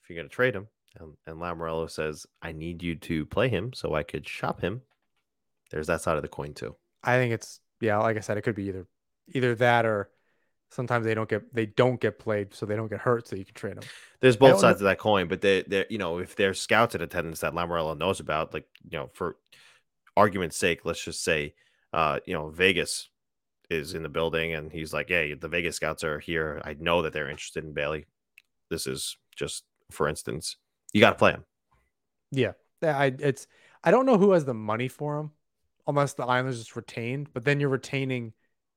if 0.02 0.10
you're 0.10 0.18
gonna 0.18 0.30
trade 0.30 0.56
him, 0.56 0.68
and, 1.00 1.14
and 1.28 1.38
Lamoriello 1.38 1.90
says, 1.90 2.26
"I 2.42 2.52
need 2.52 2.82
you 2.82 2.96
to 2.96 3.26
play 3.26 3.50
him 3.50 3.74
so 3.74 3.94
I 3.94 4.04
could 4.04 4.28
shop 4.28 4.62
him," 4.62 4.82
there's 5.70 5.88
that 5.88 6.02
side 6.02 6.18
of 6.18 6.24
the 6.24 6.28
coin 6.28 6.54
too. 6.54 6.76
I 7.04 7.18
think 7.18 7.34
it's 7.34 7.60
yeah, 7.80 7.98
like 7.98 8.18
I 8.18 8.22
said, 8.22 8.38
it 8.38 8.42
could 8.42 8.56
be 8.56 8.66
either 8.66 8.88
either 9.34 9.56
that 9.56 9.86
or 9.86 10.10
sometimes 10.72 11.06
they 11.06 11.14
don't 11.14 11.30
get 11.30 11.54
they 11.54 11.66
don't 11.66 12.00
get 12.00 12.18
played, 12.18 12.54
so 12.54 12.66
they 12.66 12.76
don't 12.76 12.90
get 12.90 13.00
hurt, 13.00 13.28
so 13.28 13.36
you 13.36 13.46
can 13.46 13.54
trade 13.54 13.76
them. 13.76 13.84
There's 14.22 14.38
both 14.38 14.52
don't 14.52 14.60
sides 14.62 14.82
of 14.82 14.86
that 14.86 14.98
coin, 14.98 15.28
but 15.28 15.42
they, 15.42 15.64
they, 15.64 15.86
you 15.90 15.98
know, 15.98 16.20
if 16.20 16.36
there's 16.36 16.60
scouts 16.60 16.96
in 16.96 17.02
attendance 17.02 17.42
that 17.42 17.54
Lamoriello 17.54 17.98
knows 17.98 18.20
about, 18.20 18.54
like, 18.54 18.68
you 18.90 18.98
know, 18.98 19.10
for 19.14 19.38
argument's 20.16 20.58
sake, 20.58 20.86
let's 20.86 21.04
just 21.04 21.24
say, 21.24 21.54
uh, 21.94 22.20
you 22.26 22.34
know, 22.34 22.50
Vegas 22.50 23.10
is 23.72 23.94
in 23.94 24.04
the 24.04 24.10
building, 24.10 24.54
and 24.54 24.72
he's 24.72 24.94
like, 24.94 25.10
"Hey, 25.10 25.34
the 25.34 25.48
Vegas 25.48 25.76
scouts 25.78 26.04
are 26.04 26.20
here. 26.20 26.62
I 26.66 26.76
know 26.80 27.02
that 27.02 27.14
they're 27.14 27.30
interested 27.30 27.64
in 27.64 27.74
Bailey. 27.74 28.06
This 28.70 28.88
is 28.88 29.18
just, 29.36 29.64
for 29.92 30.08
instance, 30.08 30.58
you 30.94 31.02
got 31.02 31.12
to 31.12 31.18
play 31.18 31.32
him." 31.32 31.46
Yeah, 32.32 32.54
yeah, 32.82 32.98
I 32.98 33.14
it's 33.20 33.48
I 33.84 33.92
don't 33.92 34.06
know 34.06 34.18
who 34.18 34.32
has 34.32 34.46
the 34.46 34.54
money 34.54 34.88
for 34.88 35.20
him, 35.20 35.32
unless 35.88 36.14
the 36.14 36.26
Islanders 36.26 36.60
just 36.60 36.76
retained. 36.76 37.30
But 37.34 37.46
then 37.46 37.60
you're 37.60 37.70
retaining 37.70 38.34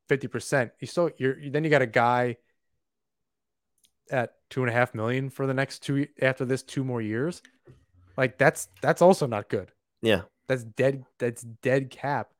fifty 0.08 0.28
percent. 0.28 0.72
You 0.80 0.86
still 0.86 1.10
you're 1.18 1.36
then 1.50 1.64
you 1.64 1.70
got 1.70 1.82
a 1.82 1.86
guy 1.86 2.36
at 4.10 4.34
two 4.50 4.60
and 4.62 4.70
a 4.70 4.72
half 4.72 4.94
million 4.94 5.30
for 5.30 5.46
the 5.46 5.54
next 5.54 5.82
two 5.82 6.06
after 6.20 6.44
this 6.44 6.62
two 6.62 6.84
more 6.84 7.00
years. 7.02 7.42
Like 8.16 8.38
that's 8.38 8.68
that's 8.80 9.02
also 9.02 9.26
not 9.26 9.48
good. 9.48 9.72
Yeah, 10.02 10.22
That's 10.48 10.64
dead. 10.64 11.04
That's 11.18 11.42
dead 11.42 11.90
cap. 11.90 12.30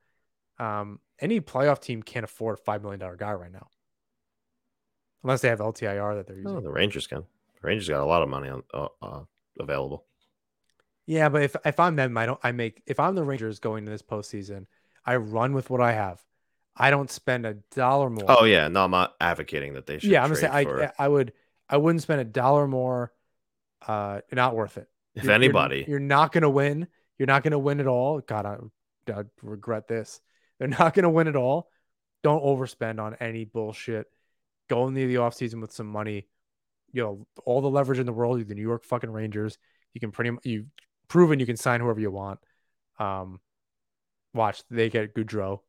Um, 0.59 1.01
any 1.21 1.41
playoff 1.41 1.81
team 1.81 2.03
can't 2.03 2.25
afford 2.25 2.59
a 2.59 2.63
five 2.63 2.83
million 2.83 3.01
dollar 3.01 3.17
guy 3.17 3.33
right 3.33 3.53
now, 3.53 3.69
unless 5.23 5.41
they 5.41 5.49
have 5.49 5.59
LTIR 5.61 6.17
that 6.17 6.27
they're 6.27 6.37
using. 6.37 6.57
oh, 6.57 6.61
the 6.61 6.71
Rangers 6.71 7.07
can. 7.07 7.21
The 7.21 7.69
Rangers 7.69 7.89
got 7.89 8.01
a 8.01 8.05
lot 8.05 8.23
of 8.23 8.29
money 8.29 8.49
on 8.49 8.63
uh, 8.73 8.89
uh, 9.03 9.21
available. 9.59 10.05
Yeah, 11.07 11.29
but 11.29 11.43
if 11.43 11.57
if 11.65 11.79
I'm 11.81 11.97
them, 11.97 12.17
I 12.17 12.27
don't. 12.27 12.41
I 12.43 12.53
make 12.53 12.83
if 12.87 12.99
I'm 12.99 13.15
the 13.15 13.25
Rangers 13.25 13.59
going 13.59 13.85
to 13.85 13.91
this 13.91 14.03
postseason, 14.03 14.67
I 15.05 15.17
run 15.17 15.53
with 15.53 15.71
what 15.71 15.81
I 15.81 15.93
have. 15.93 16.23
I 16.77 16.91
don't 16.91 17.11
spend 17.11 17.47
a 17.47 17.55
dollar 17.75 18.11
more. 18.11 18.25
Oh 18.29 18.45
yeah, 18.45 18.69
no, 18.69 18.85
I'm 18.85 18.91
not 18.91 19.15
advocating 19.21 19.75
that 19.75 19.87
they 19.87 19.99
should. 19.99 20.11
yeah, 20.11 20.23
I'm 20.23 20.29
gonna 20.31 20.41
say 20.41 20.49
I 20.51 20.65
for- 20.65 20.93
I 20.99 21.09
would 21.09 21.33
I 21.69 21.77
wouldn't 21.77 22.03
spend 22.03 22.21
a 22.21 22.25
dollar 22.25 22.67
more. 22.67 23.13
Uh, 23.87 24.21
not 24.33 24.57
worth 24.57 24.79
it. 24.79 24.89
If 25.15 25.25
You're- 25.25 25.35
you're- 25.35 25.45
anybody, 25.45 25.85
you're, 25.87 26.01
not 26.01 26.33
gonna 26.33 26.49
win. 26.51 26.89
You're 27.19 27.27
not 27.27 27.43
gonna 27.43 27.59
win 27.59 27.81
at 27.81 27.87
all. 27.87 28.21
God, 28.21 28.47
I, 28.47 29.13
I 29.13 29.25
regret 29.43 29.87
this. 29.87 30.21
They're 30.59 30.69
not 30.69 30.95
gonna 30.95 31.11
win 31.11 31.29
at 31.29 31.37
all. 31.37 31.71
Don't 32.23 32.43
overspend 32.43 33.01
on 33.01 33.15
any 33.21 33.45
bullshit. 33.45 34.07
Go 34.69 34.87
into 34.89 35.07
the 35.07 35.17
offseason 35.17 35.61
with 35.61 35.73
some 35.73 35.87
money. 35.87 36.27
You 36.93 37.03
know, 37.03 37.27
all 37.45 37.61
the 37.61 37.71
leverage 37.71 37.99
in 37.99 38.07
the 38.07 38.13
world. 38.13 38.39
You're 38.39 38.47
the 38.47 38.55
New 38.55 38.63
York 38.63 38.85
fucking 38.85 39.11
Rangers. 39.11 39.59
You 39.93 40.01
can 40.01 40.11
pretty 40.13 40.31
much 40.31 40.47
you've 40.47 40.67
proven 41.09 41.41
you 41.41 41.47
can 41.47 41.57
sign 41.57 41.81
whoever 41.81 42.01
you 42.01 42.11
want. 42.11 42.41
Um, 42.99 43.41
watch 44.33 44.63
they 44.71 44.89
get 44.91 45.15
Gaudreau. 45.15 45.61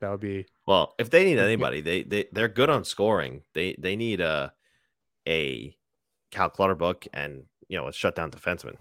That 0.00 0.10
would 0.10 0.20
be 0.20 0.46
well, 0.66 0.94
if 0.98 1.10
they 1.10 1.24
need 1.24 1.38
anybody, 1.38 1.80
they 1.80 2.02
they 2.02 2.26
they're 2.32 2.48
good 2.48 2.70
on 2.70 2.84
scoring. 2.84 3.42
They 3.54 3.76
they 3.78 3.96
need 3.96 4.20
a 4.20 4.52
a 5.28 5.76
Cal 6.30 6.50
Clutterbuck 6.50 7.06
and 7.12 7.44
you 7.68 7.76
know 7.76 7.88
a 7.88 7.92
shutdown 7.92 8.30
defenseman. 8.30 8.76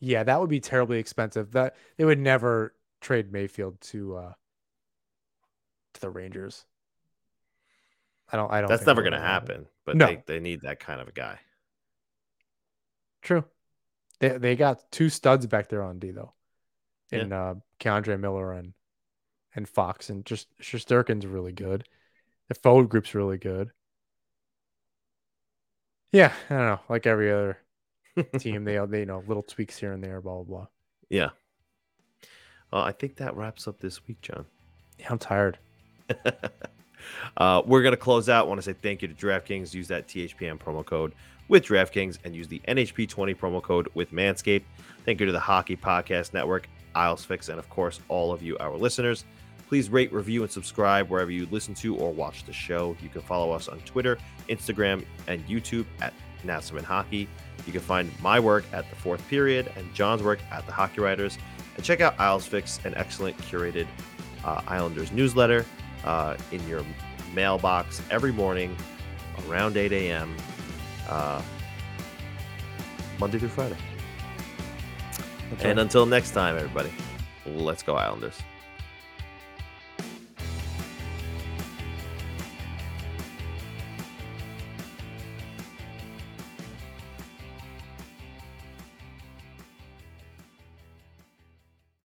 yeah, 0.00 0.22
that 0.24 0.40
would 0.40 0.50
be 0.50 0.60
terribly 0.60 0.98
expensive. 0.98 1.52
That 1.52 1.76
they 1.96 2.04
would 2.04 2.18
never 2.18 2.74
trade 3.04 3.32
Mayfield 3.32 3.80
to 3.82 4.16
uh 4.16 4.32
to 5.94 6.00
the 6.00 6.10
Rangers. 6.10 6.64
I 8.32 8.36
don't 8.36 8.50
I 8.50 8.60
don't 8.60 8.68
That's 8.68 8.86
never 8.86 9.02
going 9.02 9.12
to 9.12 9.20
happen. 9.20 9.66
But 9.84 9.96
No. 9.96 10.06
they, 10.06 10.22
they 10.26 10.40
need 10.40 10.62
that 10.62 10.80
kind 10.80 11.00
of 11.00 11.08
a 11.08 11.12
guy. 11.12 11.38
True. 13.22 13.44
They 14.20 14.38
they 14.38 14.56
got 14.56 14.90
two 14.90 15.08
studs 15.10 15.46
back 15.46 15.68
there 15.68 15.82
on 15.82 15.98
D 15.98 16.10
though. 16.10 16.32
In 17.12 17.32
uh 17.32 17.54
K'Andre 17.78 18.18
Miller 18.18 18.52
and 18.52 18.72
and 19.54 19.68
Fox 19.68 20.10
and 20.10 20.24
just 20.26 20.48
Shesterkin's 20.58 21.26
really 21.26 21.52
good. 21.52 21.86
The 22.48 22.54
forward 22.54 22.88
group's 22.88 23.14
really 23.14 23.38
good. 23.38 23.70
Yeah, 26.12 26.32
I 26.48 26.54
don't 26.54 26.66
know. 26.66 26.80
Like 26.88 27.06
every 27.06 27.30
other 27.32 27.58
team, 28.38 28.64
they 28.64 28.78
they 28.86 29.00
you 29.00 29.06
know 29.06 29.22
little 29.26 29.42
tweaks 29.42 29.78
here 29.78 29.92
and 29.92 30.02
there, 30.02 30.20
blah 30.20 30.34
blah 30.36 30.44
blah. 30.44 30.66
Yeah. 31.08 31.30
Well, 32.74 32.82
I 32.82 32.90
think 32.90 33.14
that 33.16 33.36
wraps 33.36 33.68
up 33.68 33.78
this 33.78 34.04
week, 34.08 34.20
John. 34.20 34.46
Yeah, 34.98 35.06
I'm 35.10 35.18
tired. 35.20 35.58
uh, 37.36 37.62
we're 37.64 37.82
going 37.82 37.92
to 37.92 37.96
close 37.96 38.28
out. 38.28 38.48
want 38.48 38.58
to 38.58 38.62
say 38.62 38.72
thank 38.72 39.00
you 39.00 39.06
to 39.06 39.14
DraftKings. 39.14 39.72
Use 39.72 39.86
that 39.86 40.08
THPM 40.08 40.58
promo 40.58 40.84
code 40.84 41.12
with 41.46 41.66
DraftKings 41.66 42.18
and 42.24 42.34
use 42.34 42.48
the 42.48 42.60
NHP20 42.66 43.36
promo 43.36 43.62
code 43.62 43.88
with 43.94 44.10
Manscaped. 44.10 44.64
Thank 45.04 45.20
you 45.20 45.26
to 45.26 45.30
the 45.30 45.38
Hockey 45.38 45.76
Podcast 45.76 46.34
Network, 46.34 46.68
Isles 46.96 47.24
Fix, 47.24 47.48
and 47.48 47.60
of 47.60 47.70
course, 47.70 48.00
all 48.08 48.32
of 48.32 48.42
you, 48.42 48.58
our 48.58 48.76
listeners. 48.76 49.24
Please 49.68 49.88
rate, 49.88 50.12
review, 50.12 50.42
and 50.42 50.50
subscribe 50.50 51.08
wherever 51.08 51.30
you 51.30 51.46
listen 51.52 51.74
to 51.74 51.94
or 51.96 52.12
watch 52.12 52.42
the 52.42 52.52
show. 52.52 52.96
You 53.00 53.08
can 53.08 53.22
follow 53.22 53.52
us 53.52 53.68
on 53.68 53.78
Twitter, 53.82 54.18
Instagram, 54.48 55.04
and 55.28 55.46
YouTube 55.46 55.86
at 56.00 56.12
Nasserman 56.44 56.82
Hockey. 56.82 57.28
You 57.66 57.72
can 57.72 57.82
find 57.82 58.10
my 58.20 58.40
work 58.40 58.64
at 58.72 58.90
the 58.90 58.96
fourth 58.96 59.26
period 59.28 59.70
and 59.76 59.94
John's 59.94 60.24
work 60.24 60.40
at 60.50 60.66
the 60.66 60.72
Hockey 60.72 61.00
Writers. 61.00 61.38
And 61.76 61.84
check 61.84 62.00
out 62.00 62.18
Isles 62.20 62.46
Fix, 62.46 62.80
an 62.84 62.94
excellent 62.96 63.36
curated 63.38 63.86
uh, 64.44 64.62
Islanders 64.66 65.10
newsletter 65.12 65.64
uh, 66.04 66.36
in 66.52 66.66
your 66.68 66.84
mailbox 67.34 68.00
every 68.10 68.32
morning 68.32 68.76
around 69.48 69.76
8 69.76 69.92
a.m. 69.92 70.36
Uh, 71.08 71.42
Monday 73.18 73.38
through 73.38 73.48
Friday. 73.48 73.76
That's 75.50 75.64
And 75.64 75.76
right. 75.78 75.82
until 75.82 76.06
next 76.06 76.30
time, 76.30 76.56
everybody, 76.56 76.92
let's 77.46 77.82
go 77.82 77.94
Islanders. 77.96 78.38